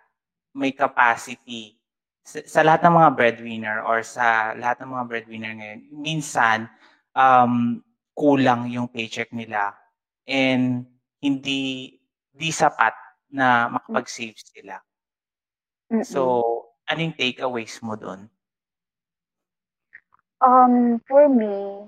may 0.56 0.72
capacity 0.72 1.76
sa, 2.22 2.38
sa 2.46 2.60
lahat 2.62 2.86
ng 2.86 2.94
mga 2.94 3.10
breadwinner 3.18 3.76
or 3.82 4.06
sa 4.06 4.54
lahat 4.54 4.82
ng 4.82 4.90
mga 4.94 5.04
breadwinner 5.10 5.52
ngayon, 5.58 5.80
minsan 5.90 6.58
um, 7.18 7.82
kulang 8.14 8.70
yung 8.70 8.86
paycheck 8.86 9.28
nila 9.34 9.74
and 10.30 10.86
hindi 11.18 11.98
di 12.32 12.48
sapat 12.48 12.94
na 13.32 13.68
makapag-save 13.68 14.38
sila. 14.38 14.78
Mm-hmm. 15.90 16.06
So, 16.06 16.22
anong 16.92 17.16
takeaways 17.16 17.80
mo 17.80 17.96
doon? 17.96 18.28
Um, 20.42 20.98
for 21.06 21.30
me, 21.30 21.86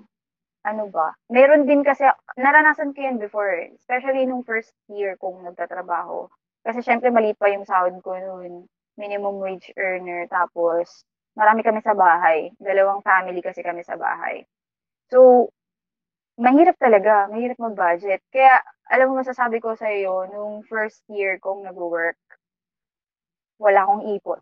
ano 0.65 0.89
ba, 0.89 1.13
meron 1.29 1.67
din 1.67 1.85
kasi, 1.85 2.07
naranasan 2.41 2.95
ko 2.97 2.99
yan 3.05 3.19
before, 3.21 3.53
especially 3.77 4.25
nung 4.25 4.47
first 4.47 4.73
year 4.89 5.19
kong 5.21 5.45
nagtatrabaho. 5.45 6.31
Kasi 6.65 6.81
syempre 6.81 7.13
maliit 7.13 7.37
pa 7.37 7.53
yung 7.53 7.69
sahod 7.69 7.99
ko 8.01 8.17
noon, 8.17 8.65
minimum 8.97 9.43
wage 9.43 9.75
earner, 9.77 10.25
tapos 10.31 11.05
marami 11.35 11.61
kami 11.67 11.83
sa 11.83 11.93
bahay, 11.93 12.55
dalawang 12.63 13.03
family 13.03 13.43
kasi 13.43 13.61
kami 13.61 13.83
sa 13.83 13.99
bahay. 13.99 14.47
So, 15.11 15.51
mahirap 16.39 16.79
talaga, 16.79 17.29
mahirap 17.29 17.59
mag-budget. 17.59 18.23
Kaya, 18.31 18.63
alam 18.89 19.13
mo 19.13 19.21
masasabi 19.21 19.59
ko 19.61 19.75
sa 19.75 19.91
iyo, 19.91 20.25
nung 20.31 20.63
first 20.65 21.03
year 21.11 21.37
kong 21.43 21.67
nag-work, 21.67 22.17
wala 23.59 23.87
akong 23.87 24.05
ipon. 24.15 24.41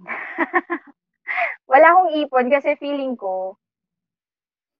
wala 1.70 1.86
akong 1.92 2.10
ipon 2.20 2.46
kasi 2.48 2.76
feeling 2.76 3.14
ko, 3.16 3.56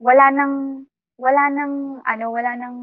wala 0.02 0.32
nang 0.34 0.86
wala 1.20 1.44
nang 1.52 2.02
ano, 2.02 2.24
wala 2.34 2.52
nang 2.58 2.78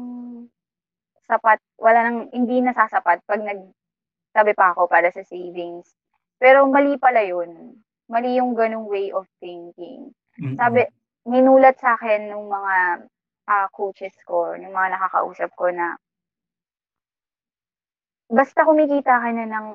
sapat, 1.28 1.60
wala 1.76 2.06
nang 2.06 2.18
hindi 2.32 2.58
nasasapat 2.64 3.22
pag 3.28 3.42
nagtabi 3.42 4.52
pa 4.56 4.72
ako 4.74 4.88
para 4.88 5.12
sa 5.12 5.22
savings. 5.22 5.94
Pero 6.40 6.64
mali 6.66 6.96
pala 6.96 7.20
yun. 7.20 7.76
Mali 8.10 8.40
yung 8.40 8.56
ganung 8.56 8.88
way 8.88 9.12
of 9.12 9.28
thinking. 9.38 10.10
Mm-hmm. 10.40 10.56
Sabi, 10.56 10.88
minulat 11.28 11.78
sa 11.78 11.94
akin 11.94 12.32
ng 12.32 12.44
mga 12.48 12.74
uh, 13.46 13.66
coaches 13.70 14.16
ko, 14.24 14.56
ng 14.56 14.72
mga 14.72 14.88
nakakausap 14.96 15.52
ko 15.54 15.68
na 15.70 15.94
basta 18.30 18.62
kumikita 18.62 19.20
ka 19.20 19.28
na 19.34 19.44
ng 19.46 19.66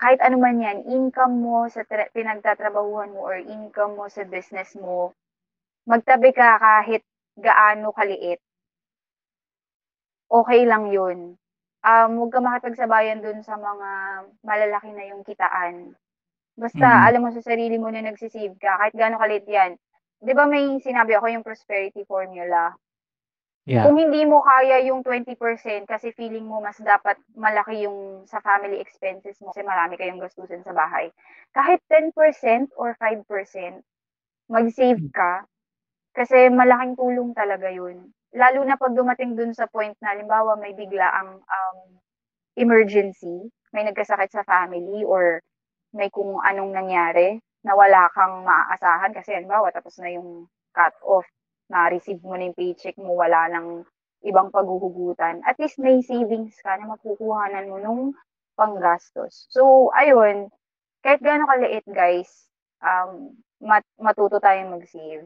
kahit 0.00 0.20
ano 0.26 0.36
man 0.44 0.56
yan, 0.66 0.78
income 0.96 1.34
mo 1.44 1.58
sa 1.74 1.82
tra- 1.90 2.10
pinagtatrabahuhan 2.16 3.10
mo 3.14 3.20
or 3.28 3.36
income 3.56 3.92
mo 3.98 4.06
sa 4.14 4.22
business 4.34 4.70
mo, 4.84 4.98
magtabi 5.90 6.30
ka 6.38 6.48
kahit 6.66 7.02
gaano 7.46 7.88
kaliit, 7.98 8.40
okay 10.30 10.60
lang 10.70 10.84
yun. 10.96 11.18
Um, 11.80 12.10
huwag 12.20 12.32
ka 12.36 12.40
makipagsabayan 12.44 13.24
dun 13.24 13.40
sa 13.40 13.56
mga 13.56 13.90
malalaki 14.44 14.90
na 14.92 15.04
yung 15.10 15.22
kitaan. 15.24 15.96
Basta 16.62 16.86
Mm. 16.86 17.04
alam 17.08 17.20
mo 17.24 17.30
sa 17.32 17.42
sarili 17.44 17.76
mo 17.80 17.88
na 17.90 18.04
nagsisave 18.04 18.56
ka, 18.60 18.72
kahit 18.80 18.94
gaano 18.96 19.16
kaliit 19.22 19.46
yan. 19.48 19.72
Di 20.20 20.32
ba 20.36 20.44
may 20.48 20.78
sinabi 20.82 21.12
ako 21.16 21.26
yung 21.32 21.46
prosperity 21.46 22.02
formula? 22.08 22.74
Yeah. 23.70 23.86
Kung 23.86 24.02
hindi 24.02 24.26
mo 24.26 24.42
kaya 24.42 24.82
yung 24.82 25.06
20% 25.06 25.38
kasi 25.86 26.10
feeling 26.18 26.42
mo 26.42 26.58
mas 26.58 26.74
dapat 26.82 27.14
malaki 27.38 27.86
yung 27.86 28.26
sa 28.26 28.42
family 28.42 28.82
expenses 28.82 29.38
mo 29.38 29.54
kasi 29.54 29.62
marami 29.62 29.94
kayong 29.94 30.18
gastusin 30.18 30.66
sa 30.66 30.74
bahay. 30.74 31.14
Kahit 31.54 31.78
10% 31.86 32.74
or 32.74 32.98
5%, 32.98 33.22
mag-save 34.50 34.98
ka 35.14 35.46
kasi 36.18 36.50
malaking 36.50 36.98
tulong 36.98 37.30
talaga 37.30 37.70
yun. 37.70 38.10
Lalo 38.34 38.66
na 38.66 38.74
pag 38.74 38.90
dumating 38.90 39.38
dun 39.38 39.54
sa 39.54 39.70
point 39.70 39.94
na 40.02 40.18
halimbawa 40.18 40.58
may 40.58 40.74
bigla 40.74 41.06
ang 41.06 41.38
um, 41.38 41.78
emergency, 42.58 43.54
may 43.70 43.86
nagkasakit 43.86 44.34
sa 44.34 44.42
family 44.42 45.06
or 45.06 45.38
may 45.94 46.10
kung 46.10 46.42
anong 46.42 46.74
nangyari 46.74 47.38
na 47.62 47.78
wala 47.78 48.10
kang 48.18 48.42
maaasahan 48.42 49.14
kasi 49.14 49.30
halimbawa 49.30 49.70
tapos 49.70 49.94
na 50.02 50.10
yung 50.10 50.50
cut 50.74 50.94
off 51.06 51.26
na-receive 51.70 52.18
mo 52.20 52.34
na 52.34 52.50
yung 52.50 52.58
paycheck 52.58 52.98
mo, 52.98 53.14
wala 53.14 53.46
nang 53.46 53.86
ibang 54.26 54.52
paghuhugutan, 54.52 55.40
at 55.48 55.56
least 55.56 55.80
may 55.80 56.02
savings 56.04 56.58
ka 56.60 56.76
na 56.76 56.92
makukuhanan 56.92 57.70
mo 57.70 57.78
nung 57.80 58.02
panggastos. 58.58 59.48
So, 59.48 59.88
ayun, 59.96 60.52
kahit 61.00 61.24
gaano 61.24 61.48
kaliit 61.48 61.86
guys, 61.88 62.28
um, 62.84 63.32
mat- 63.64 63.96
matuto 63.96 64.36
tayong 64.36 64.76
mag-save. 64.76 65.24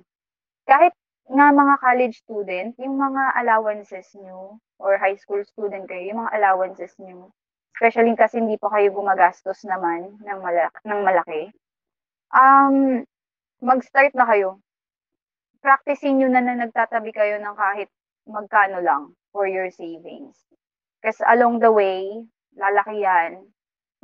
Kahit 0.68 0.94
nga 1.26 1.50
mga 1.50 1.74
college 1.80 2.16
student, 2.22 2.70
yung 2.78 3.00
mga 3.00 3.34
allowances 3.42 4.06
nyo, 4.14 4.60
or 4.78 5.00
high 5.00 5.16
school 5.18 5.42
student 5.42 5.88
kayo, 5.90 6.14
yung 6.14 6.20
mga 6.22 6.34
allowances 6.38 6.94
nyo, 7.02 7.34
especially 7.74 8.14
kasi 8.14 8.38
hindi 8.38 8.60
pa 8.60 8.70
kayo 8.70 8.94
gumagastos 8.94 9.66
naman 9.66 10.14
ng, 10.22 10.38
malaki, 10.38 10.78
ng 10.86 11.00
malaki, 11.02 11.42
um, 12.30 13.02
mag-start 13.58 14.14
na 14.14 14.28
kayo 14.30 14.62
practicing 15.64 16.20
nyo 16.20 16.28
na 16.28 16.44
na 16.44 16.60
nagtatabi 16.60 17.08
kayo 17.16 17.40
ng 17.40 17.56
kahit 17.56 17.88
magkano 18.28 18.84
lang 18.84 19.16
for 19.32 19.48
your 19.48 19.72
savings. 19.72 20.36
Kasi 21.00 21.24
along 21.24 21.64
the 21.64 21.72
way, 21.72 22.04
lalaki 22.52 23.00
yan, 23.00 23.48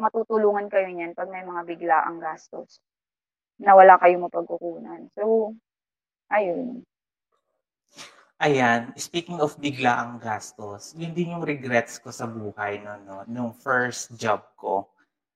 matutulungan 0.00 0.72
kayo 0.72 0.88
niyan 0.88 1.12
pag 1.12 1.28
may 1.28 1.44
mga 1.44 1.68
bigla 1.68 2.08
ang 2.08 2.16
gastos 2.16 2.80
na 3.60 3.76
wala 3.76 4.00
kayong 4.00 4.24
mapagkukunan. 4.24 5.12
So, 5.12 5.52
ayun. 6.32 6.80
Ayan, 8.40 8.96
speaking 8.96 9.36
of 9.36 9.60
bigla 9.60 10.00
ang 10.00 10.16
gastos, 10.16 10.96
yun 10.96 11.12
din 11.12 11.36
yung 11.36 11.44
regrets 11.44 12.00
ko 12.00 12.08
sa 12.08 12.24
buhay 12.24 12.80
no, 12.80 12.96
no, 13.04 13.20
nung 13.28 13.52
first 13.52 14.16
job 14.16 14.40
ko. 14.56 14.88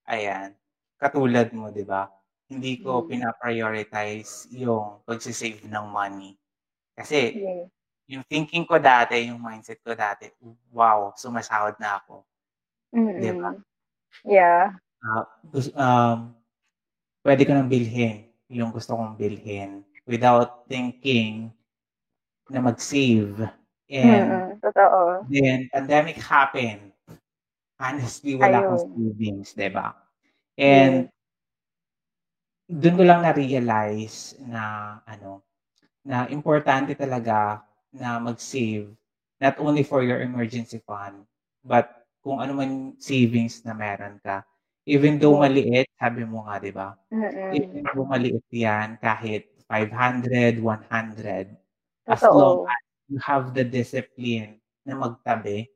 Ayan, 0.09 0.57
katulad 0.97 1.53
mo, 1.53 1.69
di 1.69 1.85
ba? 1.85 2.09
Hindi 2.51 2.79
ko 2.85 3.05
Mm. 3.05 3.09
pinaprioritize 3.09 4.53
yung 4.53 5.01
pagsisave 5.09 5.65
ng 5.67 5.87
money. 5.89 6.37
Kasi 6.97 7.33
Yeah. 7.35 7.67
yung 8.11 8.25
thinking 8.29 8.69
ko 8.69 8.77
dati, 8.79 9.17
yung 9.33 9.41
mindset 9.41 9.81
ko 9.81 9.97
dati, 9.97 10.29
wow, 10.73 11.13
sumasahod 11.17 11.77
na 11.81 11.99
ako. 12.01 12.25
Di 13.17 13.33
ba? 13.33 13.51
Mm-mm. 13.51 13.65
Yeah. 14.25 14.77
Uh, 15.05 15.25
gus- 15.53 15.75
um, 15.77 16.33
pwede 17.25 17.45
ko 17.49 17.53
nang 17.57 17.69
bilhin 17.69 18.29
yung 18.49 18.71
gusto 18.73 18.97
kong 18.97 19.17
bilhin 19.17 19.85
without 20.09 20.69
thinking 20.69 21.53
na 22.53 22.61
mag-save. 22.61 23.49
And 23.89 24.45
Mm-mm. 24.45 24.61
Totoo. 24.61 25.25
then, 25.29 25.69
pandemic 25.73 26.17
happened. 26.21 26.93
Honestly, 27.81 28.37
wala 28.39 28.63
akong 28.63 28.81
Ayun. 28.81 28.93
savings, 28.95 29.49
di 29.59 29.69
ba? 29.73 29.93
And 30.57 31.11
doon 32.69 32.97
ko 32.97 33.05
lang 33.05 33.21
na-realize 33.25 34.41
na 34.41 34.97
ano, 35.05 35.45
na 36.07 36.27
importante 36.33 36.95
talaga 36.97 37.63
na 37.95 38.19
mag-save 38.23 38.93
not 39.43 39.57
only 39.61 39.83
for 39.85 40.03
your 40.05 40.21
emergency 40.25 40.81
fund, 40.85 41.27
but 41.65 42.07
kung 42.25 42.41
ano 42.41 42.55
man 42.57 42.97
savings 43.01 43.63
na 43.67 43.75
meron 43.77 44.19
ka. 44.25 44.45
Even 44.89 45.19
though 45.21 45.37
maliit, 45.41 45.89
sabi 46.01 46.25
mo 46.29 46.45
nga, 46.49 46.57
di 46.63 46.73
ba? 46.75 46.97
Even 47.53 47.71
Mm-mm. 47.71 47.89
though 47.93 48.07
maliit 48.09 48.45
yan, 48.53 48.97
kahit 49.01 49.49
500, 49.69 50.59
100, 50.61 51.57
as 52.11 52.29
long 52.33 52.57
Totoo. 52.57 52.75
as 52.77 52.83
you 53.11 53.19
have 53.23 53.53
the 53.57 53.65
discipline 53.67 54.61
na 54.87 54.97
magtabi, 54.99 55.69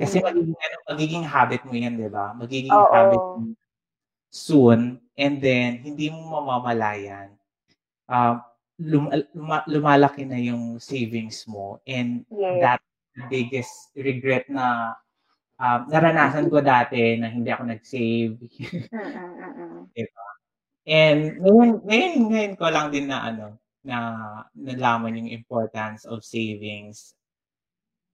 kasi 0.00 0.18
Mm-mm. 0.18 0.22
magiging, 0.24 0.56
ano, 0.58 0.76
magiging 0.94 1.24
habit 1.26 1.62
mo 1.68 1.74
yan, 1.76 1.94
di 2.00 2.08
ba? 2.10 2.32
Magiging 2.36 2.82
habit 2.88 3.22
Oo. 3.22 3.36
mo 3.36 3.52
soon, 4.30 5.02
and 5.18 5.42
then, 5.42 5.82
hindi 5.82 6.08
mo 6.10 6.40
mamamalayan. 6.40 7.34
Um, 8.10 8.42
lum- 8.80 9.12
luma- 9.34 9.66
lumalaki 9.68 10.24
na 10.26 10.38
yung 10.40 10.78
savings 10.80 11.44
mo, 11.50 11.82
and 11.86 12.24
Yes. 12.32 12.58
that 12.62 12.80
the 13.18 13.22
biggest 13.28 13.92
regret 13.98 14.46
na 14.48 14.94
um, 15.60 15.80
naranasan 15.90 16.48
ko 16.48 16.62
dati 16.64 17.18
na 17.20 17.28
hindi 17.28 17.50
ako 17.52 17.64
nag-save. 17.68 18.38
Mm-mm. 18.40 19.90
diba? 19.94 20.24
And 20.88 21.20
ngayon, 21.44 21.70
ngayon, 21.84 22.14
ngayon 22.32 22.54
ko 22.56 22.66
lang 22.72 22.88
din 22.90 23.06
na 23.12 23.28
ano, 23.28 23.60
na 23.84 23.96
nalaman 24.56 25.16
yung 25.20 25.30
importance 25.32 26.04
of 26.08 26.24
savings. 26.24 27.14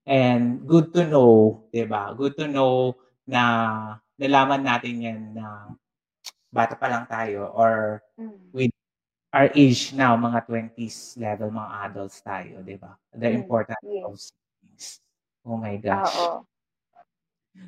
And 0.07 0.63
good 0.63 0.95
to 0.95 1.03
know, 1.03 1.63
'di 1.71 1.83
ba? 1.87 2.15
Good 2.15 2.39
to 2.39 2.47
know 2.47 2.95
na 3.27 3.43
nalaman 4.15 4.63
natin 4.63 5.03
'yan 5.03 5.21
na 5.35 5.75
bata 6.51 6.73
pa 6.79 6.87
lang 6.89 7.05
tayo 7.09 7.51
or 7.53 8.01
Mm. 8.17 8.49
with 8.55 8.73
our 9.35 9.49
age 9.53 9.93
now, 9.93 10.15
mga 10.17 10.47
20s 10.47 11.15
level, 11.19 11.51
mga 11.51 11.71
adults 11.91 12.19
tayo, 12.23 12.63
'di 12.63 12.77
ba? 12.79 12.95
The 13.13 13.29
Mm. 13.33 13.39
importance 13.45 13.83
Yes. 13.85 14.03
of 14.07 14.13
savings. 14.17 14.85
Oh 15.45 15.57
my 15.59 15.75
gosh. 15.79 16.13
Oo. 16.15 16.43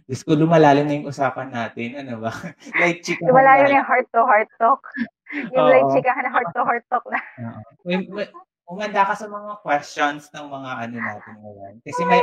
Diyos 0.06 0.22
ko, 0.26 0.38
lumalalim 0.38 0.86
na 0.86 0.96
yung 1.02 1.10
usapan 1.10 1.50
natin. 1.50 1.98
Ano 2.02 2.22
ba? 2.22 2.32
Light 2.82 3.02
chika. 3.06 3.26
Wala 3.30 3.62
yun 3.66 3.78
yung 3.82 3.88
heart 3.88 4.08
to 4.14 4.22
heart 4.26 4.50
talk. 4.62 4.82
Yung 5.54 5.62
Oo. 5.62 5.70
like 5.70 5.86
chikahan 5.94 6.26
na 6.26 6.34
heart 6.34 6.50
to 6.58 6.62
heart 6.66 6.86
talk 6.90 7.06
na. 7.06 7.22
Oo. 7.46 8.26
Umanda 8.70 9.06
ka 9.06 9.14
sa 9.18 9.30
mga 9.30 9.62
questions 9.62 10.30
ng 10.34 10.46
mga 10.50 10.72
ano 10.90 10.96
natin 10.98 11.36
ngayon. 11.42 11.74
Kasi 11.86 12.02
may, 12.06 12.22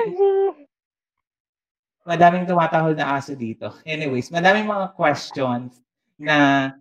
madaming 2.07 2.47
tumatahol 2.51 2.95
na 2.99 3.15
aso 3.19 3.35
dito. 3.39 3.71
Anyways, 3.87 4.31
madaming 4.35 4.67
mga 4.67 4.95
questions 4.99 5.79
na 6.17 6.73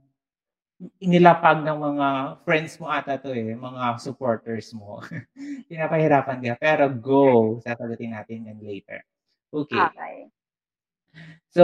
inilapag 1.00 1.64
ng 1.64 1.78
mga 1.80 2.08
friends 2.44 2.76
mo 2.84 2.92
ata 2.92 3.16
to 3.16 3.32
eh, 3.32 3.56
mga 3.56 3.96
supporters 4.00 4.76
mo. 4.76 5.00
Pinapahirapan 5.72 6.40
ka. 6.44 6.54
Pero 6.60 6.92
go, 6.92 7.58
sasagutin 7.64 8.12
natin 8.12 8.52
yan 8.52 8.60
later. 8.60 9.00
Okay. 9.56 9.80
Okay. 9.80 10.16
So, 11.56 11.64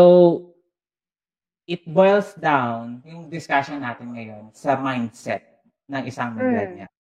it 1.68 1.84
boils 1.84 2.32
down, 2.40 3.04
yung 3.04 3.28
discussion 3.28 3.84
natin 3.84 4.16
ngayon, 4.16 4.56
sa 4.56 4.80
mindset 4.80 5.44
ng 5.92 6.04
isang 6.08 6.32
Mm. 6.32 6.40
millennial. 6.40 6.92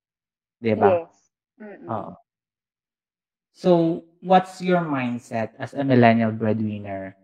Diba? 0.59 0.89
Yes. 0.99 1.13
Mm-mm. 1.59 1.87
Oo. 1.87 2.13
So, 3.51 4.03
what's 4.23 4.59
your 4.63 4.83
mindset 4.83 5.55
as 5.59 5.75
a 5.75 5.83
millennial 5.83 6.31
breadwinner 6.31 7.15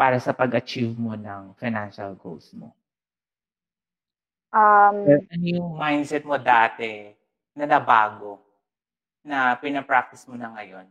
para 0.00 0.18
sa 0.24 0.32
pag-achieve 0.40 0.94
mo 1.04 1.12
ng 1.26 1.42
financial 1.62 2.12
goals 2.22 2.48
mo? 2.60 2.68
Um, 4.52 5.28
Ano 5.32 5.44
yung 5.56 5.68
mindset 5.80 6.24
mo 6.28 6.36
dati 6.40 7.12
na 7.56 7.64
nabago 7.68 8.32
na 9.30 9.38
pinapractice 9.62 10.24
mo 10.30 10.36
na 10.38 10.48
ngayon? 10.54 10.86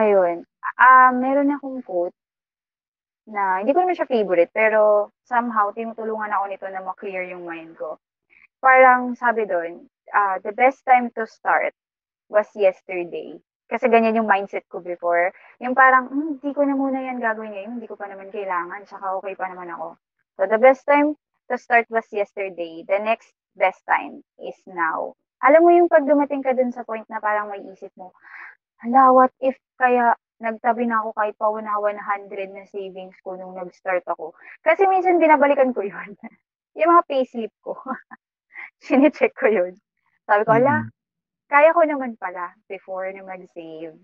ayun. 0.00 0.36
Ah, 0.78 1.10
meron 1.22 1.50
akong 1.54 1.82
quote 1.86 2.14
na 3.26 3.58
hindi 3.60 3.74
ko 3.74 3.82
naman 3.82 3.96
siya 3.98 4.08
favorite, 4.10 4.50
pero 4.54 5.10
somehow 5.26 5.66
tinutulungan 5.74 6.30
ako 6.30 6.44
nito 6.46 6.66
na 6.70 6.82
ma-clear 6.86 7.26
yung 7.32 7.42
mind 7.46 7.74
ko. 7.80 7.98
Parang 8.62 9.14
sabi 9.18 9.44
doon, 9.46 9.86
ah, 10.14 10.38
the 10.42 10.52
best 10.54 10.82
time 10.86 11.10
to 11.16 11.24
start 11.26 11.74
was 12.30 12.48
yesterday. 12.56 13.38
Kasi 13.66 13.90
ganyan 13.90 14.14
yung 14.18 14.30
mindset 14.30 14.64
ko 14.70 14.78
before. 14.78 15.34
Yung 15.58 15.74
parang, 15.74 16.06
hmm, 16.10 16.38
hindi 16.38 16.50
ko 16.54 16.62
na 16.62 16.74
muna 16.78 17.02
yan 17.02 17.18
gagawin 17.18 17.50
ngayon, 17.54 17.72
hindi 17.80 17.88
ko 17.90 17.98
pa 17.98 18.06
naman 18.06 18.30
kailangan, 18.30 18.86
tsaka 18.86 19.18
okay 19.18 19.34
pa 19.34 19.50
naman 19.50 19.70
ako. 19.74 19.98
So 20.38 20.46
the 20.46 20.58
best 20.60 20.86
time 20.86 21.18
to 21.50 21.56
start 21.58 21.86
was 21.90 22.06
yesterday. 22.14 22.86
The 22.86 22.98
next 23.02 23.34
best 23.58 23.82
time 23.88 24.22
is 24.38 24.56
now. 24.68 25.14
Alam 25.42 25.62
mo 25.66 25.70
yung 25.74 25.90
pag 25.90 26.06
dumating 26.06 26.42
ka 26.46 26.54
dun 26.54 26.70
sa 26.72 26.86
point 26.86 27.04
na 27.10 27.18
parang 27.20 27.50
may 27.50 27.60
isip 27.68 27.90
mo, 27.98 28.14
hala, 28.82 29.12
what 29.12 29.32
if 29.40 29.56
kaya 29.80 30.14
nagtabi 30.42 30.84
na 30.88 31.00
ako 31.04 31.10
kahit 31.16 31.34
pa 31.40 31.48
100 31.48 32.52
na 32.52 32.64
savings 32.68 33.16
ko 33.24 33.36
nung 33.36 33.56
nag-start 33.56 34.04
ako. 34.08 34.36
Kasi 34.64 34.84
minsan 34.88 35.16
binabalikan 35.20 35.72
ko 35.72 35.80
yun. 35.90 36.16
yung 36.76 36.90
mga 36.92 37.06
payslip 37.08 37.52
ko. 37.64 37.74
Sinecheck 38.84 39.34
ko 39.36 39.48
yun. 39.48 39.74
Sabi 40.28 40.42
ko, 40.44 40.52
Mhm. 40.52 40.90
Kaya 41.46 41.70
ko 41.74 41.82
naman 41.86 42.18
pala 42.18 42.54
before 42.66 43.10
na 43.10 43.22
mag-save. 43.22 43.98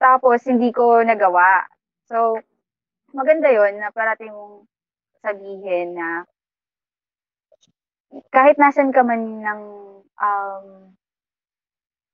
Tapos, 0.00 0.40
hindi 0.48 0.72
ko 0.72 1.04
nagawa. 1.04 1.64
So, 2.08 2.40
maganda 3.14 3.48
yon 3.52 3.78
na 3.78 3.94
parating 3.94 4.32
mong 4.32 4.66
sabihin 5.24 5.96
na 5.96 6.26
kahit 8.30 8.60
nasan 8.60 8.94
ka 8.94 9.02
man 9.02 9.42
ng 9.42 9.62
um, 10.20 10.66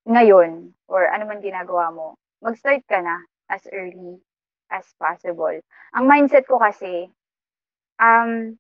ngayon 0.09 0.72
or 0.88 1.09
ano 1.09 1.24
man 1.28 1.44
ginagawa 1.44 1.92
mo, 1.92 2.16
mag-start 2.40 2.80
ka 2.88 3.05
na 3.05 3.20
as 3.53 3.66
early 3.72 4.20
as 4.72 4.86
possible. 4.96 5.53
Ang 5.92 6.05
mindset 6.07 6.46
ko 6.46 6.57
kasi, 6.57 7.11
um, 8.01 8.57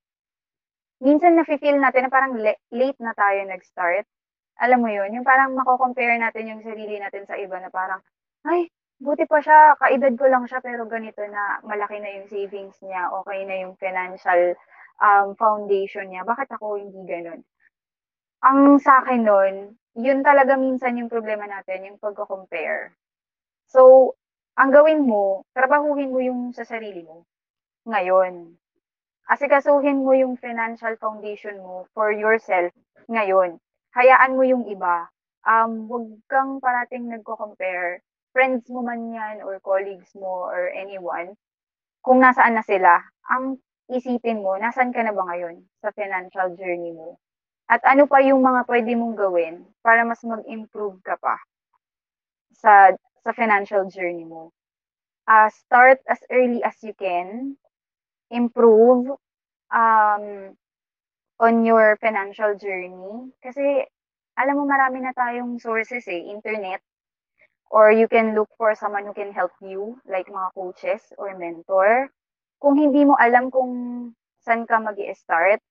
minsan 1.00 1.38
na-feel 1.38 1.80
natin 1.80 2.06
na 2.06 2.12
parang 2.12 2.36
late 2.36 2.98
na 3.00 3.14
tayo 3.16 3.40
nag-start. 3.46 4.04
Alam 4.60 4.84
mo 4.84 4.88
yun, 4.92 5.08
yung 5.16 5.24
parang 5.24 5.56
mako-compare 5.56 6.20
natin 6.20 6.52
yung 6.52 6.62
sarili 6.62 7.00
natin 7.00 7.24
sa 7.24 7.40
iba 7.40 7.56
na 7.56 7.72
parang, 7.72 8.04
ay, 8.44 8.68
buti 9.00 9.24
pa 9.24 9.40
siya, 9.40 9.80
kaedad 9.80 10.12
ko 10.20 10.28
lang 10.28 10.44
siya, 10.44 10.60
pero 10.60 10.84
ganito 10.84 11.24
na, 11.24 11.64
malaki 11.64 11.96
na 11.96 12.12
yung 12.20 12.28
savings 12.28 12.76
niya, 12.84 13.08
okay 13.08 13.48
na 13.48 13.56
yung 13.64 13.74
financial 13.80 14.52
um, 15.00 15.32
foundation 15.40 16.12
niya. 16.12 16.28
Bakit 16.28 16.52
ako 16.60 16.76
hindi 16.76 17.00
ganun? 17.08 17.40
Ang 18.44 18.76
sa 18.84 19.00
akin 19.00 19.24
nun, 19.24 19.54
yun 19.96 20.20
talaga 20.20 20.60
minsan 20.60 21.00
yung 21.00 21.08
problema 21.08 21.48
natin, 21.48 21.88
yung 21.88 21.98
pagko-compare. 22.00 22.92
So, 23.72 24.12
ang 24.60 24.76
gawin 24.76 25.08
mo, 25.08 25.48
trabahuhin 25.56 26.12
mo 26.12 26.20
yung 26.20 26.52
sa 26.52 26.68
sarili 26.68 27.00
mo 27.00 27.24
ngayon. 27.88 28.60
Asikasuhin 29.30 30.04
mo 30.04 30.12
yung 30.12 30.36
financial 30.36 31.00
foundation 31.00 31.56
mo 31.64 31.88
for 31.96 32.12
yourself 32.12 32.74
ngayon. 33.08 33.56
Hayaan 33.96 34.38
mo 34.38 34.42
yung 34.46 34.64
iba. 34.70 35.10
Um, 35.42 35.90
huwag 35.90 36.06
kang 36.30 36.62
parating 36.62 37.10
nagko-compare. 37.10 38.04
Friends 38.30 38.70
mo 38.70 38.86
man 38.86 39.10
yan 39.10 39.42
or 39.42 39.58
colleagues 39.58 40.14
mo 40.14 40.46
or 40.46 40.70
anyone. 40.70 41.34
Kung 42.04 42.22
nasaan 42.22 42.54
na 42.54 42.62
sila, 42.62 43.02
ang 43.26 43.58
isipin 43.90 44.46
mo, 44.46 44.54
nasaan 44.54 44.94
ka 44.94 45.02
na 45.02 45.10
ba 45.10 45.26
ngayon 45.26 45.66
sa 45.82 45.90
financial 45.90 46.54
journey 46.54 46.94
mo? 46.94 47.18
At 47.66 47.82
ano 47.86 48.06
pa 48.06 48.22
yung 48.22 48.42
mga 48.42 48.66
pwede 48.70 48.94
mong 48.94 49.14
gawin 49.18 49.66
para 49.82 50.06
mas 50.06 50.22
mag-improve 50.22 50.98
ka 51.02 51.18
pa 51.18 51.38
sa 52.54 52.94
sa 53.22 53.30
financial 53.34 53.86
journey 53.86 54.26
mo. 54.26 54.50
Uh, 55.28 55.46
start 55.50 56.02
as 56.10 56.18
early 56.30 56.62
as 56.66 56.74
you 56.82 56.94
can. 56.96 57.54
Improve 58.30 59.14
um, 59.70 60.54
on 61.40 61.64
your 61.64 61.96
financial 61.98 62.54
journey. 62.60 63.32
Kasi, 63.40 63.88
alam 64.36 64.60
mo, 64.60 64.68
marami 64.68 65.00
na 65.00 65.16
tayong 65.16 65.56
sources 65.56 66.04
eh, 66.06 66.28
internet. 66.28 66.84
Or 67.72 67.88
you 67.88 68.06
can 68.06 68.36
look 68.36 68.50
for 68.58 68.74
someone 68.76 69.08
who 69.08 69.14
can 69.16 69.32
help 69.32 69.54
you, 69.64 69.96
like 70.04 70.28
mga 70.28 70.52
coaches 70.52 71.02
or 71.16 71.32
mentor. 71.38 72.12
Kung 72.60 72.76
hindi 72.76 73.08
mo 73.08 73.16
alam 73.16 73.48
kung 73.48 73.72
saan 74.44 74.68
ka 74.68 74.76
mag 74.76 74.98
start 75.16 75.64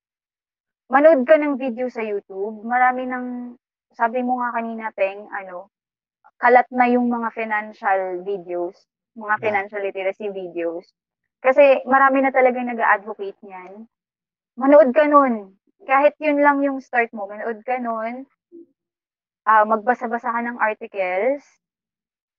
manood 0.90 1.22
ka 1.24 1.38
ng 1.38 1.56
video 1.62 1.88
sa 1.88 2.02
YouTube. 2.02 2.66
Marami 2.66 3.06
ng, 3.06 3.54
sabi 3.94 4.26
mo 4.26 4.42
nga 4.42 4.58
kanina, 4.58 4.90
Peng, 4.98 5.30
ano, 5.30 5.70
kalat 6.42 6.66
na 6.74 6.90
yung 6.90 7.08
mga 7.08 7.30
financial 7.32 8.26
videos, 8.26 8.76
mga 9.14 9.38
yeah. 9.38 9.44
financial 9.46 9.82
literacy 9.86 10.28
videos. 10.34 10.90
Kasi 11.40 11.86
marami 11.86 12.26
na 12.26 12.34
talaga 12.34 12.60
nag-advocate 12.60 13.38
niyan. 13.46 13.86
Manood 14.60 14.90
ka 14.92 15.08
nun. 15.08 15.56
Kahit 15.88 16.16
yun 16.20 16.44
lang 16.44 16.60
yung 16.60 16.84
start 16.84 17.12
mo, 17.16 17.30
manood 17.30 17.64
ka 17.64 17.80
nun. 17.80 18.28
Uh, 19.48 19.66
magbasa-basa 19.66 20.30
ka 20.30 20.40
ng 20.44 20.60
articles. 20.60 21.44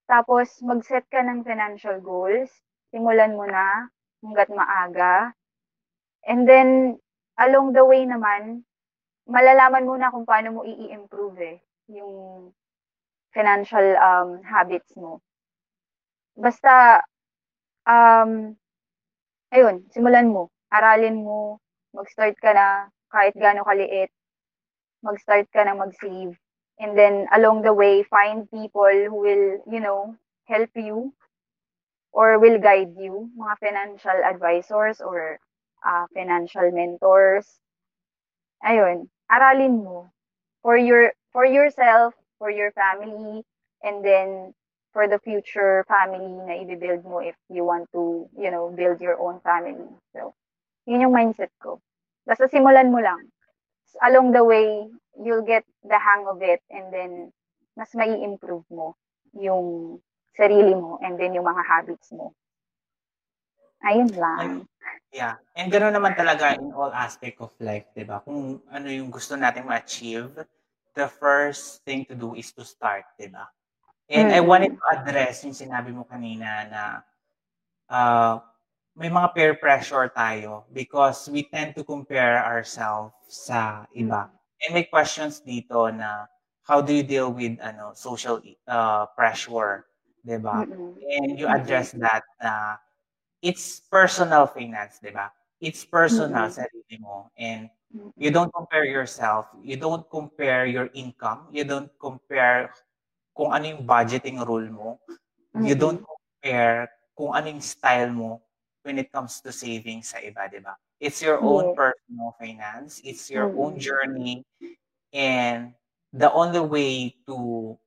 Tapos, 0.05 0.61
mag-set 0.61 1.07
ka 1.09 1.25
ng 1.25 1.41
financial 1.41 1.97
goals. 2.03 2.51
Simulan 2.93 3.33
mo 3.33 3.47
na 3.49 3.89
hanggat 4.21 4.49
maaga. 4.53 5.33
And 6.27 6.45
then, 6.45 7.01
along 7.41 7.73
the 7.73 7.81
way 7.81 8.05
naman, 8.05 8.61
malalaman 9.25 9.87
mo 9.89 9.95
na 9.97 10.13
kung 10.13 10.27
paano 10.27 10.59
mo 10.59 10.61
i-improve 10.61 11.37
eh, 11.41 11.57
yung 11.89 12.49
financial 13.33 13.97
um, 13.97 14.43
habits 14.45 14.93
mo. 14.99 15.23
Basta, 16.37 17.01
um, 17.87 18.53
ayun, 19.49 19.87
simulan 19.89 20.29
mo. 20.29 20.51
Aralin 20.69 21.23
mo, 21.23 21.59
mag-start 21.95 22.37
ka 22.39 22.51
na 22.53 22.67
kahit 23.11 23.35
gaano 23.35 23.63
kaliit. 23.67 24.09
Mag-start 25.03 25.51
ka 25.51 25.63
na 25.67 25.75
mag-save. 25.75 26.37
And 26.81 26.97
then, 26.97 27.27
along 27.35 27.61
the 27.61 27.73
way, 27.73 28.03
find 28.03 28.49
people 28.49 28.89
who 28.89 29.17
will, 29.21 29.47
you 29.69 29.79
know, 29.79 30.15
help 30.49 30.71
you 30.75 31.13
or 32.11 32.39
will 32.39 32.59
guide 32.59 32.95
you, 32.97 33.29
mga 33.37 33.55
financial 33.59 34.17
advisors 34.23 35.01
or 35.01 35.39
uh, 35.85 36.05
financial 36.13 36.71
mentors. 36.71 37.47
Ayun, 38.63 39.09
aralin 39.31 39.83
mo 39.83 40.11
for 40.61 40.77
your 40.77 41.13
for 41.33 41.45
yourself 41.45 42.13
for 42.41 42.49
your 42.49 42.71
family, 42.73 43.45
and 43.83 44.03
then 44.03 44.53
for 44.93 45.07
the 45.07 45.19
future 45.19 45.85
family 45.87 46.41
na 46.41 46.57
i-build 46.57 47.05
mo 47.05 47.21
if 47.21 47.37
you 47.53 47.63
want 47.63 47.85
to, 47.93 48.27
you 48.35 48.49
know, 48.49 48.73
build 48.73 48.99
your 48.99 49.15
own 49.21 49.39
family. 49.45 49.87
So, 50.11 50.33
yun 50.89 51.05
yung 51.05 51.13
mindset 51.13 51.53
ko. 51.61 51.79
Basta 52.25 52.45
simulan 52.47 52.93
mo 52.93 53.01
lang. 53.01 53.29
Along 54.01 54.31
the 54.31 54.43
way, 54.45 54.87
you'll 55.19 55.45
get 55.45 55.67
the 55.83 55.99
hang 55.99 56.25
of 56.29 56.39
it 56.41 56.63
and 56.71 56.93
then 56.93 57.11
mas 57.75 57.91
mai 57.95 58.11
improve 58.21 58.63
mo 58.71 58.95
yung 59.35 59.97
sarili 60.35 60.75
mo 60.75 60.99
and 61.03 61.19
then 61.19 61.35
yung 61.35 61.47
mga 61.47 61.63
habits 61.63 62.11
mo. 62.15 62.31
Ayun 63.81 64.11
lang. 64.13 64.69
Yeah. 65.11 65.41
And 65.57 65.73
ganoon 65.73 65.97
naman 65.97 66.13
talaga 66.15 66.55
in 66.55 66.71
all 66.71 66.93
aspect 66.93 67.41
of 67.41 67.51
life, 67.59 67.89
'di 67.91 68.05
ba? 68.05 68.21
Kung 68.21 68.61
ano 68.69 68.87
yung 68.87 69.09
gusto 69.09 69.33
nating 69.35 69.65
ma-achieve, 69.65 70.31
the 70.93 71.07
first 71.09 71.81
thing 71.83 72.05
to 72.07 72.15
do 72.15 72.37
is 72.37 72.53
to 72.55 72.63
start, 72.63 73.03
di 73.17 73.27
ba? 73.27 73.49
And 74.11 74.29
mm-hmm. 74.29 74.39
I 74.39 74.41
wanted 74.43 74.71
to 74.75 74.83
address 74.91 75.43
yung 75.47 75.55
sinabi 75.55 75.95
mo 75.95 76.03
kanina 76.05 76.67
na 76.67 76.81
uh, 77.89 78.35
may 78.95 79.09
mga 79.09 79.27
peer 79.33 79.53
pressure 79.55 80.11
tayo 80.11 80.67
because 80.73 81.29
we 81.31 81.47
tend 81.47 81.75
to 81.75 81.83
compare 81.83 82.43
ourselves 82.43 83.15
sa 83.27 83.87
iba. 83.95 84.27
And 84.61 84.75
may 84.75 84.85
questions 84.85 85.41
dito 85.41 85.89
na 85.89 86.27
how 86.67 86.83
do 86.83 86.93
you 86.93 87.03
deal 87.03 87.31
with 87.33 87.57
ano 87.63 87.95
social 87.95 88.43
uh, 88.67 89.07
pressure, 89.17 89.87
'di 90.21 90.37
ba? 90.43 90.67
And 91.21 91.39
you 91.39 91.47
address 91.47 91.95
that 91.97 92.21
na 92.37 92.51
uh, 92.51 92.73
it's 93.41 93.81
personal 93.89 94.45
finance, 94.45 94.99
'di 95.01 95.15
ba? 95.15 95.33
It's 95.61 95.81
personal 95.87 96.51
mm-hmm. 96.51 96.61
sarili 96.61 96.95
mo 97.01 97.31
and 97.37 97.71
You 98.15 98.31
don't 98.31 98.51
compare 98.53 98.87
yourself. 98.87 99.51
You 99.59 99.75
don't 99.75 100.07
compare 100.07 100.65
your 100.65 100.87
income. 100.95 101.51
You 101.51 101.67
don't 101.67 101.91
compare 101.99 102.71
kung 103.35 103.51
ano 103.51 103.67
yung 103.67 103.83
budgeting 103.83 104.39
rule 104.39 104.71
mo. 104.71 104.89
Mm-hmm. 105.11 105.65
You 105.67 105.75
don't 105.75 105.99
compare 105.99 106.87
kung 107.11 107.35
ano 107.35 107.51
yung 107.51 107.63
style 107.63 108.11
mo 108.15 108.39
when 108.83 108.97
it 108.97 109.11
comes 109.11 109.41
to 109.41 109.51
saving 109.51 110.01
sa 110.01 110.17
iba, 110.17 110.49
di 110.49 110.59
ba? 110.59 110.75
It's 111.01 111.21
your 111.21 111.41
own 111.41 111.73
personal 111.73 112.37
finance. 112.37 113.01
It's 113.03 113.29
your 113.29 113.49
mm-hmm. 113.49 113.61
own 113.61 113.73
journey. 113.79 114.45
And 115.13 115.73
the 116.13 116.31
only 116.31 116.61
way 116.61 117.15
to 117.25 117.77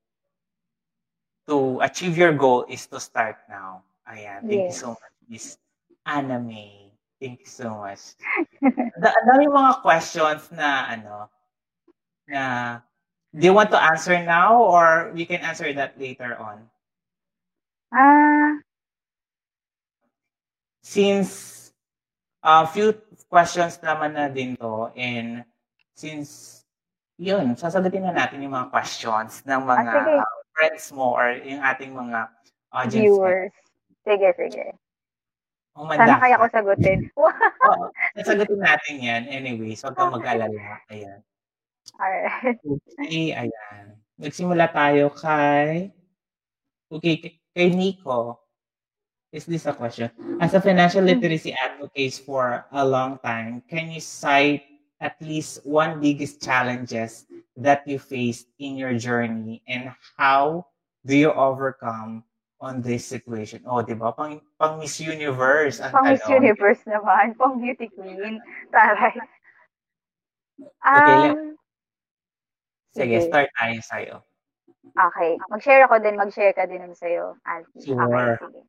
to 1.46 1.78
achieve 1.84 2.16
your 2.16 2.32
goal 2.32 2.64
is 2.68 2.86
to 2.90 2.98
start 2.98 3.36
now. 3.48 3.84
Ayan. 4.08 4.44
Thank 4.48 4.68
yes. 4.68 4.70
you 4.74 4.78
so 4.80 4.88
much, 4.96 5.14
Miss 5.28 5.46
Anna 6.04 6.40
May. 6.40 6.92
Thank 7.20 7.40
you 7.40 7.50
so 7.50 7.80
much. 7.80 8.18
Ang 8.64 9.26
dami 9.28 9.48
mga 9.48 9.80
questions 9.80 10.50
na 10.52 10.92
ano 10.92 11.30
na 12.28 12.42
do 13.32 13.44
you 13.44 13.54
want 13.54 13.70
to 13.70 13.80
answer 13.80 14.16
now 14.24 14.60
or 14.60 15.12
we 15.12 15.24
can 15.24 15.40
answer 15.40 15.70
that 15.72 15.96
later 15.96 16.36
on? 16.36 16.66
Ah 17.94 18.00
uh, 18.00 18.63
since 20.84 21.72
a 22.44 22.60
uh, 22.60 22.64
few 22.68 22.92
questions 23.32 23.80
naman 23.80 24.12
na 24.12 24.28
din 24.28 24.52
to 24.60 24.92
and 24.92 25.48
since 25.96 26.60
yun, 27.16 27.56
sasagutin 27.56 28.04
na 28.04 28.12
natin 28.12 28.44
yung 28.44 28.52
mga 28.52 28.68
questions 28.68 29.40
ng 29.48 29.62
mga 29.64 29.92
ah, 30.20 30.28
friends 30.52 30.92
mo 30.92 31.16
or 31.16 31.32
yung 31.40 31.62
ating 31.64 31.96
mga 31.96 32.28
audience. 32.74 33.00
Viewers. 33.00 33.54
Sige, 34.04 34.28
sige. 34.36 34.66
Oh, 35.74 35.90
Sana 35.90 36.20
kaya 36.22 36.38
ko 36.38 36.46
sagutin. 36.52 37.10
Oo, 37.66 37.90
sasagutin 38.18 38.60
natin 38.60 38.94
yan. 39.00 39.22
Anyways, 39.26 39.82
huwag 39.82 39.96
kang 39.96 40.14
mag-alala. 40.14 40.84
Ayan. 40.90 41.18
Alright. 41.98 42.58
Okay, 43.00 43.34
ayan. 43.34 43.84
Nagsimula 44.20 44.70
tayo 44.70 45.10
kay... 45.10 45.90
Okay, 46.92 47.42
kay 47.56 47.68
Nico. 47.74 48.43
Is 49.34 49.50
this 49.50 49.66
a 49.66 49.74
question? 49.74 50.14
As 50.38 50.54
a 50.54 50.62
financial 50.62 51.02
literacy 51.02 51.50
advocate 51.58 52.22
for 52.22 52.62
a 52.70 52.86
long 52.86 53.18
time, 53.18 53.66
can 53.66 53.90
you 53.90 53.98
cite 53.98 54.62
at 55.02 55.18
least 55.18 55.66
one 55.66 55.98
biggest 55.98 56.38
challenges 56.38 57.26
that 57.58 57.82
you 57.82 57.98
faced 57.98 58.46
in 58.62 58.78
your 58.78 58.94
journey 58.94 59.58
and 59.66 59.90
how 60.14 60.70
do 61.02 61.18
you 61.18 61.34
overcome 61.34 62.22
on 62.62 62.78
this 62.78 63.10
situation? 63.10 63.66
Oh, 63.66 63.82
di 63.82 63.98
ba? 63.98 64.14
Pang, 64.14 64.38
pang 64.54 64.78
Miss 64.78 65.02
Universe. 65.02 65.82
Ang 65.82 65.90
pang 65.90 66.14
Miss 66.14 66.22
Universe 66.30 66.86
naman. 66.86 67.34
Pang 67.42 67.58
beauty 67.58 67.90
queen. 67.90 68.38
Taray. 68.70 69.18
Okay, 70.78 71.34
um, 71.34 71.58
sige, 72.94 73.18
sige, 73.18 73.26
start 73.26 73.50
tayo 73.58 73.78
sa'yo. 73.82 74.16
Okay. 74.94 75.34
Mag-share 75.50 75.90
ako 75.90 75.98
din, 75.98 76.14
mag-share 76.14 76.54
ka 76.54 76.70
din 76.70 76.86
sa'yo, 76.94 77.34
Alfie. 77.42 77.82
Sure. 77.82 77.98
Okay, 77.98 78.38
sige. 78.38 78.62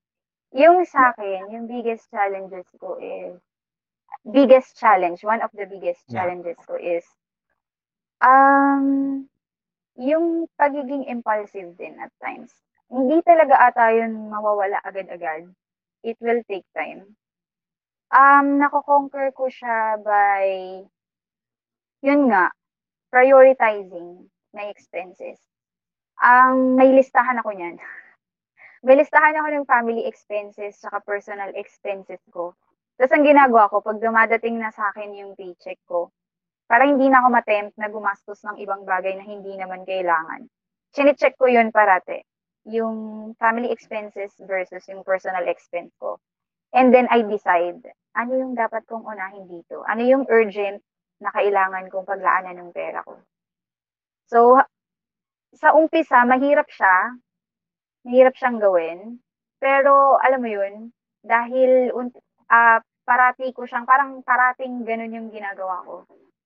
Yung 0.55 0.87
sa 0.87 1.11
akin, 1.11 1.51
yung 1.51 1.67
biggest 1.67 2.07
challenges 2.07 2.63
ko 2.79 2.95
is, 2.95 3.35
biggest 4.23 4.79
challenge, 4.79 5.19
one 5.27 5.43
of 5.43 5.51
the 5.51 5.67
biggest 5.67 5.99
challenges 6.07 6.55
yeah. 6.55 6.67
ko 6.67 6.73
is, 6.79 7.05
um, 8.23 9.27
yung 9.99 10.47
pagiging 10.55 11.11
impulsive 11.11 11.75
din 11.75 11.99
at 11.99 12.11
times. 12.23 12.55
Hindi 12.87 13.19
talaga 13.27 13.67
ata 13.67 13.91
yun 13.91 14.31
mawawala 14.31 14.79
agad-agad. 14.87 15.51
It 16.07 16.15
will 16.23 16.39
take 16.47 16.63
time. 16.71 17.19
Um, 18.15 18.61
nako-conquer 18.61 19.35
ko 19.35 19.51
siya 19.51 19.99
by, 19.99 20.45
yun 21.99 22.31
nga, 22.31 22.55
prioritizing 23.11 24.31
my 24.55 24.71
expenses. 24.71 25.41
Ang 26.23 26.79
um, 26.79 26.79
may 26.79 26.95
listahan 26.95 27.43
ako 27.43 27.51
niyan. 27.51 27.75
may 28.85 29.01
listahan 29.01 29.33
ako 29.33 29.47
ng 29.49 29.65
family 29.65 30.05
expenses 30.05 30.77
saka 30.77 31.01
personal 31.01 31.49
expenses 31.57 32.21
ko. 32.29 32.53
Tapos 32.95 33.11
ang 33.17 33.25
ginagawa 33.25 33.65
ko, 33.67 33.81
pag 33.81 33.97
dumadating 33.97 34.61
na 34.61 34.69
sa 34.69 34.93
akin 34.93 35.17
yung 35.17 35.33
paycheck 35.33 35.81
ko, 35.89 36.13
para 36.69 36.85
hindi 36.85 37.09
na 37.09 37.25
ako 37.25 37.27
matempt 37.33 37.73
na 37.81 37.89
gumastos 37.89 38.41
ng 38.45 38.61
ibang 38.61 38.85
bagay 38.85 39.17
na 39.17 39.25
hindi 39.25 39.57
naman 39.57 39.85
kailangan. 39.85 40.45
Chine-check 40.93 41.33
ko 41.37 41.49
yun 41.49 41.73
parate. 41.73 42.25
Yung 42.69 43.33
family 43.37 43.69
expenses 43.73 44.33
versus 44.41 44.85
yung 44.89 45.01
personal 45.05 45.45
expense 45.49 45.93
ko. 45.97 46.17
And 46.73 46.93
then 46.93 47.05
I 47.09 47.25
decide, 47.25 47.81
ano 48.17 48.31
yung 48.37 48.53
dapat 48.53 48.85
kong 48.89 49.05
unahin 49.05 49.45
dito? 49.45 49.85
Ano 49.85 50.01
yung 50.01 50.25
urgent 50.29 50.81
na 51.21 51.29
kailangan 51.33 51.89
kong 51.89 52.05
paglaanan 52.05 52.57
ng 52.57 52.69
pera 52.73 53.05
ko? 53.05 53.17
So, 54.25 54.57
sa 55.53 55.73
umpisa, 55.77 56.25
mahirap 56.25 56.65
siya. 56.69 57.13
Mahirap 58.05 58.37
siyang 58.37 58.61
gawin. 58.61 59.19
Pero, 59.57 60.21
alam 60.21 60.39
mo 60.39 60.49
yun, 60.49 60.93
dahil 61.25 61.89
uh, 61.89 62.79
parati 63.01 63.49
ko 63.51 63.65
siyang, 63.65 63.89
parang 63.89 64.21
parating 64.21 64.85
ganun 64.85 65.17
yung 65.17 65.29
ginagawa 65.33 65.81
ko. 65.81 66.05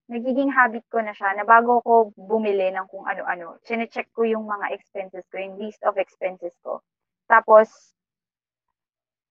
Nagiging 0.10 0.49
habit 0.49 0.88
ko 0.89 1.03
na 1.03 1.14
siya 1.14 1.38
na 1.38 1.45
bago 1.45 1.84
ko 1.86 2.16
bumili 2.16 2.72
ng 2.74 2.88
kung 2.89 3.05
ano-ano, 3.05 3.62
chine-check 3.68 4.10
ko 4.16 4.26
yung 4.26 4.47
mga 4.47 4.74
expenses 4.74 5.28
ko, 5.30 5.38
yung 5.38 5.60
list 5.62 5.84
of 5.86 5.99
expenses 6.01 6.55
ko. 6.64 6.82
Tapos, 7.30 7.70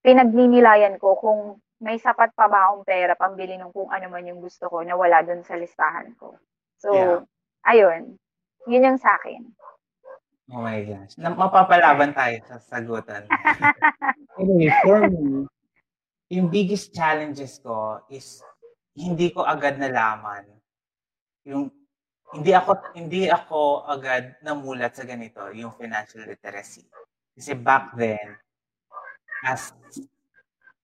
pinagninilayan 0.07 1.01
ko 1.03 1.19
kung 1.19 1.41
may 1.83 1.99
sapat 1.99 2.35
pa 2.35 2.47
ba 2.47 2.71
akong 2.71 2.87
pera 2.87 3.15
pambili 3.15 3.55
ng 3.59 3.71
kung 3.71 3.91
ano 3.91 4.07
man 4.11 4.27
yung 4.27 4.43
gusto 4.43 4.67
ko 4.67 4.83
na 4.83 4.95
wala 4.99 5.23
dun 5.23 5.43
sa 5.47 5.55
listahan 5.59 6.15
ko. 6.19 6.39
So, 6.79 6.95
yeah. 6.95 7.23
ayun. 7.67 8.19
Yun 8.67 8.87
yung 8.87 9.01
sa 9.03 9.19
akin. 9.19 9.58
Oh 10.49 10.65
my 10.65 10.81
gosh. 10.81 11.13
Na, 11.21 11.33
mapapalaban 11.33 12.17
tayo 12.17 12.41
sa 12.49 12.57
sagutan. 12.57 13.29
anyway, 14.41 14.73
for 14.81 15.05
me, 15.05 15.45
yung 16.33 16.49
biggest 16.49 16.93
challenges 16.97 17.61
ko 17.61 18.01
is 18.09 18.41
hindi 18.97 19.29
ko 19.33 19.45
agad 19.45 19.77
nalaman 19.77 20.45
yung 21.49 21.73
hindi 22.37 22.53
ako 22.53 22.93
hindi 22.93 23.33
ako 23.33 23.89
agad 23.89 24.37
namulat 24.45 24.93
sa 24.93 25.09
ganito, 25.09 25.41
yung 25.57 25.73
financial 25.81 26.29
literacy. 26.29 26.85
Kasi 27.33 27.57
back 27.57 27.97
then 27.97 28.37
as 29.49 29.73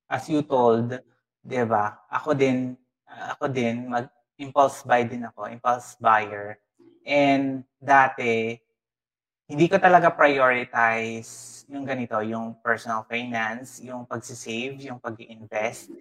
as 0.08 0.24
you 0.32 0.40
told, 0.40 0.96
'di 1.44 1.62
ba? 1.68 2.00
Ako 2.08 2.32
din 2.32 2.72
ako 3.04 3.52
din 3.52 3.92
mag 3.92 4.08
impulse 4.40 4.80
buy 4.88 5.04
din 5.04 5.28
ako, 5.28 5.52
impulse 5.52 6.00
buyer. 6.00 6.56
And 7.04 7.68
dati 7.76 8.56
hindi 9.50 9.66
ko 9.68 9.76
talaga 9.76 10.12
prioritize 10.12 11.64
yung 11.68 11.84
ganito, 11.84 12.20
yung 12.24 12.60
personal 12.60 13.04
finance, 13.08 13.80
yung 13.84 14.04
pagsisave, 14.04 14.80
yung 14.84 15.00
pag 15.00 15.16
invest 15.20 15.92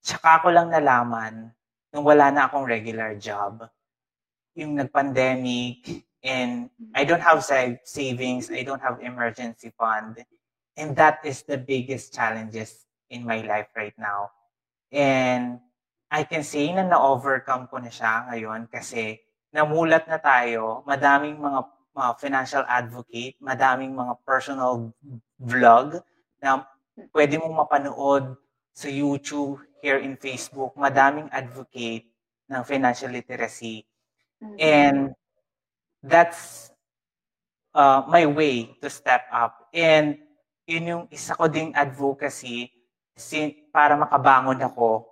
Tsaka 0.00 0.40
ko 0.40 0.48
lang 0.48 0.72
nalaman 0.72 1.52
nung 1.92 2.04
wala 2.08 2.32
na 2.32 2.48
akong 2.48 2.64
regular 2.64 3.12
job, 3.20 3.68
yung 4.56 4.80
nag-pandemic, 4.80 6.08
and 6.24 6.72
I 6.96 7.04
don't 7.04 7.20
have 7.20 7.44
savings, 7.84 8.48
I 8.48 8.64
don't 8.64 8.80
have 8.80 9.04
emergency 9.04 9.72
fund. 9.76 10.24
And 10.76 10.96
that 10.96 11.20
is 11.28 11.44
the 11.44 11.60
biggest 11.60 12.16
challenges 12.16 12.88
in 13.12 13.28
my 13.28 13.44
life 13.44 13.68
right 13.76 13.96
now. 14.00 14.32
And 14.88 15.60
I 16.08 16.24
can 16.24 16.42
say 16.42 16.72
na 16.72 16.88
na-overcome 16.88 17.68
ko 17.68 17.76
na 17.76 17.92
siya 17.92 18.24
ngayon 18.32 18.72
kasi 18.72 19.20
namulat 19.52 20.08
na 20.08 20.16
tayo, 20.16 20.80
madaming 20.88 21.36
mga 21.36 21.60
mga 22.00 22.12
financial 22.16 22.64
advocate, 22.64 23.36
madaming 23.44 23.92
mga 23.92 24.16
personal 24.24 24.88
vlog 25.36 26.00
na 26.40 26.64
pwede 27.12 27.36
mong 27.36 27.60
mapanood 27.60 28.24
sa 28.72 28.88
YouTube, 28.88 29.60
here 29.84 30.00
in 30.00 30.16
Facebook, 30.16 30.76
madaming 30.76 31.28
advocate 31.32 32.08
ng 32.48 32.62
financial 32.64 33.12
literacy. 33.12 33.84
Mm-hmm. 34.40 34.56
And 34.60 34.98
that's 36.00 36.72
uh, 37.76 38.04
my 38.08 38.24
way 38.24 38.76
to 38.80 38.88
step 38.88 39.28
up. 39.32 39.68
And 39.72 40.16
yun 40.64 40.84
yung 40.88 41.04
isa 41.12 41.36
ko 41.36 41.48
ding 41.48 41.76
advocacy 41.76 42.72
para 43.68 44.00
makabangon 44.00 44.64
ako, 44.64 45.04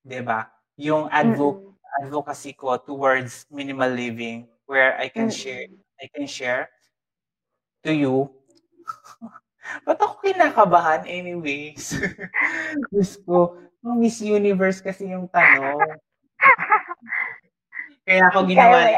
'di 0.00 0.24
ba? 0.24 0.48
Yung 0.80 1.12
advo- 1.12 1.60
mm-hmm. 1.60 2.00
advocacy 2.06 2.56
ko 2.56 2.80
towards 2.80 3.44
minimal 3.52 3.90
living 3.90 4.48
where 4.64 4.96
I 4.96 5.12
can 5.12 5.28
mm-hmm. 5.28 5.36
share 5.36 5.68
I 6.00 6.08
can 6.08 6.26
share 6.26 6.72
to 7.84 7.92
you. 7.92 8.32
Ba't 9.86 10.00
ako 10.00 10.24
kinakabahan 10.24 11.04
anyways? 11.06 11.94
Diyos 12.90 13.20
ko, 13.22 13.60
Miss 13.84 14.18
Universe 14.24 14.80
kasi 14.80 15.12
yung 15.12 15.28
tanong. 15.28 15.78
kaya 18.08 18.26
ako 18.32 18.48
ginawa 18.48 18.90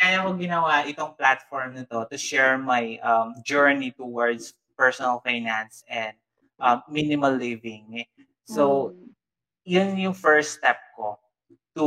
kaya 0.00 0.16
ako 0.24 0.30
ginawa 0.36 0.84
itong 0.88 1.12
platform 1.14 1.76
na 1.76 1.84
to 1.84 2.08
to 2.08 2.16
share 2.16 2.56
my 2.56 2.96
um, 3.04 3.36
journey 3.44 3.92
towards 3.92 4.56
personal 4.74 5.20
finance 5.20 5.84
and 5.86 6.16
um, 6.56 6.80
minimal 6.88 7.32
living. 7.32 8.08
So, 8.48 8.96
mm. 8.96 9.12
yun 9.68 10.00
yung 10.00 10.16
first 10.16 10.56
step 10.56 10.80
ko 10.96 11.20
to 11.76 11.86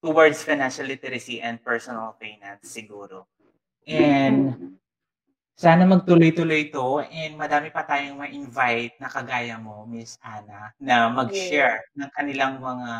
towards 0.00 0.42
financial 0.42 0.88
literacy 0.88 1.40
and 1.40 1.60
personal 1.60 2.16
finance 2.16 2.64
siguro. 2.64 3.28
And 3.84 4.76
sana 5.60 5.84
magtuloy-tuloy 5.84 6.72
to 6.72 7.04
and 7.04 7.36
madami 7.36 7.68
pa 7.68 7.84
tayong 7.84 8.16
ma-invite 8.16 8.96
na 8.96 9.12
kagaya 9.12 9.60
mo, 9.60 9.84
Miss 9.84 10.16
Anna, 10.24 10.72
na 10.80 11.12
mag-share 11.12 11.84
yeah. 11.84 12.00
ng 12.00 12.10
kanilang 12.16 12.54
mga 12.64 12.92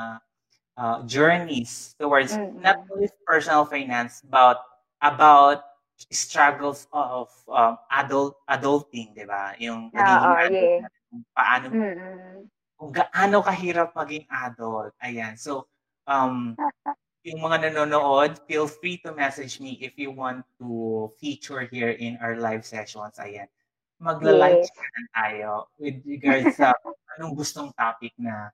uh, 0.76 0.98
journeys 1.08 1.96
towards 1.96 2.36
mm-hmm. 2.36 2.60
not 2.60 2.84
only 2.92 3.08
personal 3.24 3.64
finance 3.64 4.20
but 4.28 4.60
about 5.00 5.64
struggles 6.12 6.88
of 6.92 7.32
um, 7.48 7.76
adult 7.92 8.36
adulting, 8.48 9.12
'di 9.16 9.24
ba? 9.24 9.56
Yung 9.60 9.88
pagiging 9.92 10.28
oh, 10.28 10.40
adult, 10.40 10.52
yeah. 10.52 10.80
paano 11.36 11.64
mm-hmm. 11.68 12.38
kung 12.76 12.92
gaano 12.92 13.36
kahirap 13.44 13.92
maging 13.92 14.24
adult. 14.28 14.92
Ayan. 15.04 15.36
So, 15.36 15.68
um 16.06 16.56
yung 17.24 17.40
mga 17.44 17.68
nanonood, 17.68 18.40
feel 18.48 18.64
free 18.64 18.96
to 19.04 19.12
message 19.12 19.60
me 19.60 19.76
if 19.84 19.92
you 20.00 20.08
want 20.10 20.40
to 20.56 21.08
feature 21.20 21.68
here 21.68 21.92
in 21.92 22.16
our 22.24 22.40
live 22.40 22.64
sessions. 22.64 23.20
Ayan. 23.20 23.48
Magla-live 24.00 24.64
yes. 24.64 24.72
tayo 25.12 25.68
with 25.76 26.00
regards 26.08 26.56
sa 26.56 26.72
anong 27.16 27.36
gustong 27.36 27.68
topic 27.76 28.16
na 28.16 28.48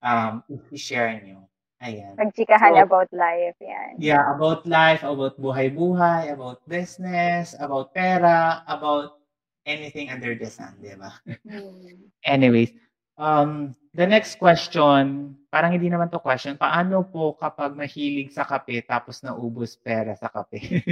um, 0.00 0.40
i-share 0.72 1.20
nyo. 1.20 1.44
Ayan. 1.84 2.16
Magchikahan 2.16 2.72
so, 2.72 2.88
about 2.88 3.10
life, 3.12 3.52
yan. 3.60 4.00
Yeah, 4.00 4.24
about 4.32 4.64
life, 4.64 5.04
about 5.04 5.36
buhay-buhay, 5.36 6.32
about 6.32 6.64
business, 6.64 7.52
about 7.60 7.92
pera, 7.92 8.64
about 8.64 9.20
anything 9.68 10.08
under 10.08 10.32
the 10.32 10.48
sun, 10.48 10.72
di 10.80 10.96
ba? 10.96 11.12
Mm. 11.44 12.08
Anyways, 12.24 12.72
Um, 13.16 13.72
the 13.96 14.04
next 14.04 14.36
question, 14.36 15.32
parang 15.48 15.72
hindi 15.72 15.88
naman 15.88 16.12
to 16.12 16.20
question, 16.20 16.60
paano 16.60 17.00
po 17.00 17.32
kapag 17.32 17.72
mahilig 17.72 18.36
sa 18.36 18.44
kape 18.44 18.84
tapos 18.84 19.24
naubos 19.24 19.72
pera 19.80 20.12
sa 20.12 20.28
kape? 20.28 20.60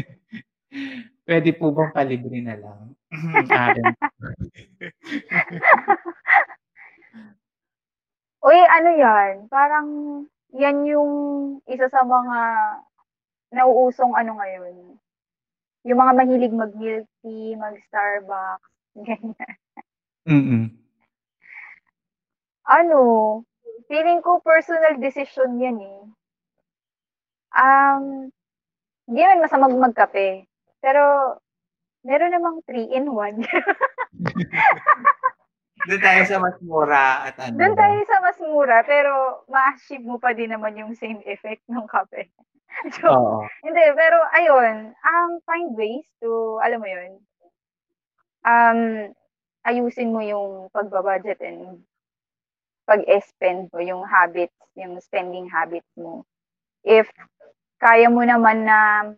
Pwede 1.29 1.53
po 1.53 1.69
bang 1.71 1.93
palibre 1.93 2.41
na 2.41 2.57
lang? 2.57 2.97
Uy, 8.45 8.61
ano 8.61 8.91
yan? 8.97 9.49
Parang 9.49 9.89
yan 10.57 10.85
yung 10.89 11.13
isa 11.69 11.89
sa 11.93 12.01
mga 12.05 12.39
nauusong 13.53 14.17
ano 14.17 14.41
ngayon, 14.41 14.97
yung 15.85 15.99
mga 16.01 16.13
mahilig 16.17 16.57
mag-milk 16.57 17.05
tea, 17.21 17.53
mag-Starbucks, 17.57 18.69
ganyan. 18.97 19.57
Mm. 20.25 20.84
Ano, 22.65 23.45
feeling 23.89 24.25
ko 24.25 24.41
personal 24.41 24.97
decision 24.97 25.61
yan 25.61 25.79
eh. 25.85 26.01
Um, 27.55 28.33
hindi 29.05 29.21
naman 29.21 29.45
masamang 29.45 29.77
magkape. 29.77 30.49
Pero, 30.81 31.37
meron 32.05 32.33
namang 32.33 32.65
3-in-1. 32.65 33.35
Doon 35.85 36.01
tayo 36.01 36.23
sa 36.25 36.41
mas 36.41 36.57
mura 36.65 37.29
at 37.29 37.37
ano. 37.45 37.61
Doon 37.61 37.77
tayo 37.77 38.01
sa 38.09 38.17
mas 38.25 38.39
mura, 38.41 38.81
pero 38.89 39.45
ma-achieve 39.53 40.01
mo 40.01 40.17
pa 40.17 40.33
din 40.33 40.49
naman 40.49 40.81
yung 40.81 40.97
same 40.97 41.21
effect 41.29 41.61
ng 41.69 41.85
kape. 41.85 42.33
so, 43.01 43.13
Oo. 43.13 43.39
hindi, 43.61 43.85
pero 43.93 44.17
ayun, 44.33 44.97
um, 44.97 45.31
find 45.45 45.77
ways 45.77 46.09
to, 46.25 46.57
alam 46.65 46.81
mo 46.81 46.89
yun, 46.89 47.21
um, 48.49 48.81
ayusin 49.69 50.13
mo 50.13 50.25
yung 50.25 50.73
pagbabudget 50.73 51.41
and 51.45 51.85
pag-spend 52.85 53.73
mo, 53.73 53.81
yung 53.81 54.05
habits, 54.05 54.57
yung 54.77 55.01
spending 55.01 55.49
habits 55.49 55.89
mo. 55.97 56.25
If 56.85 57.09
kaya 57.81 58.09
mo 58.09 58.25
naman 58.25 58.65
na, 58.65 59.11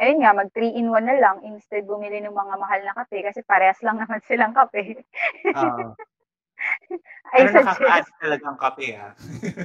ayun 0.00 0.20
nga, 0.24 0.32
mag 0.32 0.50
3-in-1 0.52 1.04
na 1.04 1.16
lang 1.20 1.36
instead 1.44 1.84
bumili 1.84 2.20
ng 2.24 2.32
mga 2.32 2.54
mahal 2.56 2.80
na 2.84 2.96
kape 2.96 3.20
kasi 3.24 3.40
parehas 3.44 3.80
lang 3.84 3.98
naman 4.02 4.20
silang 4.24 4.56
kape. 4.56 5.04
Oo. 5.52 5.94
I 7.34 7.44
Pero 7.44 7.50
nakaka-add 7.60 8.06
talagang 8.22 8.56
kape 8.56 8.88
ah. 8.96 9.12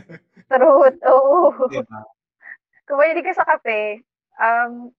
Truth, 0.52 1.00
oo. 1.06 1.70
diba? 1.70 2.02
Kung 2.90 2.98
mahilig 2.98 3.28
ka 3.30 3.34
sa 3.38 3.46
kape, 3.46 4.02
um, 4.42 4.90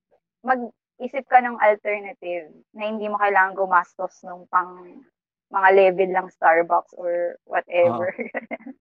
mag-isip 0.47 1.27
ka 1.27 1.43
ng 1.43 1.59
alternative 1.59 2.55
na 2.73 2.87
hindi 2.87 3.11
mo 3.11 3.19
kailangan 3.19 3.59
gumastos 3.59 4.23
ng 4.23 4.47
pang 4.47 5.03
mga 5.51 5.69
level 5.75 6.09
lang 6.15 6.29
Starbucks 6.31 6.95
or 6.95 7.37
whatever. 7.45 8.15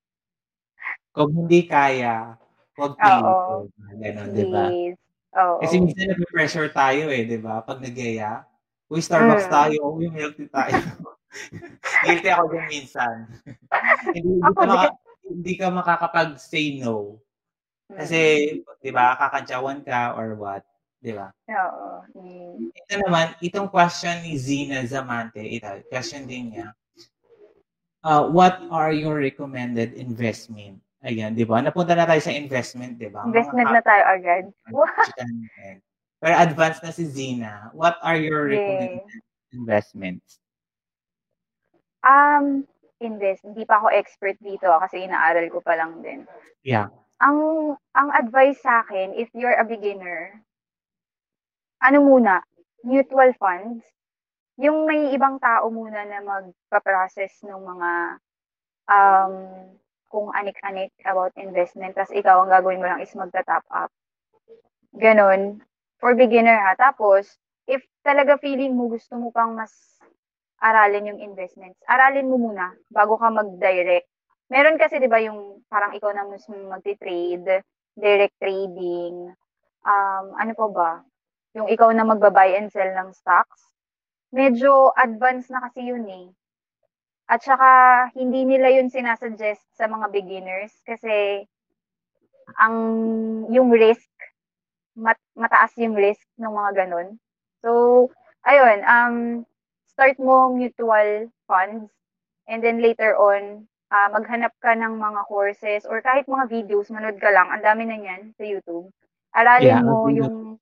Kung 1.15 1.33
hindi 1.33 1.65
kaya, 1.65 2.37
huwag 2.77 2.93
Oo. 3.01 3.65
Ganon, 3.97 4.29
diba? 4.31 4.65
Please. 4.69 4.99
Oo. 5.35 5.57
Kasi 5.61 5.75
minsan 5.81 6.13
nag-pressure 6.13 6.69
tayo 6.69 7.09
eh, 7.09 7.25
di 7.25 7.37
ba? 7.41 7.65
Pag 7.65 7.81
nagyaya, 7.81 8.45
uy, 8.89 9.01
Starbucks 9.01 9.49
Mm. 9.49 9.53
tayo, 9.53 9.79
uy, 9.97 10.07
milk 10.13 10.37
tea 10.37 10.49
tayo. 10.49 10.77
Guilty 12.05 12.29
ako 12.29 12.43
din 12.53 12.65
minsan. 12.69 13.15
hindi, 14.15 14.37
hindi, 14.37 14.41
Ako 14.45 14.53
ka 14.57 14.65
maka, 14.69 14.87
hindi 15.25 15.53
ka 15.57 15.67
makakapag-say 15.73 16.65
no. 16.81 17.17
Kasi, 17.89 18.19
di 18.85 18.91
ba, 18.93 19.17
kakantsawan 19.17 19.81
ka 19.81 20.13
or 20.13 20.37
what. 20.37 20.61
Di 20.99 21.15
ba? 21.15 21.31
Oo. 21.31 22.03
Mm. 22.19 22.75
Ito 22.75 22.93
naman, 23.07 23.25
itong 23.39 23.71
question 23.71 24.19
ni 24.19 24.35
Zina 24.35 24.83
Zamante, 24.83 25.39
ito, 25.39 25.67
question 25.87 26.27
din 26.27 26.51
niya. 26.51 26.75
Uh, 28.03 28.27
what 28.27 28.59
are 28.71 28.91
your 28.91 29.19
recommended 29.19 29.95
investment? 29.95 30.79
Ayan, 31.03 31.31
di 31.31 31.47
ba? 31.47 31.63
Napunta 31.63 31.95
na 31.95 32.03
tayo 32.03 32.19
sa 32.19 32.35
investment, 32.35 32.99
di 32.99 33.07
ba? 33.07 33.23
Mga 33.23 33.31
Investment 33.31 33.69
na 33.71 33.83
tayo 33.83 34.03
agad. 34.03 34.43
Pero 36.19 36.35
advanced 36.35 36.83
na 36.83 36.91
si 36.91 37.07
Zina. 37.07 37.71
What 37.71 37.95
are 38.03 38.19
your 38.19 38.51
Yay. 38.51 38.59
recommended 38.59 39.23
investments? 39.55 40.43
Um, 42.03 42.67
invest. 42.99 43.47
Hindi 43.47 43.63
pa 43.63 43.79
ako 43.79 43.87
expert 43.95 44.35
dito 44.43 44.67
ah, 44.67 44.83
kasi 44.83 45.07
inaaral 45.07 45.47
ko 45.47 45.63
pa 45.63 45.79
lang 45.79 46.03
din. 46.03 46.27
Yeah. 46.67 46.91
Ang 47.23 47.75
ang 47.95 48.09
advice 48.15 48.59
sa 48.59 48.83
akin, 48.83 49.15
if 49.15 49.31
you're 49.31 49.55
a 49.55 49.67
beginner, 49.67 50.39
ano 51.79 51.97
muna, 52.03 52.43
mutual 52.83 53.31
funds. 53.39 53.83
Yung 54.59 54.83
may 54.87 55.15
ibang 55.15 55.39
tao 55.39 55.71
muna 55.71 56.03
na 56.03 56.19
magpa-process 56.19 57.47
ng 57.47 57.61
mga 57.63 57.91
um, 58.91 59.33
kung 60.11 60.27
anik-anik 60.35 60.91
about 61.05 61.31
investment, 61.39 61.95
tapos 61.95 62.11
ikaw 62.11 62.43
ang 62.43 62.51
gagawin 62.51 62.81
mo 62.81 62.87
lang 62.89 63.01
is 63.01 63.13
magta-top 63.15 63.63
up. 63.71 63.91
Ganon. 64.97 65.61
For 66.01 66.15
beginner 66.15 66.57
ha. 66.57 66.73
Tapos, 66.79 67.37
if 67.69 67.83
talaga 68.01 68.39
feeling 68.41 68.73
mo 68.73 68.89
gusto 68.89 69.15
mo 69.19 69.29
pang 69.29 69.53
mas 69.53 69.71
aralin 70.59 71.15
yung 71.15 71.21
investments, 71.23 71.79
aralin 71.87 72.27
mo 72.27 72.37
muna 72.39 72.73
bago 72.91 73.15
ka 73.19 73.29
mag-direct. 73.31 74.07
Meron 74.49 74.81
kasi 74.81 74.97
'di 74.97 75.07
ba 75.07 75.21
yung 75.21 75.61
parang 75.69 75.93
ikaw 75.93 76.09
na 76.11 76.25
mismo 76.25 76.57
magti-trade, 76.67 77.61
direct 77.95 78.35
trading. 78.41 79.31
Um, 79.85 80.25
ano 80.35 80.51
pa 80.57 80.67
ba? 80.73 80.91
Yung 81.57 81.67
ikaw 81.69 81.89
na 81.93 82.05
magba-buy 82.05 82.57
and 82.57 82.69
sell 82.69 82.89
ng 82.93 83.09
stocks. 83.13 83.73
Medyo 84.33 84.93
advanced 84.93 85.49
na 85.49 85.65
kasi 85.65 85.89
yun 85.89 86.05
eh. 86.09 86.27
At 87.29 87.41
saka 87.45 87.69
hindi 88.17 88.45
nila 88.45 88.69
yun 88.73 88.89
sinasuggest 88.89 89.63
sa 89.77 89.85
mga 89.89 90.09
beginners 90.13 90.73
kasi 90.85 91.45
ang 92.57 92.75
yung 93.49 93.69
risk 93.73 94.09
mat, 94.97 95.17
mataas 95.37 95.73
yung 95.79 95.95
risk 95.97 96.25
ng 96.41 96.51
mga 96.51 96.71
ganun. 96.85 97.17
So, 97.63 98.09
ayun, 98.45 98.79
um 98.85 99.15
start 99.89 100.17
mo 100.21 100.49
mutual 100.53 101.27
funds 101.49 101.91
and 102.47 102.63
then 102.63 102.79
later 102.81 103.15
on 103.19 103.67
uh, 103.91 104.09
maghanap 104.15 104.53
ka 104.63 104.73
ng 104.75 104.95
mga 104.97 105.21
courses 105.27 105.83
or 105.89 105.99
kahit 106.01 106.25
mga 106.29 106.47
videos, 106.49 106.89
manood 106.93 107.19
ka 107.19 107.29
lang, 107.33 107.49
ang 107.51 107.63
dami 107.63 107.83
na 107.87 107.97
niyan 107.99 108.31
sa 108.37 108.43
YouTube. 108.47 108.89
Aralin 109.35 109.77
Yeah, 109.77 109.83
mo 109.83 110.07
yung 110.09 110.57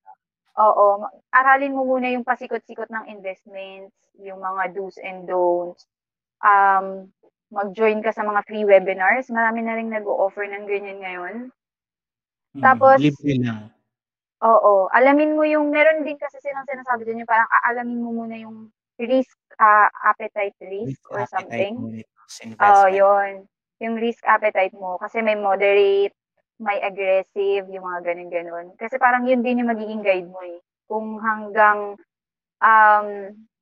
Oo, 0.58 1.06
aralin 1.30 1.78
mo 1.78 1.86
muna 1.86 2.10
yung 2.10 2.26
pasikot-sikot 2.26 2.90
ng 2.90 3.14
investments, 3.14 3.94
yung 4.18 4.42
mga 4.42 4.74
do's 4.74 4.98
and 4.98 5.30
don'ts. 5.30 5.86
Um, 6.42 7.14
mag-join 7.54 8.02
ka 8.02 8.10
sa 8.10 8.26
mga 8.26 8.42
free 8.50 8.66
webinars. 8.66 9.30
Marami 9.30 9.62
na 9.62 9.78
ring 9.78 9.94
nag-o-offer 9.94 10.50
ng 10.50 10.66
ganyan 10.66 11.00
ngayon. 11.00 11.36
Mm, 12.58 12.64
Tapos- 12.66 12.98
libre 13.02 13.38
lang. 13.38 13.70
Oo, 14.38 14.86
alamin 14.94 15.34
mo 15.34 15.42
yung, 15.46 15.70
meron 15.74 16.06
din 16.06 16.18
kasi 16.18 16.38
silang 16.42 16.66
sinasabi 16.70 17.06
dun 17.06 17.22
yung 17.22 17.30
parang 17.30 17.50
aalamin 17.50 18.02
mo 18.02 18.22
muna 18.22 18.38
yung 18.38 18.70
risk, 18.98 19.34
ah, 19.58 19.90
appetite 20.06 20.58
risk 20.62 21.02
or 21.10 21.22
Risk 21.26 21.34
appetite 21.34 21.74
something. 21.74 21.74
Oo, 22.58 22.86
investment. 22.86 22.94
yun. 22.94 23.32
Yung 23.82 23.96
risk 23.98 24.22
appetite 24.26 24.74
mo. 24.74 24.98
Kasi 24.98 25.22
may 25.22 25.38
moderate, 25.38 26.14
may 26.58 26.82
aggressive, 26.82 27.70
yung 27.70 27.86
mga 27.86 28.02
ganun-ganun. 28.14 28.74
Kasi 28.78 28.98
parang 28.98 29.26
yun 29.30 29.46
din 29.46 29.62
yung 29.62 29.72
magiging 29.72 30.02
guide 30.02 30.30
mo 30.30 30.42
eh. 30.42 30.58
Kung 30.90 31.22
hanggang 31.22 31.96
um, 32.62 33.08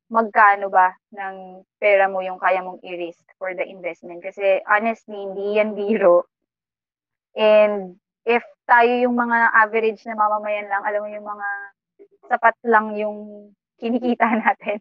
magkano 0.07 0.71
ba 0.71 0.93
ng 1.11 1.65
pera 1.81 2.07
mo 2.07 2.21
yung 2.21 2.39
kaya 2.39 2.63
mong 2.63 2.79
i-risk 2.85 3.25
for 3.35 3.51
the 3.51 3.65
investment. 3.65 4.23
Kasi 4.23 4.63
honestly, 4.69 5.17
hindi 5.17 5.59
yan 5.59 5.75
biro. 5.75 6.29
And 7.35 7.99
if 8.23 8.45
tayo 8.63 8.93
yung 9.05 9.17
mga 9.19 9.51
average 9.53 10.01
na 10.07 10.15
mamamayan 10.15 10.71
lang, 10.71 10.83
alam 10.87 11.03
mo 11.03 11.09
yung 11.11 11.27
mga 11.27 11.47
sapat 12.31 12.55
lang 12.65 12.95
yung 12.95 13.51
kinikita 13.79 14.25
natin 14.43 14.79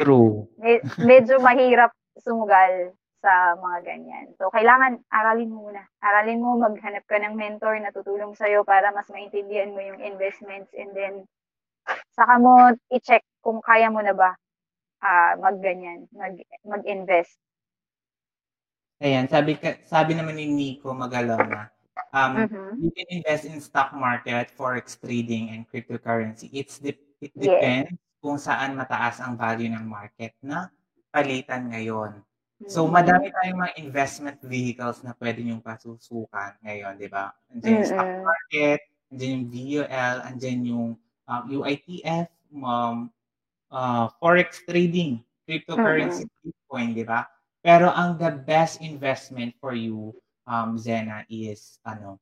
True. 0.00 0.48
me- 0.58 0.84
medyo 1.04 1.38
mahirap 1.38 1.92
sumugal 2.18 2.96
sa 3.22 3.54
mga 3.54 3.78
ganyan. 3.86 4.26
So, 4.36 4.50
kailangan 4.50 4.98
aralin 5.14 5.54
mo 5.54 5.70
muna. 5.70 5.86
Aralin 6.02 6.42
mo, 6.42 6.58
maghanap 6.58 7.06
ka 7.06 7.22
ng 7.22 7.38
mentor 7.38 7.78
na 7.78 7.94
tutulong 7.94 8.34
sa'yo 8.34 8.66
para 8.66 8.90
mas 8.90 9.06
maintindihan 9.14 9.70
mo 9.70 9.78
yung 9.78 10.02
investments 10.02 10.74
and 10.74 10.90
then 10.92 11.22
saka 12.18 12.36
mo 12.42 12.74
i-check 12.90 13.22
kung 13.40 13.62
kaya 13.62 13.88
mo 13.88 14.02
na 14.02 14.12
ba 14.12 14.34
ah 15.02 15.34
magganyan, 15.38 16.06
mag, 16.14 16.38
mag-invest. 16.62 17.34
Ayan, 19.02 19.26
sabi, 19.26 19.58
sabi 19.82 20.14
naman 20.14 20.38
ni 20.38 20.46
Nico 20.46 20.94
Magalona, 20.94 21.74
um, 22.14 22.46
Mhm. 22.46 22.78
you 22.78 22.90
can 22.94 23.08
invest 23.10 23.44
in 23.50 23.58
stock 23.58 23.90
market, 23.98 24.54
forex 24.54 24.94
trading, 24.94 25.50
and 25.50 25.66
cryptocurrency. 25.66 26.46
It's 26.54 26.78
de- 26.78 26.98
it 27.18 27.34
Yes. 27.34 27.50
depends 27.50 27.90
kung 28.22 28.38
saan 28.38 28.78
mataas 28.78 29.18
ang 29.18 29.34
value 29.34 29.66
ng 29.74 29.82
market 29.82 30.38
na 30.38 30.70
palitan 31.10 31.66
ngayon. 31.74 32.22
So, 32.66 32.86
Mhm. 32.86 32.92
madami 32.94 33.26
tayong 33.34 33.58
mga 33.62 33.74
investment 33.80 34.38
vehicles 34.42 35.02
na 35.02 35.12
pwede 35.18 35.42
niyong 35.42 35.62
pasusukan 35.64 36.58
ngayon, 36.62 36.94
di 36.98 37.08
ba? 37.10 37.32
Andiyan 37.52 37.82
yung 37.82 37.88
stock 37.88 38.10
market, 38.22 38.80
andiyan 39.12 39.32
yung 39.34 39.46
VUL, 39.50 40.16
andiyan 40.24 40.60
yung 40.66 40.88
um, 41.28 41.42
UITF, 41.50 42.28
um, 42.62 43.10
uh, 43.72 44.06
forex 44.22 44.62
trading, 44.66 45.20
cryptocurrency, 45.48 46.26
Bitcoin, 46.42 46.94
di 46.96 47.04
ba? 47.04 47.26
Pero 47.62 47.90
ang 47.92 48.18
the 48.18 48.30
best 48.30 48.82
investment 48.82 49.54
for 49.62 49.74
you, 49.74 50.14
um, 50.46 50.78
Zena, 50.78 51.22
is 51.30 51.78
ano, 51.86 52.18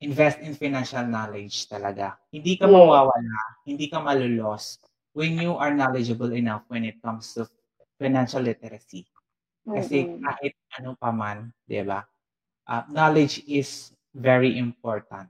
invest 0.00 0.38
in 0.44 0.54
financial 0.54 1.04
knowledge 1.06 1.66
talaga. 1.68 2.16
Hindi 2.30 2.56
ka 2.56 2.66
Yes. 2.66 2.72
mawawala, 2.72 3.38
hindi 3.66 3.86
ka 3.90 3.98
malulos 4.00 4.78
when 5.12 5.38
you 5.40 5.58
are 5.58 5.74
knowledgeable 5.74 6.30
enough 6.32 6.62
when 6.70 6.84
it 6.86 7.00
comes 7.02 7.34
to 7.34 7.44
financial 7.98 8.42
literacy. 8.42 9.06
Kasi 9.68 10.08
Mm-mm. 10.08 10.24
kahit 10.24 10.54
ano 10.80 10.96
pa 10.96 11.10
man, 11.12 11.52
'di 11.68 11.84
ba? 11.84 12.00
Uh, 12.64 12.84
knowledge 12.88 13.44
is 13.44 13.92
very 14.16 14.56
important, 14.56 15.28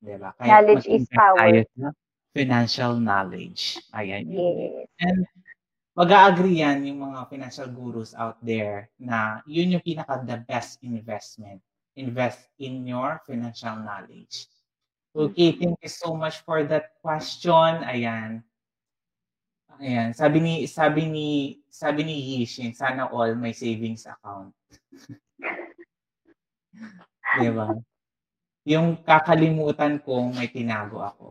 'di 0.00 0.16
ba? 0.16 0.32
Kaya 0.40 0.60
Knowledge 0.60 0.86
is 0.88 1.04
mag-invest 1.08 1.20
power. 1.20 1.62
sa 1.76 1.88
financial 2.34 2.92
knowledge. 2.98 3.78
Ayan. 3.94 4.26
Yes. 4.26 4.90
And 4.98 5.22
mag-agree 5.94 6.64
yan 6.66 6.82
yung 6.82 7.06
mga 7.06 7.30
financial 7.30 7.70
gurus 7.70 8.10
out 8.18 8.40
there 8.42 8.90
na 8.98 9.38
yun 9.46 9.78
yung 9.78 9.84
pinaka 9.84 10.18
the 10.26 10.42
best 10.42 10.82
investment. 10.82 11.62
Invest 11.94 12.50
in 12.58 12.82
your 12.82 13.22
financial 13.22 13.78
knowledge. 13.78 14.50
Okay, 15.14 15.54
thank 15.54 15.78
you 15.78 15.92
so 15.92 16.18
much 16.18 16.42
for 16.42 16.66
that 16.66 16.98
question. 16.98 17.86
Ayan. 17.86 18.42
Ayan, 19.82 20.14
sabi 20.14 20.38
ni 20.38 20.54
sabi 20.70 21.02
ni 21.08 21.28
sabi 21.70 22.06
ni 22.06 22.14
Yishin, 22.14 22.74
sana 22.74 23.10
all 23.10 23.34
may 23.34 23.54
savings 23.54 24.06
account. 24.06 24.54
'Di 27.38 27.50
ba? 27.50 27.74
Yung 28.64 29.02
kakalimutan 29.02 30.00
kong 30.02 30.38
may 30.38 30.48
tinago 30.48 31.02
ako. 31.02 31.26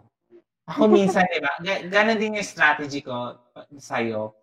Ako 0.68 0.88
minsan, 0.92 1.24
'di 1.28 1.40
ba? 1.40 1.54
Ganun 1.88 2.20
din 2.20 2.40
yung 2.40 2.48
strategy 2.48 3.04
ko 3.04 3.40
sa 3.80 4.04
iyo. 4.04 4.36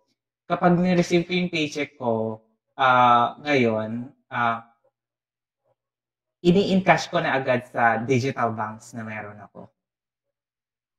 Kapag 0.49 0.75
ni-receive 0.75 1.25
ko 1.25 1.31
yung 1.31 1.53
paycheck 1.53 1.95
ko 1.95 2.41
uh, 2.75 3.37
ngayon, 3.45 4.09
uh, 4.33 4.59
ini-encash 6.41 7.07
ko 7.13 7.21
na 7.21 7.37
agad 7.37 7.69
sa 7.69 8.01
digital 8.01 8.51
banks 8.51 8.91
na 8.97 9.05
meron 9.05 9.37
ako. 9.37 9.69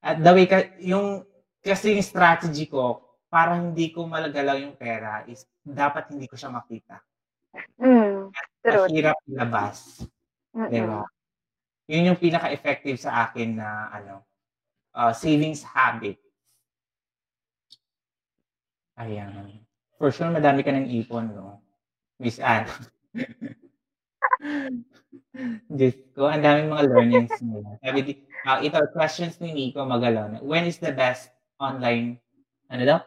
At 0.03 0.23
the 0.23 0.33
way, 0.35 0.47
ka, 0.47 0.67
yung, 0.83 1.27
kasi 1.63 1.95
yung 1.95 2.05
strategy 2.05 2.67
ko, 2.67 3.01
para 3.33 3.57
hindi 3.57 3.89
ko 3.89 4.05
malagalaw 4.05 4.61
yung 4.61 4.77
pera, 4.77 5.25
is 5.25 5.49
dapat 5.65 6.13
hindi 6.13 6.29
ko 6.29 6.37
siya 6.37 6.53
makita. 6.53 7.01
Mm, 7.81 8.29
true. 8.61 8.87
Mahirap 8.93 9.17
ilabas. 9.25 10.05
Mm-mm. 10.53 10.69
Diba? 10.69 11.01
Yun 11.89 12.13
yung 12.13 12.21
pinaka-effective 12.21 13.01
sa 13.01 13.25
akin 13.25 13.57
na 13.57 13.89
ano, 13.89 14.21
uh, 14.93 15.17
savings 15.17 15.65
habit. 15.65 16.21
Ayan. 19.01 19.65
For 19.97 20.13
sure, 20.13 20.29
madami 20.29 20.61
ka 20.61 20.77
ng 20.77 20.93
ipon, 20.93 21.33
no? 21.33 21.65
Miss 22.21 22.37
Anne. 22.37 22.69
Diyos 25.73 25.97
ko, 26.13 26.29
ang 26.29 26.45
daming 26.45 26.69
mga 26.69 26.85
learnings 26.93 27.37
mo. 27.41 27.65
Sabi, 27.81 28.21
uh, 28.45 28.61
ito, 28.61 28.77
questions 28.93 29.41
ni 29.41 29.57
Nico 29.57 29.81
Magalon. 29.89 30.45
When 30.45 30.69
is 30.69 30.77
the 30.77 30.93
best 30.93 31.32
online, 31.63 32.19
ano 32.67 32.83
daw? 32.83 33.01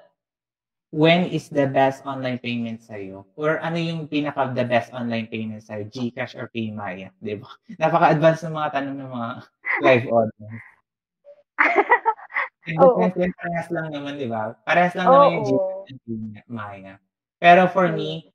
When 0.95 1.27
is 1.27 1.51
the 1.51 1.67
best 1.67 2.07
online 2.07 2.39
payment 2.39 2.79
sa'yo? 2.79 3.27
Or 3.35 3.59
ano 3.59 3.75
yung 3.75 4.07
pinaka 4.07 4.55
the 4.55 4.63
best 4.63 4.95
online 4.95 5.27
payment 5.27 5.67
sa'yo? 5.67 5.91
Gcash 5.91 6.39
or 6.39 6.47
Paymaya? 6.47 7.11
Di 7.19 7.35
ba? 7.35 7.51
Napaka-advanced 7.83 8.47
ng 8.47 8.55
mga 8.55 8.69
tanong 8.71 8.97
ng 9.03 9.11
mga 9.11 9.29
live 9.83 10.05
audience. 10.07 10.63
oh. 12.79 12.95
Parehas 13.11 13.67
lang 13.75 13.91
naman, 13.91 14.15
di 14.15 14.31
ba? 14.31 14.55
Parehas 14.63 14.95
lang 14.95 15.11
oh, 15.11 15.11
naman 15.11 15.29
yung 15.35 15.45
Gcash 15.51 15.83
and 15.91 15.99
Paymaya. 16.07 16.93
Pero 17.43 17.67
for 17.67 17.91
me, 17.91 18.31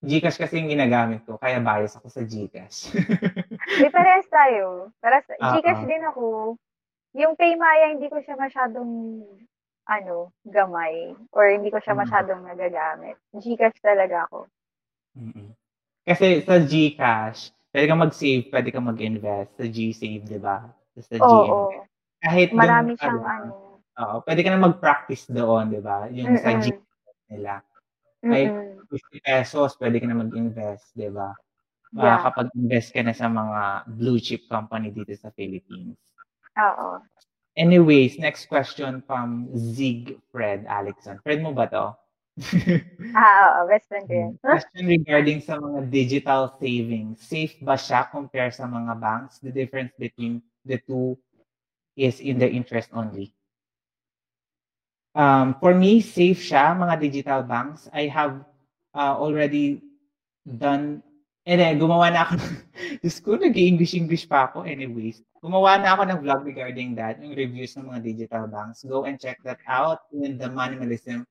Gcash 0.00 0.40
kasi 0.40 0.56
yung 0.56 0.72
ginagamit 0.72 1.28
ko, 1.28 1.36
kaya 1.36 1.60
bias 1.60 2.00
ako 2.00 2.08
sa 2.08 2.24
Gcash. 2.24 2.96
May 3.84 3.92
parehas 3.92 4.24
tayo. 4.32 4.88
Para 5.04 5.20
sa, 5.20 5.36
Gcash 5.60 5.84
din 5.84 6.00
ako. 6.08 6.56
Yung 7.18 7.34
Paymaya, 7.34 7.90
hindi 7.90 8.06
ko 8.06 8.22
siya 8.22 8.38
masyadong 8.38 9.22
ano, 9.90 10.30
gamay 10.46 11.18
or 11.34 11.50
hindi 11.50 11.74
ko 11.74 11.82
siya 11.82 11.98
mm. 11.98 12.00
masyadong 12.06 12.40
nagagamit. 12.46 13.18
Gcash 13.34 13.80
talaga 13.82 14.30
ako. 14.30 14.46
Mm-mm. 15.18 15.50
Kasi 16.06 16.46
sa 16.46 16.62
Gcash, 16.62 17.50
pwede 17.74 17.84
kang 17.90 18.02
mag-save, 18.02 18.46
pwede 18.54 18.68
kang 18.70 18.86
mag-invest 18.86 19.50
sa 19.58 19.66
G-Save, 19.66 20.24
di 20.26 20.38
ba? 20.38 20.70
Sa 20.94 21.18
Oo, 21.18 21.42
oo. 21.50 21.82
Kahit 22.22 22.54
Marami 22.54 22.94
dun, 22.94 22.98
siyang 23.02 23.22
ano. 23.26 23.50
Oo, 24.00 24.16
pwede 24.22 24.40
ka 24.46 24.50
na 24.54 24.62
mag-practice 24.70 25.26
doon, 25.34 25.74
di 25.74 25.80
ba? 25.82 26.06
Yung 26.14 26.38
Mm-mm. 26.38 26.44
sa 26.46 26.50
Gcash 26.54 27.22
nila. 27.26 27.52
Ay, 28.22 28.46
Mm-mm. 28.46 28.86
50 28.86 29.18
pesos, 29.22 29.74
pwede 29.82 29.98
ka 29.98 30.06
na 30.06 30.18
mag-invest, 30.18 30.94
di 30.94 31.10
ba? 31.10 31.34
Uh, 31.90 32.06
yeah. 32.06 32.18
Kapag 32.22 32.54
invest 32.54 32.94
ka 32.94 33.02
na 33.02 33.14
sa 33.14 33.26
mga 33.26 33.90
blue 33.98 34.22
chip 34.22 34.46
company 34.46 34.94
dito 34.94 35.10
sa 35.18 35.34
Philippines. 35.34 35.98
Oo. 36.60 37.00
Anyways, 37.56 38.20
next 38.20 38.46
question 38.46 39.02
from 39.08 39.48
Zig 39.56 40.16
Fred 40.30 40.64
Alexon. 40.68 41.18
Fred 41.24 41.42
mo 41.42 41.52
ba 41.52 41.66
to? 41.66 41.96
ah, 43.16 43.60
oo. 43.60 43.68
Best 43.68 43.88
friend 43.90 44.06
ko 44.06 44.14
yun. 44.14 44.32
question 44.40 44.84
regarding 44.86 45.40
sa 45.42 45.58
mga 45.58 45.90
digital 45.90 46.52
savings. 46.60 47.20
Safe 47.20 47.56
ba 47.60 47.74
siya 47.76 48.08
compare 48.08 48.52
sa 48.54 48.70
mga 48.70 48.96
banks? 48.96 49.42
The 49.42 49.52
difference 49.52 49.92
between 49.98 50.40
the 50.64 50.78
two 50.84 51.18
is 51.98 52.20
in 52.20 52.38
the 52.38 52.48
interest 52.48 52.88
only. 52.94 53.34
Um, 55.14 55.58
for 55.58 55.74
me, 55.74 56.00
safe 56.00 56.38
siya, 56.38 56.72
mga 56.78 57.02
digital 57.02 57.42
banks. 57.42 57.90
I 57.90 58.06
have 58.06 58.46
uh, 58.94 59.18
already 59.18 59.82
done, 60.46 61.02
and 61.50 61.58
then 61.58 61.82
gumawa 61.82 62.14
na 62.14 62.22
ako, 62.22 62.38
Diyos 63.02 63.18
ko, 63.18 63.34
nag-English-English 63.34 64.30
pa 64.30 64.46
ako 64.46 64.62
anyways. 64.62 65.18
Gumawa 65.42 65.82
na 65.82 65.98
ako 65.98 66.06
ng 66.06 66.20
vlog 66.22 66.46
regarding 66.46 66.94
that, 66.94 67.18
yung 67.18 67.34
reviews 67.34 67.74
ng 67.74 67.90
mga 67.90 68.06
digital 68.06 68.46
banks. 68.46 68.86
Go 68.86 69.02
and 69.02 69.18
check 69.18 69.42
that 69.42 69.58
out 69.66 70.06
in 70.14 70.38
the 70.38 70.46
Minimalism 70.46 71.26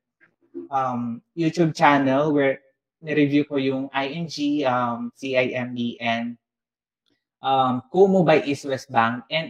um, 0.68 1.24
YouTube 1.32 1.72
channel 1.72 2.36
where 2.36 2.60
ni-review 3.00 3.48
ko 3.48 3.56
yung 3.56 3.88
ING, 3.96 4.28
um, 4.68 5.08
CIMB, 5.16 5.96
and 6.04 6.36
um, 7.40 7.80
Kumu 7.88 8.20
by 8.20 8.44
East 8.44 8.68
West 8.68 8.92
Bank. 8.92 9.24
And 9.32 9.48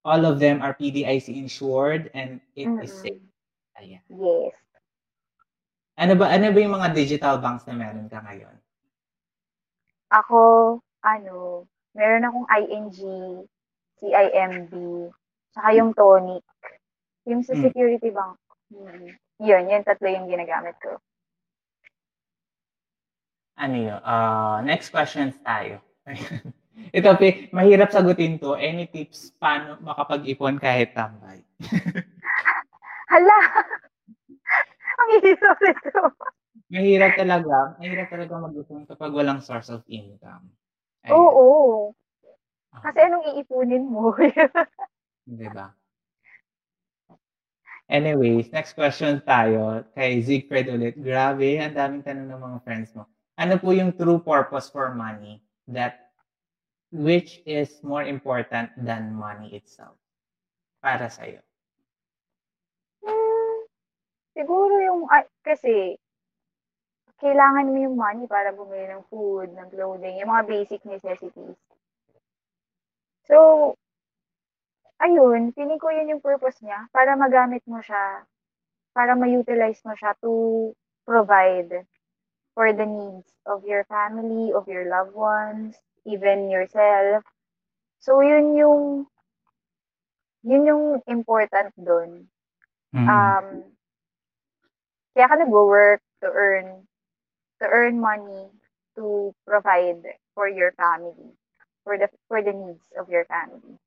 all 0.00 0.24
of 0.24 0.40
them 0.40 0.64
are 0.64 0.72
PDIC 0.72 1.28
insured 1.36 2.08
and 2.16 2.40
it 2.56 2.64
mm-hmm. 2.64 2.88
is 2.88 2.92
safe. 2.96 3.20
Ayan. 3.76 4.00
Yes. 4.08 4.56
Ano 6.00 6.16
ba 6.16 6.32
ano 6.32 6.48
ba 6.48 6.58
yung 6.64 6.72
mga 6.80 6.96
digital 6.96 7.36
banks 7.36 7.68
na 7.68 7.76
meron 7.76 8.08
ka 8.08 8.24
ngayon? 8.24 8.56
Ako, 10.10 10.40
ano, 11.06 11.64
meron 11.94 12.26
akong 12.26 12.48
ING, 12.50 12.98
CIMB, 14.02 14.72
saka 15.54 15.68
yung 15.74 15.94
Tonic. 15.94 16.44
Yung 17.30 17.46
sa 17.46 17.54
hmm. 17.54 17.62
Security 17.62 18.10
Bank. 18.10 18.38
Hmm. 18.74 19.14
Yun, 19.40 19.70
yun 19.70 19.82
tatlo 19.86 20.10
yung 20.10 20.26
ginagamit 20.26 20.74
ko. 20.82 20.98
Ano 23.60 23.76
yun? 23.76 24.00
Uh, 24.02 24.58
next 24.66 24.90
questions 24.90 25.36
tayo. 25.44 25.78
Ito, 26.96 27.12
Pe, 27.20 27.52
mahirap 27.52 27.92
sagutin 27.92 28.40
to. 28.40 28.56
Any 28.56 28.88
tips 28.88 29.36
paano 29.36 29.76
makapag-ipon 29.84 30.56
kahit 30.56 30.96
tambay? 30.96 31.44
Hala! 33.12 33.40
Ang 35.00 35.10
hirap 35.20 35.58
ito. 35.60 36.02
Mahirap 36.70 37.18
talaga. 37.18 37.74
Mahirap 37.82 38.08
talaga 38.14 38.34
mag-ipon 38.38 38.86
kapag 38.86 39.10
walang 39.10 39.42
source 39.42 39.74
of 39.74 39.82
income. 39.90 40.46
Ayun. 41.02 41.18
Oo. 41.18 41.46
Ah. 42.70 42.86
Kasi 42.86 42.98
anong 43.02 43.26
iipunin 43.34 43.82
mo? 43.82 44.14
Di 45.26 45.48
ba? 45.50 45.74
Anyways, 47.90 48.54
next 48.54 48.78
question 48.78 49.18
tayo 49.26 49.82
kay 49.98 50.22
Siegfried 50.22 50.70
ulit. 50.70 50.94
Grabe, 50.94 51.58
ang 51.58 51.74
daming 51.74 52.06
tanong 52.06 52.30
ng 52.30 52.38
mga 52.38 52.58
friends 52.62 52.94
mo. 52.94 53.10
Ano 53.34 53.58
po 53.58 53.74
yung 53.74 53.90
true 53.98 54.22
purpose 54.22 54.70
for 54.70 54.94
money 54.94 55.42
that 55.66 56.14
which 56.94 57.42
is 57.50 57.82
more 57.82 58.06
important 58.06 58.70
than 58.78 59.10
money 59.10 59.50
itself 59.58 59.98
para 60.78 61.10
sa 61.10 61.26
iyo? 61.26 61.42
Siguro 64.38 64.74
yung 64.78 65.10
ay 65.10 65.26
kasi 65.42 65.98
kailangan 67.20 67.68
mo 67.68 67.76
yung 67.76 67.96
money 68.00 68.24
para 68.24 68.50
bumili 68.50 68.88
ng 68.88 69.04
food, 69.12 69.52
ng 69.52 69.68
clothing, 69.68 70.16
yung 70.18 70.32
mga 70.32 70.48
basic 70.48 70.80
necessities. 70.88 71.60
So, 73.28 73.76
ayun, 74.98 75.52
feeling 75.52 75.78
ko 75.78 75.92
yun 75.92 76.10
yung 76.10 76.24
purpose 76.24 76.58
niya, 76.64 76.88
para 76.90 77.14
magamit 77.14 77.60
mo 77.68 77.78
siya, 77.84 78.24
para 78.96 79.12
ma-utilize 79.14 79.84
mo 79.84 79.92
siya 79.94 80.16
to 80.24 80.72
provide 81.04 81.84
for 82.56 82.72
the 82.72 82.88
needs 82.88 83.30
of 83.46 83.62
your 83.68 83.84
family, 83.86 84.50
of 84.56 84.66
your 84.66 84.88
loved 84.88 85.14
ones, 85.14 85.76
even 86.08 86.48
yourself. 86.48 87.22
So, 88.00 88.24
yun 88.24 88.56
yung, 88.56 89.06
yun 90.42 90.64
yung 90.64 90.84
important 91.04 91.76
doon. 91.76 92.26
Mm. 92.96 93.06
Um, 93.06 93.46
kaya 95.14 95.26
ka 95.28 95.36
nag-work 95.36 96.00
to 96.24 96.28
earn 96.32 96.89
to 97.60 97.66
earn 97.68 98.00
money 98.00 98.48
to 98.96 99.34
provide 99.46 100.02
for 100.34 100.48
your 100.48 100.72
family, 100.74 101.36
for 101.84 101.96
the 101.96 102.08
for 102.26 102.42
the 102.42 102.52
needs 102.52 102.84
of 102.98 103.08
your 103.08 103.24
family. 103.28 103.78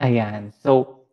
Ayan. 0.00 0.54
So 0.62 1.04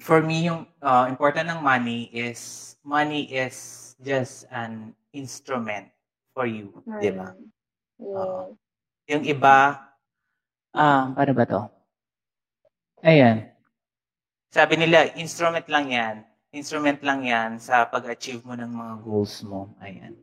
for 0.00 0.22
me 0.22 0.46
yung 0.46 0.70
uh, 0.80 1.08
important 1.08 1.50
ng 1.50 1.60
money 1.60 2.08
is 2.14 2.76
money 2.86 3.26
is 3.28 3.92
just 4.00 4.46
an 4.54 4.94
instrument 5.12 5.90
for 6.32 6.46
you, 6.46 6.70
hmm. 6.86 7.00
'di 7.00 7.10
ba? 7.16 7.28
Yeah. 8.00 8.16
Uh, 8.16 8.44
yung 9.10 9.24
iba 9.26 9.80
um 10.72 11.12
paano 11.12 11.32
ba 11.34 11.44
'to? 11.44 11.62
Ayan. 13.00 13.50
sabi 14.50 14.74
nila, 14.74 15.14
instrument 15.14 15.64
lang 15.70 15.86
yan. 15.94 16.16
Instrument 16.50 16.98
lang 17.06 17.22
yan 17.22 17.62
sa 17.62 17.86
pag-achieve 17.86 18.42
mo 18.42 18.58
ng 18.58 18.74
mga 18.74 18.94
goals 19.06 19.38
mo. 19.46 19.70
Ayan. 19.78 20.18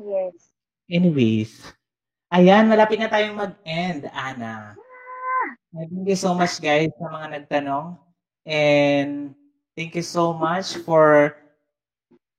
Yes. 0.00 0.56
Anyways, 0.88 1.60
ayan, 2.32 2.68
malapit 2.68 2.96
na 2.96 3.12
tayong 3.12 3.36
mag-end, 3.36 4.08
Ana. 4.16 4.72
Thank 5.72 6.08
you 6.08 6.16
so 6.16 6.32
much, 6.32 6.56
guys, 6.60 6.88
sa 6.96 7.08
mga 7.08 7.26
nagtanong. 7.36 8.00
And 8.48 9.36
thank 9.76 9.92
you 9.92 10.04
so 10.04 10.32
much 10.32 10.80
for 10.88 11.36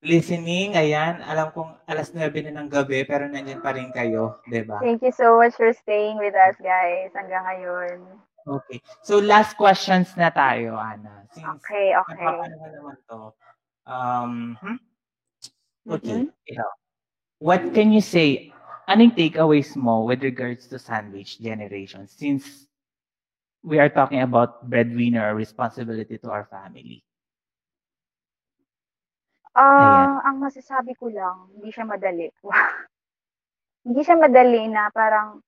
listening. 0.02 0.73
Ayan, 0.73 1.22
alam 1.22 1.53
kong 1.53 1.77
alas 1.85 2.11
9 2.14 2.34
na 2.49 2.61
ng 2.61 2.69
gabi, 2.69 3.06
pero 3.06 3.30
nandiyan 3.30 3.61
pa 3.61 3.77
rin 3.77 3.94
kayo, 3.94 4.41
di 4.49 4.65
ba? 4.65 4.81
Thank 4.81 5.06
you 5.06 5.14
so 5.14 5.38
much 5.38 5.53
for 5.53 5.69
staying 5.69 6.18
with 6.18 6.34
us, 6.34 6.57
guys, 6.61 7.14
hanggang 7.14 7.45
ngayon. 7.45 8.06
Okay. 8.44 8.84
So, 9.02 9.20
last 9.24 9.56
questions 9.56 10.11
na 10.20 10.30
tayo, 10.30 10.76
Ana. 10.76 11.24
Since 11.32 11.64
okay, 11.64 11.95
okay. 11.95 12.20
Napapano 12.20 12.56
naman 12.60 12.98
to. 13.07 13.20
Um, 13.88 14.32
hmm? 14.60 14.78
Okay. 15.88 16.28
Mm-hmm. 16.28 16.72
What 17.40 17.76
can 17.76 17.91
you 17.91 18.03
say? 18.03 18.52
Anong 18.88 19.15
takeaways 19.15 19.80
mo 19.80 20.03
with 20.03 20.24
regards 20.24 20.68
to 20.68 20.76
sandwich 20.76 21.40
generation? 21.40 22.03
Since 22.07 22.68
we 23.64 23.80
are 23.80 23.88
talking 23.88 24.20
about 24.20 24.68
breadwinner 24.68 25.32
or 25.32 25.36
responsibility 25.36 26.20
to 26.20 26.30
our 26.30 26.44
family. 26.52 26.99
Ah, 29.56 29.64
uh, 29.64 30.15
ang 30.28 30.44
masasabi 30.44 30.98
ko 30.99 31.07
lang, 31.07 31.48
hindi 31.56 31.72
siya 31.72 31.86
madali. 31.88 32.28
hindi 33.88 34.02
siya 34.03 34.18
madali 34.20 34.68
na 34.68 34.91
parang 34.91 35.40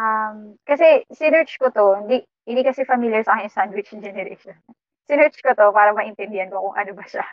um, 0.00 0.56
kasi 0.64 1.04
sinearch 1.12 1.60
ko 1.60 1.68
to, 1.68 2.00
hindi, 2.00 2.24
hindi 2.48 2.62
kasi 2.64 2.88
familiar 2.88 3.20
sa 3.20 3.36
akin 3.36 3.52
sandwich 3.52 3.92
generation. 3.92 4.56
sinearch 5.08 5.36
ko 5.44 5.52
to 5.52 5.68
para 5.76 5.92
maintindihan 5.92 6.48
ko 6.48 6.72
kung 6.72 6.76
ano 6.80 6.92
ba 6.96 7.04
siya. 7.04 7.26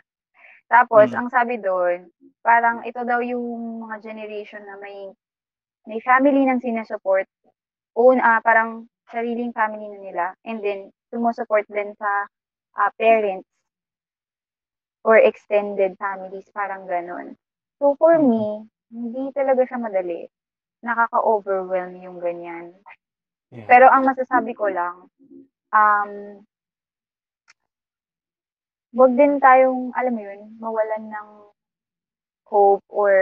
Tapos, 0.67 1.15
hmm. 1.15 1.17
ang 1.23 1.27
sabi 1.31 1.55
doon, 1.63 2.11
parang 2.43 2.83
ito 2.83 2.99
daw 3.07 3.23
yung 3.23 3.87
mga 3.87 4.03
generation 4.03 4.59
na 4.67 4.75
may 4.83 5.15
may 5.87 6.03
family 6.03 6.43
nang 6.43 6.59
sinesupport. 6.59 7.23
Own, 7.95 8.19
uh, 8.19 8.43
parang 8.43 8.91
sariling 9.07 9.55
family 9.55 9.87
na 9.87 9.99
nila 10.03 10.25
and 10.43 10.59
then 10.59 10.91
sumusupport 11.07 11.63
din 11.71 11.95
sa 11.95 12.27
uh, 12.75 12.91
parents 12.99 13.47
or 15.07 15.15
extended 15.15 15.95
families, 15.95 16.43
parang 16.51 16.83
ganun. 16.83 17.39
So 17.79 17.95
for 17.95 18.19
me, 18.19 18.67
hindi 18.91 19.31
talaga 19.31 19.63
siya 19.63 19.79
madali. 19.79 20.27
Nakaka-overwhelm 20.85 21.97
yung 22.01 22.17
ganyan. 22.21 22.73
Yeah. 23.53 23.65
Pero 23.65 23.87
ang 23.89 24.05
masasabi 24.05 24.53
ko 24.53 24.67
lang, 24.69 25.07
um, 25.71 26.11
wag 28.93 29.13
din 29.15 29.39
tayong, 29.39 29.95
alam 29.95 30.13
mo 30.13 30.21
yun, 30.21 30.41
mawalan 30.59 31.05
ng 31.09 31.29
hope 32.47 32.85
or 32.91 33.13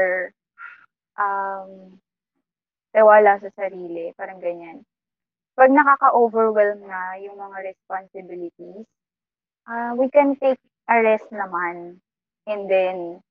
um, 1.18 1.96
tiwala 2.92 3.38
sa 3.40 3.50
sarili. 3.56 4.12
Parang 4.18 4.42
ganyan 4.42 4.86
pag 5.56 5.72
nakaka-overwhelm 5.72 6.84
na 6.84 7.16
yung 7.24 7.40
mga 7.40 7.72
responsibilities, 7.72 8.84
uh, 9.72 9.96
we 9.96 10.12
can 10.12 10.36
take 10.36 10.60
a 10.92 11.00
rest 11.00 11.32
naman. 11.32 12.04
And 12.46 12.68
then, 12.68 13.24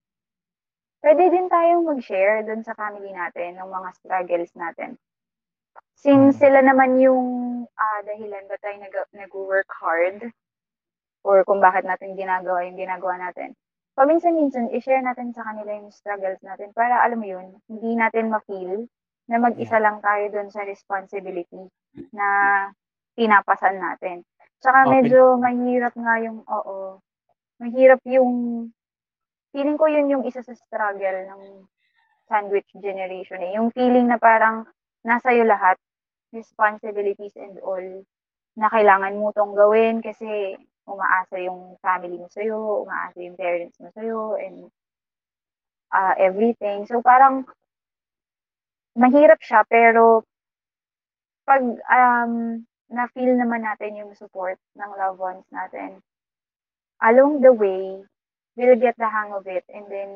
pwede 1.04 1.28
din 1.28 1.52
tayong 1.52 1.84
mag-share 1.84 2.48
dun 2.48 2.64
sa 2.64 2.72
family 2.72 3.12
natin 3.12 3.60
ng 3.60 3.68
mga 3.68 3.88
struggles 4.00 4.52
natin. 4.56 4.96
Since 6.00 6.36
hmm. 6.36 6.40
sila 6.40 6.64
naman 6.64 6.96
yung 6.96 7.24
uh, 7.68 8.00
dahilan 8.08 8.48
ba 8.48 8.56
tayo 8.64 8.76
nag- 8.80 9.12
nag-work 9.12 9.68
hard 9.68 10.32
or 11.24 11.44
kung 11.44 11.60
bakit 11.60 11.84
natin 11.84 12.16
ginagawa 12.16 12.64
yung 12.64 12.80
ginagawa 12.80 13.20
natin. 13.20 13.52
Paminsan-minsan, 13.94 14.74
i-share 14.74 15.04
natin 15.04 15.30
sa 15.30 15.46
kanila 15.46 15.70
yung 15.76 15.94
struggles 15.94 16.42
natin 16.42 16.74
para 16.74 17.04
alam 17.04 17.20
mo 17.20 17.28
yun, 17.28 17.46
hindi 17.70 17.94
natin 17.94 18.32
ma-feel 18.32 18.90
na 19.30 19.38
mag-isa 19.38 19.78
lang 19.78 20.02
tayo 20.02 20.24
dun 20.34 20.50
sa 20.50 20.66
responsibility 20.66 21.68
na 22.10 22.26
pinapasan 23.14 23.78
natin. 23.78 24.26
Tsaka 24.58 24.90
medyo 24.90 25.38
mahirap 25.38 25.94
nga 25.94 26.14
yung, 26.20 26.42
oo, 26.42 26.98
mahirap 27.62 28.02
yung, 28.08 28.32
feeling 29.54 29.78
ko 29.78 29.86
yun 29.86 30.10
yung 30.10 30.26
isa 30.26 30.42
sa 30.42 30.50
struggle 30.58 31.30
ng 31.30 31.42
sandwich 32.26 32.66
generation 32.74 33.38
eh. 33.38 33.54
Yung 33.54 33.70
feeling 33.70 34.10
na 34.10 34.18
parang 34.18 34.66
nasa 35.06 35.30
iyo 35.30 35.46
lahat, 35.46 35.78
responsibilities 36.34 37.38
and 37.38 37.62
all, 37.62 38.02
na 38.58 38.66
kailangan 38.66 39.14
mo 39.14 39.30
tong 39.30 39.54
gawin 39.54 40.02
kasi 40.02 40.58
umaasa 40.90 41.38
yung 41.38 41.78
family 41.78 42.18
mo 42.18 42.26
sa'yo, 42.26 42.82
umaasa 42.82 43.22
yung 43.22 43.38
parents 43.38 43.78
mo 43.78 43.88
sa'yo, 43.94 44.34
and 44.42 44.68
uh, 45.94 46.14
everything. 46.18 46.84
So 46.90 46.98
parang 46.98 47.46
mahirap 48.98 49.38
siya, 49.38 49.62
pero 49.70 50.26
pag 51.46 51.62
um, 51.88 52.64
na-feel 52.90 53.38
naman 53.38 53.62
natin 53.62 54.02
yung 54.02 54.12
support 54.18 54.58
ng 54.74 54.90
loved 54.98 55.20
ones 55.22 55.46
natin, 55.54 56.02
along 57.00 57.40
the 57.40 57.52
way, 57.52 58.02
we'll 58.56 58.78
get 58.78 58.94
the 58.98 59.08
hang 59.08 59.32
of 59.34 59.46
it 59.46 59.64
and 59.70 59.86
then 59.90 60.10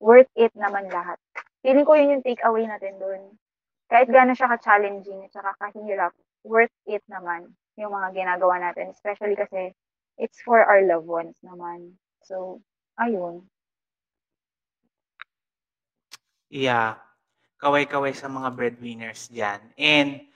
worth 0.00 0.30
it 0.34 0.50
naman 0.58 0.90
lahat. 0.90 1.18
Feeling 1.62 1.86
ko 1.86 1.94
yun 1.94 2.18
yung 2.18 2.26
take 2.26 2.42
away 2.42 2.66
natin 2.66 2.98
doon. 2.98 3.38
Kahit 3.86 4.10
gano'n 4.10 4.34
siya 4.34 4.50
ka-challenging 4.56 5.26
at 5.26 5.32
saka 5.34 5.54
kahirap, 5.60 6.14
worth 6.42 6.74
it 6.88 7.04
naman 7.06 7.54
yung 7.78 7.92
mga 7.94 8.14
ginagawa 8.16 8.58
natin. 8.58 8.90
Especially 8.90 9.38
kasi 9.38 9.70
it's 10.18 10.42
for 10.42 10.58
our 10.62 10.82
loved 10.82 11.06
ones 11.06 11.38
naman. 11.46 11.94
So, 12.26 12.58
ayun. 12.98 13.46
Yeah 16.50 16.98
kaway-kaway 17.62 18.10
sa 18.10 18.26
mga 18.26 18.50
breadwinners 18.58 19.30
dyan. 19.30 19.62
And 19.78 20.26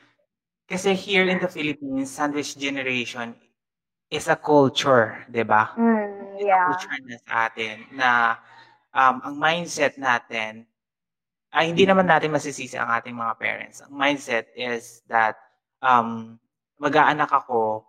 kasi 0.70 0.94
here 0.94 1.26
in 1.26 1.43
the 1.43 1.51
Philippines, 1.51 2.14
sandwich 2.14 2.55
generation 2.55 3.34
is 4.11 4.31
a 4.31 4.39
culture, 4.39 5.27
di 5.27 5.43
ba? 5.43 5.74
Mm, 5.74 6.39
yeah. 6.39 6.70
culture 6.70 6.99
na 7.03 7.16
sa 7.27 7.35
atin 7.51 7.77
na 7.91 8.11
um, 8.95 9.16
ang 9.23 9.35
mindset 9.35 9.99
natin, 9.99 10.66
ay 11.57 11.73
hindi 11.73 11.89
naman 11.89 12.05
natin 12.05 12.35
masisisi 12.35 12.77
ang 12.77 12.93
ating 12.93 13.16
mga 13.16 13.35
parents. 13.41 13.81
Ang 13.81 13.97
mindset 13.97 14.53
is 14.53 15.01
that 15.09 15.41
um, 15.81 16.37
mag-aanak 16.77 17.33
ako 17.33 17.81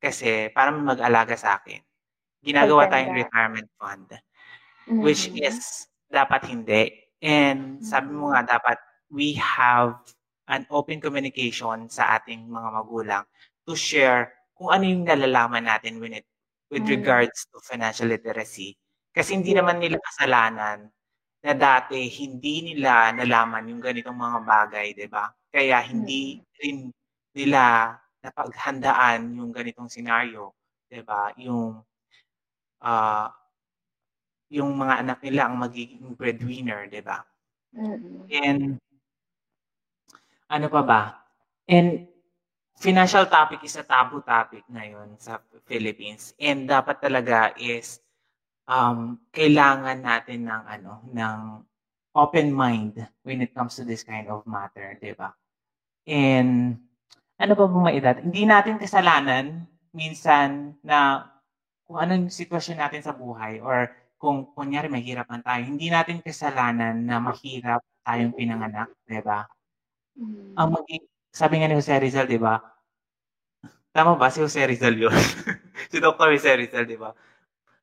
kasi 0.00 0.48
para 0.56 0.72
mag-alaga 0.72 1.36
sa 1.36 1.60
akin. 1.60 1.84
Ginagawa 2.40 2.88
tayong 2.88 3.12
retirement 3.12 3.68
fund. 3.76 4.08
Mm-hmm. 4.88 5.04
Which 5.04 5.28
is, 5.36 5.86
dapat 6.08 6.48
hindi. 6.48 6.96
And 7.20 7.84
sabi 7.84 8.10
mo 8.10 8.32
nga 8.32 8.58
dapat 8.58 8.80
we 9.12 9.36
have 9.36 10.00
an 10.48 10.64
open 10.72 10.98
communication 10.98 11.86
sa 11.92 12.18
ating 12.18 12.48
mga 12.48 12.68
magulang 12.74 13.24
to 13.68 13.76
share 13.76 14.39
kung 14.60 14.68
ano 14.76 14.84
yung 14.84 15.08
nalalaman 15.08 15.64
natin 15.64 15.96
when 15.96 16.20
it, 16.20 16.28
with 16.68 16.84
mm. 16.84 17.00
regards 17.00 17.48
to 17.48 17.56
financial 17.64 18.12
literacy. 18.12 18.76
Kasi 19.16 19.32
hindi 19.32 19.56
naman 19.56 19.80
nila 19.80 19.96
kasalanan 20.04 20.92
na 21.40 21.52
dati 21.56 22.04
hindi 22.12 22.60
nila 22.68 23.16
nalaman 23.16 23.72
yung 23.72 23.80
ganitong 23.80 24.20
mga 24.20 24.38
bagay, 24.44 24.92
'di 24.92 25.08
ba? 25.08 25.32
Kaya 25.48 25.80
hindi 25.80 26.36
mm. 26.36 26.44
rin 26.60 26.78
nila 27.32 27.96
napaghandaan 28.20 29.40
yung 29.40 29.48
ganitong 29.48 29.88
scenario, 29.88 30.52
'di 30.92 31.00
ba? 31.08 31.32
Yung 31.40 31.80
uh, 32.84 33.26
yung 34.52 34.76
mga 34.76 34.94
anak 35.00 35.18
nila 35.24 35.48
ang 35.48 35.56
magiging 35.56 36.12
breadwinner, 36.12 36.84
'di 36.92 37.00
ba? 37.00 37.24
Mm-hmm. 37.72 38.28
And 38.28 38.62
ano 40.52 40.66
pa 40.68 40.82
ba? 40.84 41.02
And 41.70 42.09
financial 42.80 43.28
topic 43.28 43.60
is 43.60 43.76
a 43.76 43.84
taboo 43.84 44.24
topic 44.24 44.64
ngayon 44.72 45.20
sa 45.20 45.44
Philippines. 45.68 46.32
And 46.40 46.64
dapat 46.64 47.04
talaga 47.04 47.52
is 47.60 48.00
um, 48.64 49.20
kailangan 49.30 50.00
natin 50.00 50.48
ng 50.48 50.62
ano 50.64 50.92
ng 51.12 51.38
open 52.16 52.48
mind 52.50 52.96
when 53.22 53.44
it 53.44 53.52
comes 53.52 53.76
to 53.76 53.84
this 53.84 54.00
kind 54.02 54.26
of 54.32 54.42
matter, 54.48 54.96
'di 54.96 55.12
ba? 55.12 55.36
And 56.08 56.80
ano 57.36 57.52
pa 57.52 57.64
bang 57.68 57.84
maidat? 57.84 58.16
Hindi 58.24 58.48
natin 58.48 58.80
kasalanan 58.80 59.68
minsan 59.92 60.80
na 60.80 61.28
kung 61.84 62.00
anong 62.00 62.32
sitwasyon 62.32 62.80
natin 62.80 63.02
sa 63.04 63.12
buhay 63.12 63.60
or 63.60 63.92
kung 64.20 64.52
kunyari 64.52 64.88
mahirapan 64.88 65.40
tayo, 65.40 65.62
hindi 65.64 65.88
natin 65.88 66.20
kasalanan 66.20 66.96
na 67.04 67.20
mahirap 67.20 67.84
tayong 68.04 68.32
pinanganak, 68.32 68.88
'di 69.04 69.20
ba? 69.20 69.44
Mm. 70.16 70.56
Ang 70.56 70.68
magi 70.76 71.09
sabi 71.32 71.54
nga 71.58 71.68
ni 71.68 71.76
Jose 71.78 71.94
Rizal, 71.98 72.26
'di 72.28 72.38
ba? 72.40 72.54
Tama 73.90 74.14
ba 74.14 74.30
si 74.30 74.38
Jose 74.42 74.62
Rizal 74.66 74.94
'yun? 74.94 75.10
si 75.90 75.98
Dr. 75.98 76.30
Jose 76.30 76.50
Rizal, 76.54 76.86
'di 76.86 76.98
ba? 76.98 77.10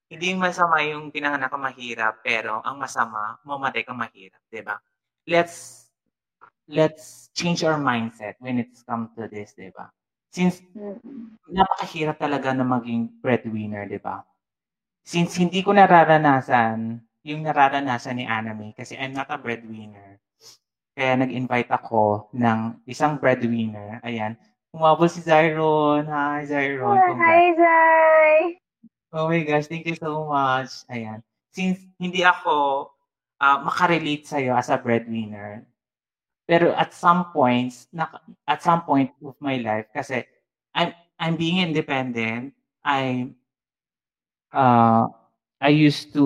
Hindi 0.07 0.35
masama 0.39 0.79
yung 0.87 1.11
pinanganak 1.11 1.51
ka 1.51 1.59
mahirap, 1.59 2.13
pero 2.23 2.63
ang 2.63 2.79
masama, 2.79 3.39
mamatay 3.43 3.83
ka 3.83 3.93
mahirap, 3.95 4.41
'di 4.51 4.61
ba? 4.63 4.79
Let's 5.27 5.87
let's 6.69 7.31
change 7.35 7.63
our 7.67 7.79
mindset 7.79 8.39
when 8.43 8.59
it's 8.59 8.83
come 8.87 9.11
to 9.19 9.27
this, 9.27 9.55
'di 9.55 9.71
ba? 9.75 9.91
Since 10.31 10.63
napakahirap 11.47 12.17
talaga 12.19 12.51
na 12.55 12.63
maging 12.67 13.19
breadwinner, 13.23 13.87
di 13.87 13.99
ba? 13.99 14.23
Since 15.07 15.39
hindi 15.41 15.63
ko 15.65 15.71
nararanasan 15.75 17.01
yung 17.27 17.41
nararanasan 17.43 18.17
ni 18.19 18.25
Anime 18.27 18.71
kasi 18.77 18.95
I'm 18.95 19.15
not 19.15 19.31
a 19.31 19.39
breadwinner. 19.39 20.16
Kaya 20.97 21.13
nag-invite 21.13 21.69
ako 21.69 22.33
ng 22.33 22.81
isang 22.89 23.21
breadwinner. 23.21 24.01
Ayan. 24.01 24.33
Umabol 24.73 25.05
si 25.05 25.21
Zyron. 25.21 26.09
Hi, 26.09 26.41
Zyron. 26.41 26.97
Hi, 26.97 27.53
Zay! 27.53 28.57
Oh 29.13 29.29
my 29.29 29.45
gosh, 29.45 29.69
thank 29.69 29.85
you 29.85 29.93
so 29.93 30.25
much. 30.25 30.81
Ayan. 30.89 31.21
Since 31.53 31.85
hindi 32.01 32.25
ako 32.25 32.89
uh, 33.37 33.57
makarelate 33.61 34.25
sa'yo 34.25 34.57
as 34.57 34.73
a 34.73 34.81
breadwinner, 34.81 35.69
pero 36.49 36.73
at 36.73 36.97
some 36.97 37.29
points, 37.29 37.85
na, 37.93 38.09
at 38.49 38.65
some 38.65 38.81
point 38.81 39.13
of 39.21 39.37
my 39.37 39.61
life, 39.61 39.85
kasi 39.93 40.25
I'm, 40.73 40.97
I'm 41.21 41.37
being 41.37 41.61
independent, 41.61 42.57
I, 42.81 43.29
uh, 44.49 45.13
I 45.61 45.69
used 45.69 46.09
to 46.17 46.25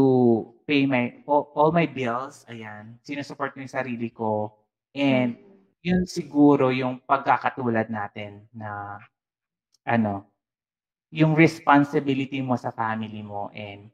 pay 0.64 0.88
my 0.88 1.20
all, 1.28 1.52
all 1.60 1.72
my 1.76 1.92
bills, 1.92 2.48
ayan, 2.48 2.96
sinusupport 3.04 3.52
ko 3.52 3.60
yung 3.60 3.76
sarili 3.76 4.08
ko. 4.16 4.61
And 4.96 5.40
yun 5.82 6.04
siguro 6.06 6.70
yung 6.70 7.00
pagkakatulad 7.04 7.88
natin 7.90 8.46
na 8.52 9.00
ano, 9.88 10.30
yung 11.12 11.36
responsibility 11.36 12.40
mo 12.44 12.56
sa 12.56 12.72
family 12.72 13.22
mo 13.24 13.52
and 13.56 13.92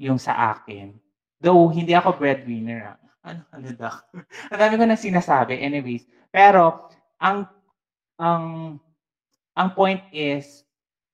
yung 0.00 0.18
sa 0.18 0.54
akin. 0.56 0.94
Though 1.42 1.70
hindi 1.70 1.94
ako 1.94 2.18
breadwinner, 2.18 2.94
ah. 2.94 2.98
ano 3.28 3.42
ano 3.52 3.68
daw. 3.74 3.94
ang 4.52 4.58
dami 4.60 4.74
ko 4.78 4.84
nang 4.86 5.00
sinasabi 5.00 5.58
anyways. 5.60 6.06
Pero 6.30 6.88
ang 7.20 7.46
ang 8.18 8.78
ang 9.58 9.68
point 9.74 10.02
is 10.14 10.64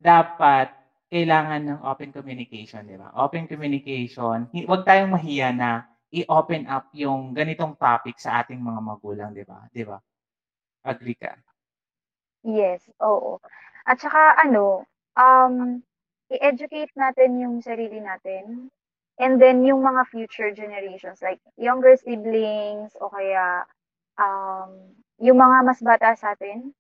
dapat 0.01 0.71
kailangan 1.09 1.63
ng 1.65 1.81
open 1.87 2.11
communication, 2.13 2.85
di 2.85 2.99
ba? 2.99 3.13
Open 3.17 3.47
communication, 3.49 4.51
huwag 4.67 4.83
tayong 4.85 5.15
mahiya 5.15 5.55
na 5.55 5.87
i-open 6.15 6.71
up 6.71 6.87
yung 6.95 7.35
ganitong 7.35 7.75
topic 7.75 8.17
sa 8.23 8.45
ating 8.45 8.63
mga 8.63 8.81
magulang, 8.81 9.31
di 9.35 9.43
ba? 9.43 9.67
Di 9.75 9.83
ba? 9.83 9.99
Agree 10.87 11.19
ka? 11.19 11.35
Yes, 12.45 12.87
oo. 13.03 13.41
At 13.89 13.99
saka 13.99 14.37
ano, 14.39 14.85
um, 15.17 15.81
i-educate 16.31 16.93
natin 16.95 17.41
yung 17.41 17.57
sarili 17.65 17.99
natin 17.99 18.69
and 19.19 19.39
then 19.41 19.63
yung 19.65 19.81
mga 19.83 20.07
future 20.11 20.51
generations 20.51 21.23
like 21.23 21.39
younger 21.57 21.95
siblings 21.97 22.93
o 22.99 23.09
kaya 23.09 23.65
um, 24.19 24.93
yung 25.23 25.39
mga 25.39 25.57
mas 25.63 25.81
bata 25.81 26.13
sa 26.19 26.35
atin, 26.35 26.75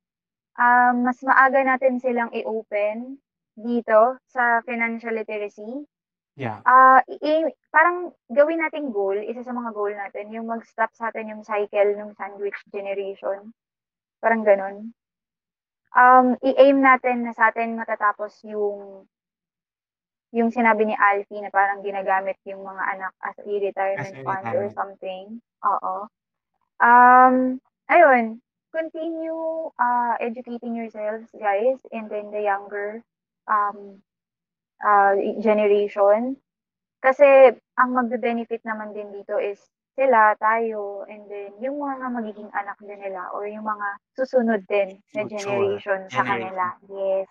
um, 0.58 0.94
mas 1.06 1.18
maaga 1.22 1.62
natin 1.62 2.02
silang 2.02 2.30
i-open 2.34 3.18
dito 3.54 4.18
sa 4.26 4.60
financial 4.66 5.14
literacy. 5.14 5.86
Yeah. 6.34 6.66
Ah, 6.66 6.98
i 7.06 7.46
parang 7.70 8.10
gawin 8.26 8.58
nating 8.58 8.90
goal, 8.90 9.14
isa 9.14 9.46
sa 9.46 9.54
mga 9.54 9.70
goal 9.70 9.94
natin 9.94 10.34
yung 10.34 10.50
mag-stop 10.50 10.90
sa 10.90 11.14
atin 11.14 11.30
yung 11.30 11.46
cycle 11.46 11.94
ng 11.94 12.10
sandwich 12.18 12.58
generation. 12.74 13.54
Parang 14.18 14.42
gano'n. 14.42 14.90
Um, 15.94 16.34
i-aim 16.42 16.82
natin 16.82 17.22
na 17.22 17.30
sa 17.30 17.54
atin 17.54 17.78
matatapos 17.78 18.42
yung 18.50 19.06
yung 20.34 20.50
sinabi 20.50 20.90
ni 20.90 20.98
Alfie 20.98 21.38
na 21.38 21.54
parang 21.54 21.86
ginagamit 21.86 22.34
yung 22.42 22.66
mga 22.66 22.82
anak 22.98 23.14
as 23.22 23.38
a 23.38 23.46
retirement 23.46 24.16
fund 24.26 24.50
or 24.50 24.66
something. 24.74 25.38
Oo. 25.62 26.10
Um, 26.82 27.62
ayun, 27.86 28.42
continue 28.74 29.70
uh, 29.78 30.18
educating 30.18 30.74
yourselves, 30.74 31.30
guys, 31.38 31.78
and 31.94 32.10
then 32.10 32.34
the 32.34 32.42
younger 32.42 32.98
um, 33.46 34.02
uh, 34.84 35.16
generation. 35.40 36.36
Kasi 37.00 37.52
ang 37.80 37.90
magbe-benefit 37.96 38.64
naman 38.64 38.92
din 38.92 39.12
dito 39.12 39.40
is 39.40 39.60
sila, 39.94 40.34
tayo, 40.42 41.06
and 41.06 41.22
then 41.30 41.54
yung 41.62 41.78
mga 41.78 42.10
magiging 42.10 42.50
anak 42.50 42.74
din 42.82 42.98
nila 42.98 43.30
or 43.30 43.46
yung 43.46 43.62
mga 43.62 43.88
susunod 44.18 44.62
din 44.66 44.98
na 45.14 45.22
generation 45.24 46.10
sa 46.10 46.26
kanila. 46.26 46.74
Yes. 46.90 47.30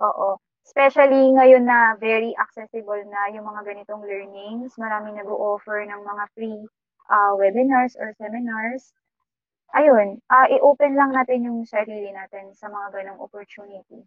Oo. 0.00 0.40
Especially 0.64 1.32
ngayon 1.32 1.64
na 1.64 1.96
very 1.96 2.36
accessible 2.36 3.00
na 3.08 3.32
yung 3.32 3.44
mga 3.44 3.64
ganitong 3.64 4.04
learnings. 4.04 4.76
Marami 4.76 5.16
nag-o-offer 5.16 5.84
ng 5.84 6.00
mga 6.04 6.24
free 6.36 6.60
uh, 7.08 7.32
webinars 7.36 7.96
or 7.96 8.12
seminars. 8.16 8.92
Ayun, 9.76 10.20
uh, 10.32 10.48
i-open 10.48 10.96
lang 10.96 11.12
natin 11.12 11.44
yung 11.44 11.60
sarili 11.68 12.08
natin 12.08 12.56
sa 12.56 12.72
mga 12.72 13.00
ganong 13.00 13.20
opportunity. 13.20 14.00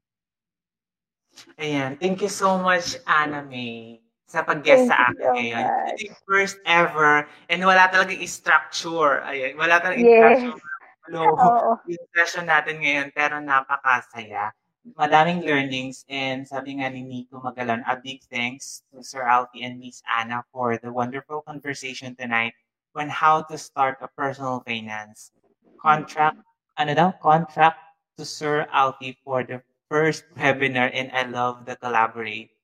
Ayan. 1.59 1.99
Thank 1.99 2.21
you 2.21 2.31
so 2.31 2.57
much, 2.57 2.97
Anna 3.07 3.45
May, 3.45 4.01
sa 4.25 4.41
pag-guest 4.41 4.87
sa 4.87 5.11
akin 5.11 5.27
ngayon. 5.35 5.65
Ito 5.93 6.01
yung 6.07 6.19
first 6.23 6.57
ever 6.63 7.27
and 7.51 7.59
wala 7.63 7.91
talagang 7.91 8.23
structure. 8.27 9.21
Ayan. 9.27 9.55
Wala 9.59 9.79
talagang 9.79 10.07
yes. 10.07 10.39
structure. 10.41 10.71
Hello, 11.09 11.25
yung 11.91 12.05
session 12.13 12.45
natin 12.45 12.79
ngayon 12.79 13.09
pero 13.11 13.41
napakasaya. 13.41 14.53
Madaming 14.97 15.45
learnings 15.45 16.01
and 16.09 16.45
sabi 16.45 16.81
nga 16.81 16.89
ni 16.89 17.05
Nico 17.05 17.37
Magalan, 17.37 17.85
a 17.85 17.97
big 17.97 18.25
thanks 18.33 18.81
to 18.89 19.05
Sir 19.05 19.21
Alfie 19.21 19.61
and 19.61 19.77
Miss 19.77 20.01
Anna 20.09 20.41
for 20.49 20.77
the 20.81 20.89
wonderful 20.89 21.45
conversation 21.45 22.17
tonight 22.17 22.57
on 22.97 23.09
how 23.09 23.45
to 23.45 23.57
start 23.61 24.01
a 24.01 24.09
personal 24.09 24.65
finance. 24.65 25.29
Contract, 25.77 26.41
ano 26.77 26.91
daw? 26.97 27.09
Contract 27.21 27.77
to 28.17 28.25
Sir 28.25 28.65
Alfie 28.73 29.17
for 29.21 29.45
the 29.45 29.61
first 29.91 30.23
webinar 30.39 30.87
and 30.95 31.11
I 31.11 31.27
love 31.27 31.67
the 31.67 31.75
collaborate 31.75 32.55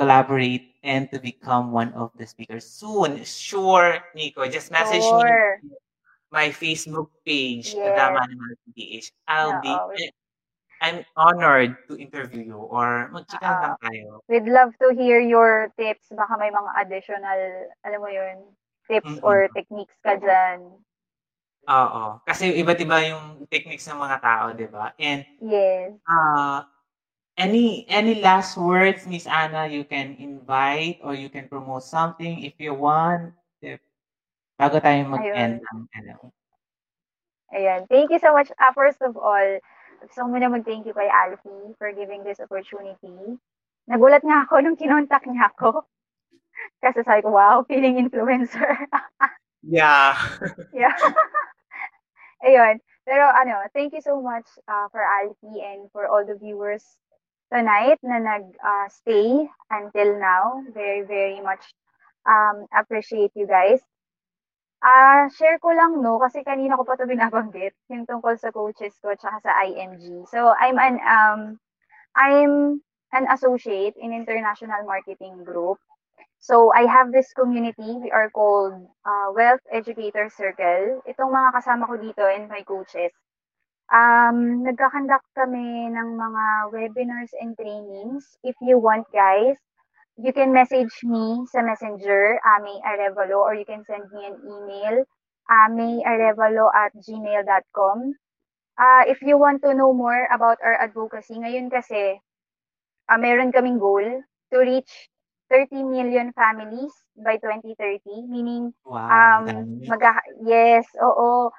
collaborate 0.00 0.80
and 0.80 1.10
to 1.12 1.20
become 1.20 1.74
one 1.74 1.92
of 1.92 2.14
the 2.16 2.24
speakers 2.24 2.64
soon. 2.64 3.20
Sure, 3.26 3.98
Nico. 4.14 4.46
Just 4.48 4.70
message 4.72 5.02
sure. 5.02 5.60
me 5.60 5.76
my 6.30 6.48
Facebook 6.48 7.08
page, 7.24 7.74
yes. 7.74 7.96
Dama 7.96 8.24
PH. 8.76 9.12
I'll 9.26 9.60
be 9.60 9.74
I'm 10.80 11.02
honored 11.16 11.74
to 11.90 11.98
interview 11.98 12.54
you 12.54 12.60
or 12.70 13.10
magchika 13.10 13.42
uh, 13.42 13.58
lang 13.66 13.74
tayo. 13.82 14.22
We'd 14.30 14.46
love 14.46 14.70
to 14.78 14.94
hear 14.94 15.18
your 15.18 15.74
tips. 15.74 16.06
Baka 16.14 16.38
may 16.38 16.54
mga 16.54 16.70
additional, 16.78 17.66
alam 17.82 17.98
mo 17.98 18.06
yun, 18.06 18.46
tips 18.86 19.18
mm-hmm. 19.18 19.26
or 19.26 19.50
techniques 19.58 19.98
ka 20.06 20.14
dyan. 20.22 20.78
Oo. 21.68 22.24
Kasi 22.24 22.56
iba't 22.64 22.80
iba 22.80 22.98
yung 23.12 23.44
techniques 23.52 23.84
ng 23.84 24.00
mga 24.00 24.18
tao, 24.24 24.44
di 24.56 24.64
ba? 24.64 24.96
And, 24.96 25.20
yes. 25.44 25.92
Uh, 26.08 26.64
any 27.36 27.84
any 27.92 28.24
last 28.24 28.56
words, 28.56 29.04
Miss 29.04 29.28
Anna, 29.28 29.68
you 29.68 29.84
can 29.84 30.16
invite 30.18 30.98
or 31.04 31.12
you 31.12 31.28
can 31.28 31.46
promote 31.46 31.84
something 31.84 32.40
if 32.40 32.56
you 32.56 32.72
want. 32.72 33.36
If, 33.60 33.84
bago 34.56 34.80
tayo 34.80 35.06
mag-end 35.06 35.60
ng 35.60 35.78
ano. 35.92 36.32
Ayan. 37.52 37.84
Thank 37.88 38.10
you 38.10 38.20
so 38.20 38.32
much. 38.32 38.48
Uh, 38.56 38.72
first 38.72 39.00
of 39.04 39.16
all, 39.16 39.48
gusto 40.02 40.18
ko 40.24 40.28
muna 40.28 40.48
mag-thank 40.48 40.88
you 40.88 40.96
kay 40.96 41.08
Alfie 41.08 41.76
for 41.76 41.92
giving 41.92 42.24
this 42.24 42.40
opportunity. 42.40 43.36
Nagulat 43.88 44.24
nga 44.24 44.44
ako 44.44 44.60
nung 44.60 44.76
kinontak 44.76 45.24
niya 45.24 45.52
ako. 45.52 45.84
Kasi 46.82 47.00
sabi 47.06 47.24
ko, 47.24 47.32
wow, 47.32 47.64
feeling 47.64 47.96
influencer. 47.96 48.88
yeah. 49.64 50.16
yeah. 50.74 50.96
Ayun. 52.44 52.78
Pero 53.08 53.24
ano, 53.24 53.64
thank 53.72 53.92
you 53.94 54.02
so 54.02 54.20
much 54.20 54.46
uh, 54.68 54.86
for 54.92 55.00
Alfie 55.02 55.62
and 55.64 55.90
for 55.90 56.06
all 56.06 56.24
the 56.26 56.36
viewers 56.36 56.84
tonight 57.50 57.98
na 58.04 58.20
nag-stay 58.20 59.48
uh, 59.48 59.74
until 59.74 60.20
now. 60.20 60.60
Very, 60.76 61.02
very 61.02 61.40
much 61.40 61.64
um, 62.28 62.68
appreciate 62.70 63.32
you 63.34 63.46
guys. 63.48 63.80
Ah, 64.78 65.26
uh, 65.26 65.34
share 65.34 65.58
ko 65.58 65.74
lang 65.74 65.98
no 65.98 66.22
kasi 66.22 66.46
kanina 66.46 66.78
ko 66.78 66.86
pa 66.86 66.94
'to 66.94 67.10
binabanggit 67.10 67.74
yung 67.90 68.06
tungkol 68.06 68.38
sa 68.38 68.54
coaches 68.54 68.94
ko 69.02 69.10
tsaka 69.18 69.42
sa 69.42 69.52
IMG. 69.66 70.22
So 70.30 70.54
I'm 70.54 70.78
an 70.78 71.02
um 71.02 71.40
I'm 72.14 72.78
an 73.10 73.26
associate 73.34 73.98
in 73.98 74.14
International 74.14 74.86
Marketing 74.86 75.42
Group 75.42 75.82
So 76.38 76.72
I 76.72 76.86
have 76.86 77.12
this 77.12 77.32
community. 77.34 77.98
We 77.98 78.10
are 78.10 78.30
called 78.30 78.86
uh, 79.04 79.28
Wealth 79.34 79.62
Educator 79.72 80.30
Circle. 80.30 81.02
Itong 81.04 81.34
mga 81.34 81.50
kasama 81.58 81.90
ko 81.90 81.98
dito 81.98 82.22
and 82.22 82.46
my 82.46 82.62
coaches. 82.62 83.10
Um, 83.90 84.62
nagkakandak 84.62 85.24
kami 85.34 85.90
ng 85.90 86.08
mga 86.14 86.44
webinars 86.70 87.32
and 87.42 87.58
trainings. 87.58 88.38
If 88.44 88.54
you 88.62 88.78
want, 88.78 89.10
guys, 89.10 89.58
you 90.14 90.30
can 90.30 90.54
message 90.54 90.92
me 91.02 91.42
sa 91.50 91.64
messenger, 91.64 92.38
Ame 92.44 92.78
Arevalo, 92.86 93.42
or 93.42 93.58
you 93.58 93.66
can 93.66 93.82
send 93.88 94.06
me 94.12 94.28
an 94.28 94.38
email, 94.44 95.08
amearevalo 95.50 96.70
at 96.70 96.94
gmail.com. 97.02 98.14
Uh, 98.78 99.02
if 99.10 99.18
you 99.22 99.34
want 99.40 99.58
to 99.66 99.74
know 99.74 99.90
more 99.90 100.28
about 100.30 100.62
our 100.62 100.78
advocacy, 100.78 101.34
ngayon 101.34 101.66
kasi, 101.66 102.20
uh, 103.10 103.18
meron 103.18 103.50
kaming 103.50 103.80
goal 103.80 104.04
to 104.52 104.56
reach 104.62 105.10
30 105.50 105.82
million 105.82 106.32
families 106.32 106.92
by 107.16 107.36
2030, 107.38 108.26
meaning 108.28 108.72
wow, 108.84 109.12
um 109.12 109.82
mag 109.88 110.02
yes, 110.44 110.86
oo. 111.02 111.50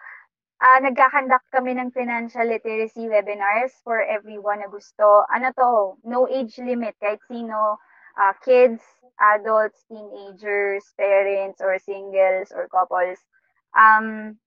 uh, 0.61 0.80
nagkakandak 0.84 1.44
kami 1.53 1.76
ng 1.76 1.91
financial 1.91 2.45
literacy 2.48 3.07
webinars 3.10 3.74
for 3.84 4.02
everyone 4.02 4.60
na 4.60 4.70
gusto. 4.72 5.24
Ano 5.32 5.52
to, 5.56 5.98
no 6.07 6.28
age 6.30 6.57
limit, 6.61 6.95
kahit 7.02 7.22
sino, 7.28 7.78
uh, 8.20 8.34
kids, 8.44 8.82
adults, 9.20 9.84
teenagers, 9.90 10.84
parents, 10.98 11.60
or 11.61 11.78
singles, 11.80 12.52
or 12.56 12.68
couples. 12.72 13.20
Um, 13.76 14.38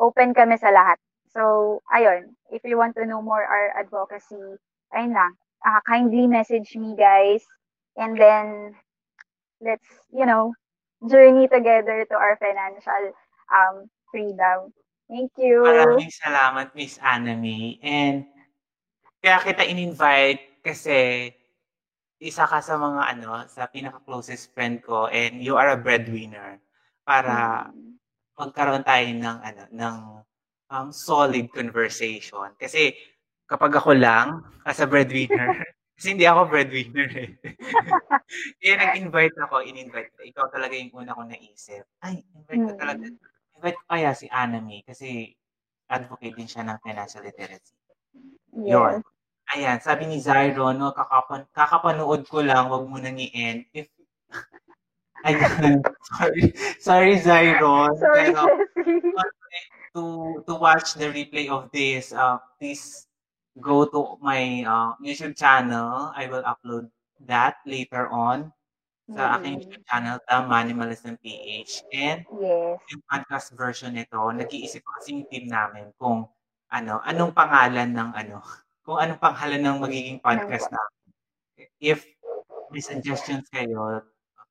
open 0.00 0.34
kami 0.34 0.56
sa 0.58 0.70
lahat. 0.72 0.98
So, 1.32 1.80
ayun, 1.92 2.34
if 2.50 2.64
you 2.64 2.76
want 2.78 2.96
to 2.96 3.06
know 3.06 3.20
more 3.22 3.44
our 3.44 3.72
advocacy, 3.76 4.58
ayun 4.94 5.12
lang, 5.14 5.32
uh, 5.64 5.80
kindly 5.88 6.26
message 6.26 6.76
me 6.76 6.96
guys, 6.96 7.44
and 7.96 8.16
then 8.16 8.76
let's, 9.60 9.88
you 10.12 10.24
know, 10.24 10.52
journey 11.08 11.48
together 11.48 12.06
to 12.08 12.16
our 12.16 12.36
financial 12.36 13.12
um, 13.52 13.88
freedom. 14.12 14.72
Thank 15.06 15.32
you. 15.38 15.62
Maraming 15.62 16.10
salamat, 16.10 16.74
Miss 16.74 16.98
Anami. 16.98 17.78
And 17.80 18.26
kaya 19.22 19.38
kita 19.42 19.62
in-invite 19.66 20.62
kasi 20.62 21.30
isa 22.18 22.48
ka 22.48 22.58
sa 22.64 22.74
mga 22.80 23.02
ano, 23.16 23.44
sa 23.46 23.68
pinaka-closest 23.68 24.50
friend 24.56 24.80
ko 24.82 25.06
and 25.06 25.44
you 25.44 25.54
are 25.54 25.76
a 25.76 25.78
breadwinner 25.78 26.58
para 27.06 27.68
mm. 27.70 28.00
magkaroon 28.34 28.82
tayo 28.82 29.06
ng 29.06 29.38
ano, 29.44 29.62
ng 29.70 29.96
um, 30.72 30.88
solid 30.90 31.46
conversation. 31.52 32.50
Kasi 32.58 32.96
kapag 33.46 33.78
ako 33.78 33.94
lang, 33.94 34.42
as 34.66 34.82
a 34.82 34.88
breadwinner, 34.90 35.62
kasi 35.96 36.12
hindi 36.12 36.28
ako 36.28 36.52
breadwinner 36.52 37.08
eh. 37.16 37.30
Kaya 38.60 38.74
nag-invite 38.76 39.36
ako, 39.40 39.64
in-invite 39.64 40.12
ko. 40.12 40.20
Ikaw 40.28 40.46
talaga 40.52 40.76
yung 40.76 40.92
una 40.92 41.16
kong 41.16 41.32
naisip. 41.32 41.88
Ay, 42.04 42.20
invite 42.36 42.64
ko 42.68 42.72
talaga. 42.76 43.04
Mm. 43.08 43.16
Invite 43.56 43.78
ko 43.80 43.84
kaya 43.88 44.10
si 44.12 44.26
Anami 44.28 44.84
kasi 44.84 45.32
advocate 45.88 46.36
din 46.36 46.44
siya 46.44 46.68
ng 46.68 46.78
financial 46.84 47.24
literacy. 47.24 47.72
Yes. 48.52 48.76
Yun. 48.76 49.00
Ayan, 49.56 49.78
sabi 49.80 50.04
ni 50.10 50.18
Zyron, 50.20 50.76
no, 50.76 50.90
kakapan, 50.92 51.46
kakapanood 51.54 52.26
ko 52.26 52.42
lang, 52.42 52.66
wag 52.68 52.84
mo 52.84 52.98
nang 52.98 53.16
i-end. 53.16 53.64
If, 53.72 53.88
ayan, 55.26 55.80
sorry, 56.12 56.44
sorry 56.82 57.14
Zyron. 57.22 57.94
Sorry, 57.96 58.34
pero, 58.34 58.42
to 59.96 60.02
to 60.44 60.52
watch 60.60 60.92
the 60.98 61.08
replay 61.08 61.48
of 61.48 61.72
this, 61.72 62.12
uh, 62.12 62.36
please 62.60 63.05
go 63.60 63.84
to 63.88 64.20
my 64.20 64.64
uh, 64.64 64.92
YouTube 65.00 65.36
channel. 65.36 66.12
I 66.12 66.28
will 66.28 66.44
upload 66.44 66.92
that 67.24 67.60
later 67.64 68.08
on 68.12 68.52
sa 69.06 69.14
mm-hmm. 69.14 69.34
aking 69.38 69.54
YouTube 69.62 69.84
channel, 69.86 70.16
The 70.26 70.38
Minimalism 70.44 71.14
PH. 71.22 71.72
And 71.94 72.26
yes. 72.26 72.82
yung 72.90 73.02
podcast 73.06 73.54
version 73.54 73.94
nito, 73.94 74.18
nag-iisip 74.18 74.82
kasi 74.82 75.22
yung 75.22 75.26
team 75.30 75.46
namin 75.46 75.94
kung 75.96 76.26
ano, 76.74 76.98
anong 77.06 77.32
pangalan 77.32 77.94
ng 77.94 78.10
ano, 78.12 78.42
kung 78.84 78.98
anong 78.98 79.22
pangalan 79.22 79.62
ng 79.62 79.76
magiging 79.78 80.18
podcast 80.18 80.68
namin. 80.68 81.04
If 81.78 82.04
may 82.74 82.82
suggestions 82.82 83.46
kayo, 83.48 84.02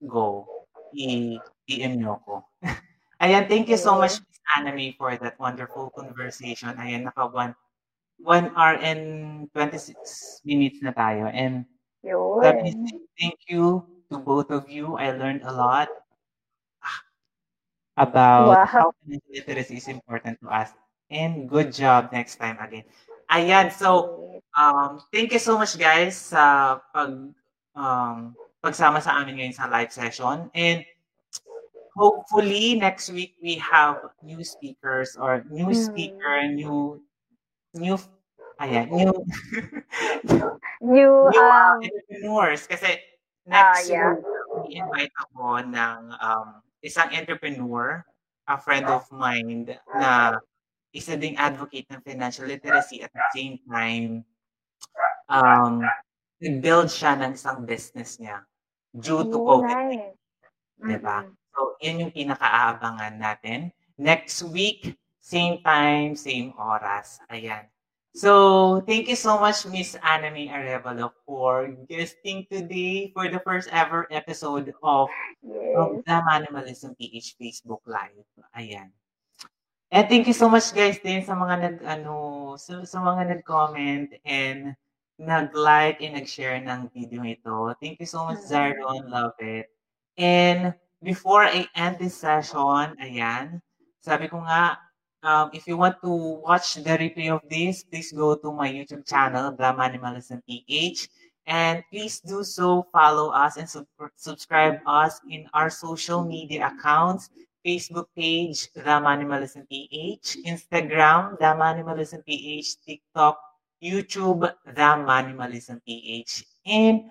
go. 0.07 0.47
I-DM 0.95 1.99
nyo 1.99 2.23
ko. 2.23 2.47
Ayan, 3.23 3.47
thank 3.51 3.67
you 3.67 3.79
so 3.79 3.99
much, 3.99 4.19
Miss 4.23 4.39
Anime, 4.55 4.95
for 4.95 5.11
that 5.19 5.35
wonderful 5.35 5.91
conversation. 5.91 6.71
Ayan, 6.79 7.07
naka 7.07 7.27
1 7.27 7.51
1 8.19 8.51
hour 8.55 8.75
and 8.79 9.45
26 9.53 10.41
minutes 10.45 10.79
na 10.81 10.91
tayo. 10.91 11.27
And 11.29 11.65
Yun. 12.01 12.87
thank 13.19 13.37
you 13.49 13.85
to 14.11 14.17
both 14.19 14.51
of 14.51 14.69
you. 14.69 14.95
I 14.95 15.11
learned 15.11 15.43
a 15.43 15.53
lot 15.53 15.89
about 17.97 18.47
wow. 18.47 18.65
how 18.65 18.85
financial 19.03 19.31
literacy 19.33 19.77
is 19.77 19.87
important 19.87 20.39
to 20.41 20.47
us. 20.49 20.71
And 21.09 21.47
good 21.47 21.73
job 21.73 22.09
next 22.11 22.37
time 22.37 22.57
again. 22.59 22.83
Ayan, 23.31 23.71
so 23.71 24.41
um, 24.57 25.01
thank 25.13 25.31
you 25.33 25.39
so 25.39 25.57
much 25.57 25.77
guys 25.77 26.17
sa 26.17 26.77
pag 26.93 27.13
um, 27.77 28.17
pagsama 28.61 29.01
sa 29.01 29.21
amin 29.21 29.37
ngayon 29.37 29.55
sa 29.55 29.69
live 29.69 29.93
session. 29.93 30.49
And 30.53 30.81
hopefully 31.95 32.75
next 32.75 33.09
week 33.09 33.37
we 33.41 33.55
have 33.61 34.01
new 34.21 34.43
speakers 34.43 35.15
or 35.15 35.45
new 35.49 35.71
hmm. 35.71 35.77
speaker, 35.77 36.35
new 36.49 37.01
new 37.75 37.99
ayan, 38.63 38.87
new 38.89 39.11
new, 40.23 40.47
new 40.95 41.13
um, 41.35 41.83
entrepreneurs 41.83 42.63
kasi 42.67 42.97
next 43.45 43.91
uh, 43.91 43.93
yeah. 43.93 44.11
week 44.15 44.79
invite 44.79 45.13
ako 45.27 45.61
ng 45.67 45.99
um, 46.23 46.63
isang 46.85 47.11
entrepreneur, 47.11 48.01
a 48.47 48.55
friend 48.55 48.85
of 48.87 49.03
mine 49.11 49.67
na 49.97 50.39
isa 50.95 51.19
ding 51.19 51.35
advocate 51.35 51.85
ng 51.91 51.99
financial 52.05 52.47
literacy 52.47 53.03
at 53.03 53.11
the 53.11 53.25
same 53.35 53.59
time 53.67 54.23
um, 55.27 55.83
nag-build 56.39 56.87
siya 56.87 57.19
ng 57.19 57.35
isang 57.35 57.67
business 57.67 58.21
niya 58.21 58.45
due 58.95 59.27
to 59.27 59.37
COVID. 59.41 59.75
Nice. 59.75 60.15
Diba? 60.79 61.17
Mm-hmm. 61.25 61.35
So, 61.55 61.59
yun 61.83 62.01
yung 62.07 62.13
pinaka-aabangan 62.13 63.15
natin. 63.19 63.59
Next 63.95 64.43
week, 64.43 64.95
same 65.25 65.57
time, 65.65 66.13
same 66.13 66.53
oras. 66.53 67.17
Ayan. 67.33 67.65
So, 68.13 68.79
thank 68.85 69.09
you 69.09 69.17
so 69.17 69.41
much, 69.41 69.65
Miss 69.65 69.97
Anami 69.99 70.47
Arevalo, 70.47 71.11
for 71.25 71.67
guesting 71.89 72.47
today 72.47 73.11
for 73.11 73.27
the 73.27 73.41
first 73.41 73.67
ever 73.73 74.07
episode 74.07 74.71
of, 74.85 75.09
yes. 75.43 75.75
of 75.75 75.99
the 76.05 76.17
Manimalism 76.23 76.95
PH 76.95 77.35
Facebook 77.41 77.83
Live. 77.89 78.23
Ayan. 78.55 78.93
And 79.91 80.07
thank 80.07 80.29
you 80.29 80.37
so 80.37 80.47
much, 80.47 80.71
guys, 80.71 81.01
din 81.01 81.25
sa 81.25 81.33
mga 81.35 81.55
nag, 81.59 81.77
ano, 81.83 82.53
sa, 82.55 82.85
sa 82.85 83.01
mga 83.01 83.35
nag-comment 83.35 84.15
and 84.23 84.77
nag-like 85.19 85.99
and 86.05 86.15
nag-share 86.15 86.61
ng 86.61 86.87
video 86.93 87.19
ito. 87.25 87.73
Thank 87.81 87.99
you 87.99 88.07
so 88.07 88.29
much, 88.29 88.45
mm-hmm. 88.45 88.79
Zaron. 88.79 89.11
Love 89.11 89.35
it. 89.41 89.73
And 90.15 90.71
before 91.03 91.43
I 91.43 91.67
end 91.75 91.99
this 91.99 92.15
session, 92.15 92.95
ayan, 92.95 93.59
sabi 93.99 94.31
ko 94.31 94.39
nga, 94.39 94.79
um, 95.25 95.49
if 95.53 95.65
you 95.67 95.75
want 95.75 95.97
to 96.03 96.09
watch 96.45 96.75
the 96.75 96.95
replay 97.01 97.33
of 97.33 97.41
this, 97.49 97.83
please 97.83 98.11
go 98.11 98.35
to 98.35 98.51
my 98.53 98.71
YouTube 98.71 99.07
channel, 99.09 99.51
The 99.51 99.73
Minimalism 99.73 100.41
PH. 100.47 101.09
And 101.47 101.83
please 101.91 102.19
do 102.21 102.43
so, 102.43 102.85
follow 102.93 103.29
us 103.29 103.57
and 103.57 103.69
sub- 103.69 103.87
subscribe 104.15 104.79
us 104.85 105.19
in 105.29 105.49
our 105.53 105.69
social 105.69 106.23
media 106.23 106.71
accounts. 106.73 107.29
Facebook 107.65 108.05
page, 108.15 108.69
The 108.73 109.01
Minimalism 109.01 109.67
PH, 109.67 110.37
Instagram, 110.45 111.39
The 111.39 111.57
Minimalism 111.57 112.23
PH, 112.23 112.77
TikTok, 112.85 113.41
YouTube, 113.81 114.53
The 114.65 114.89
Minimalism 115.01 115.81
PH. 115.85 116.45
And 116.67 117.09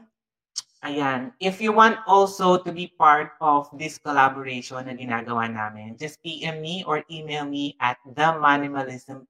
Ayan. 0.84 1.32
If 1.40 1.64
you 1.64 1.72
want 1.72 1.96
also 2.04 2.60
to 2.60 2.68
be 2.68 2.92
part 3.00 3.32
of 3.40 3.72
this 3.72 3.96
collaboration 3.96 4.84
na 4.84 4.92
ginagawa 4.92 5.48
namin, 5.48 5.96
just 5.96 6.20
PM 6.20 6.60
me 6.60 6.84
or 6.84 7.00
email 7.08 7.48
me 7.48 7.72
at 7.80 7.96
themanimalismph 8.04 9.24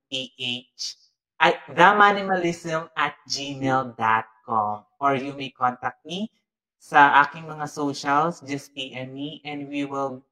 at 1.38 1.54
themanimalism 1.70 2.90
at 2.98 3.14
gmail.com 3.30 4.74
or 4.98 5.10
you 5.14 5.32
may 5.38 5.54
contact 5.54 6.02
me 6.02 6.26
sa 6.82 7.22
aking 7.22 7.46
mga 7.46 7.70
socials, 7.70 8.42
just 8.42 8.74
PM 8.74 9.14
me 9.14 9.38
and 9.46 9.70
we 9.70 9.86
will 9.86 10.26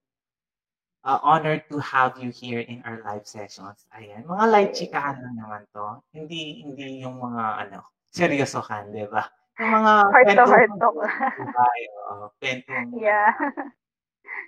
uh, 1.06 1.22
honored 1.22 1.62
to 1.70 1.78
have 1.78 2.18
you 2.18 2.34
here 2.34 2.66
in 2.66 2.82
our 2.82 2.98
live 3.06 3.30
sessions. 3.30 3.86
Ayan, 3.94 4.26
mga 4.26 4.46
light 4.50 4.74
chikahan 4.74 5.22
lang 5.22 5.38
naman 5.38 5.62
to. 5.70 6.02
Hindi 6.10 6.66
hindi 6.66 7.06
yung 7.06 7.22
mga 7.22 7.44
ano, 7.70 7.86
seryosohan, 8.10 8.90
'di 8.90 9.06
ba? 9.06 9.22
Yung 9.60 9.70
mga 9.72 9.92
heart 10.08 10.26
to 10.32 10.44
heart 10.48 10.70
talk. 10.80 10.96
Kwentong 12.40 12.86
Yeah. 13.04 13.32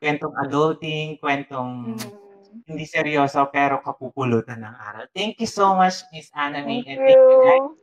kwentong 0.00 0.34
adulting, 0.44 1.16
kwentong 1.20 1.96
Mm. 1.98 2.62
hindi 2.70 2.86
seryoso 2.86 3.44
pero 3.50 3.82
kapupulutan 3.82 4.62
ng 4.62 4.74
aral. 4.78 5.06
Thank 5.12 5.42
you 5.42 5.50
so 5.50 5.74
much, 5.74 6.00
Miss 6.14 6.30
Anami, 6.32 6.86
Thank 6.86 6.88
and 6.88 6.98
thank 7.02 7.18
you 7.18 7.38
guys 7.42 7.66
you. 7.66 7.76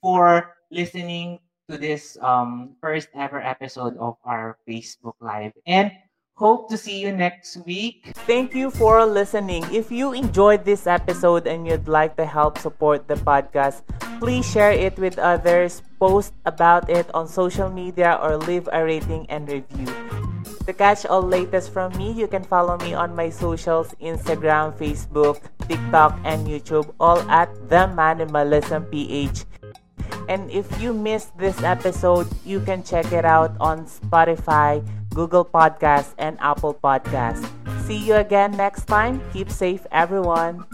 for 0.00 0.56
listening 0.72 1.38
to 1.68 1.76
this 1.78 2.16
um 2.20 2.74
first 2.80 3.08
ever 3.14 3.38
episode 3.40 3.94
of 4.00 4.16
our 4.24 4.56
Facebook 4.66 5.14
Live. 5.20 5.52
And 5.68 5.92
Hope 6.34 6.66
to 6.66 6.74
see 6.74 6.98
you 6.98 7.14
next 7.14 7.62
week. 7.62 8.10
Thank 8.26 8.58
you 8.58 8.66
for 8.66 9.06
listening. 9.06 9.62
If 9.70 9.94
you 9.94 10.10
enjoyed 10.10 10.66
this 10.66 10.90
episode 10.90 11.46
and 11.46 11.62
you'd 11.62 11.86
like 11.86 12.18
to 12.18 12.26
help 12.26 12.58
support 12.58 13.06
the 13.06 13.14
podcast, 13.14 13.86
please 14.18 14.42
share 14.42 14.74
it 14.74 14.98
with 14.98 15.14
others, 15.22 15.86
post 16.02 16.34
about 16.44 16.90
it 16.90 17.06
on 17.14 17.30
social 17.30 17.70
media, 17.70 18.18
or 18.18 18.34
leave 18.36 18.68
a 18.72 18.82
rating 18.82 19.30
and 19.30 19.46
review. 19.46 19.86
To 20.66 20.72
catch 20.74 21.06
all 21.06 21.22
latest 21.22 21.70
from 21.70 21.94
me, 21.94 22.10
you 22.10 22.26
can 22.26 22.42
follow 22.42 22.82
me 22.82 22.98
on 22.98 23.14
my 23.14 23.30
socials 23.30 23.94
Instagram, 24.02 24.74
Facebook, 24.74 25.38
TikTok, 25.70 26.18
and 26.26 26.50
YouTube, 26.50 26.90
all 26.98 27.22
at 27.30 27.46
The 27.70 27.86
Minimalism 27.94 28.90
PH. 28.90 29.46
And 30.28 30.50
if 30.50 30.66
you 30.82 30.94
missed 30.94 31.36
this 31.38 31.62
episode, 31.62 32.26
you 32.44 32.58
can 32.58 32.82
check 32.82 33.12
it 33.12 33.24
out 33.24 33.54
on 33.60 33.86
Spotify, 33.86 34.82
Google 35.14 35.44
Podcasts, 35.44 36.12
and 36.18 36.36
Apple 36.40 36.74
Podcasts. 36.74 37.46
See 37.86 37.96
you 37.96 38.14
again 38.16 38.50
next 38.52 38.86
time. 38.86 39.22
Keep 39.32 39.50
safe, 39.50 39.86
everyone. 39.92 40.66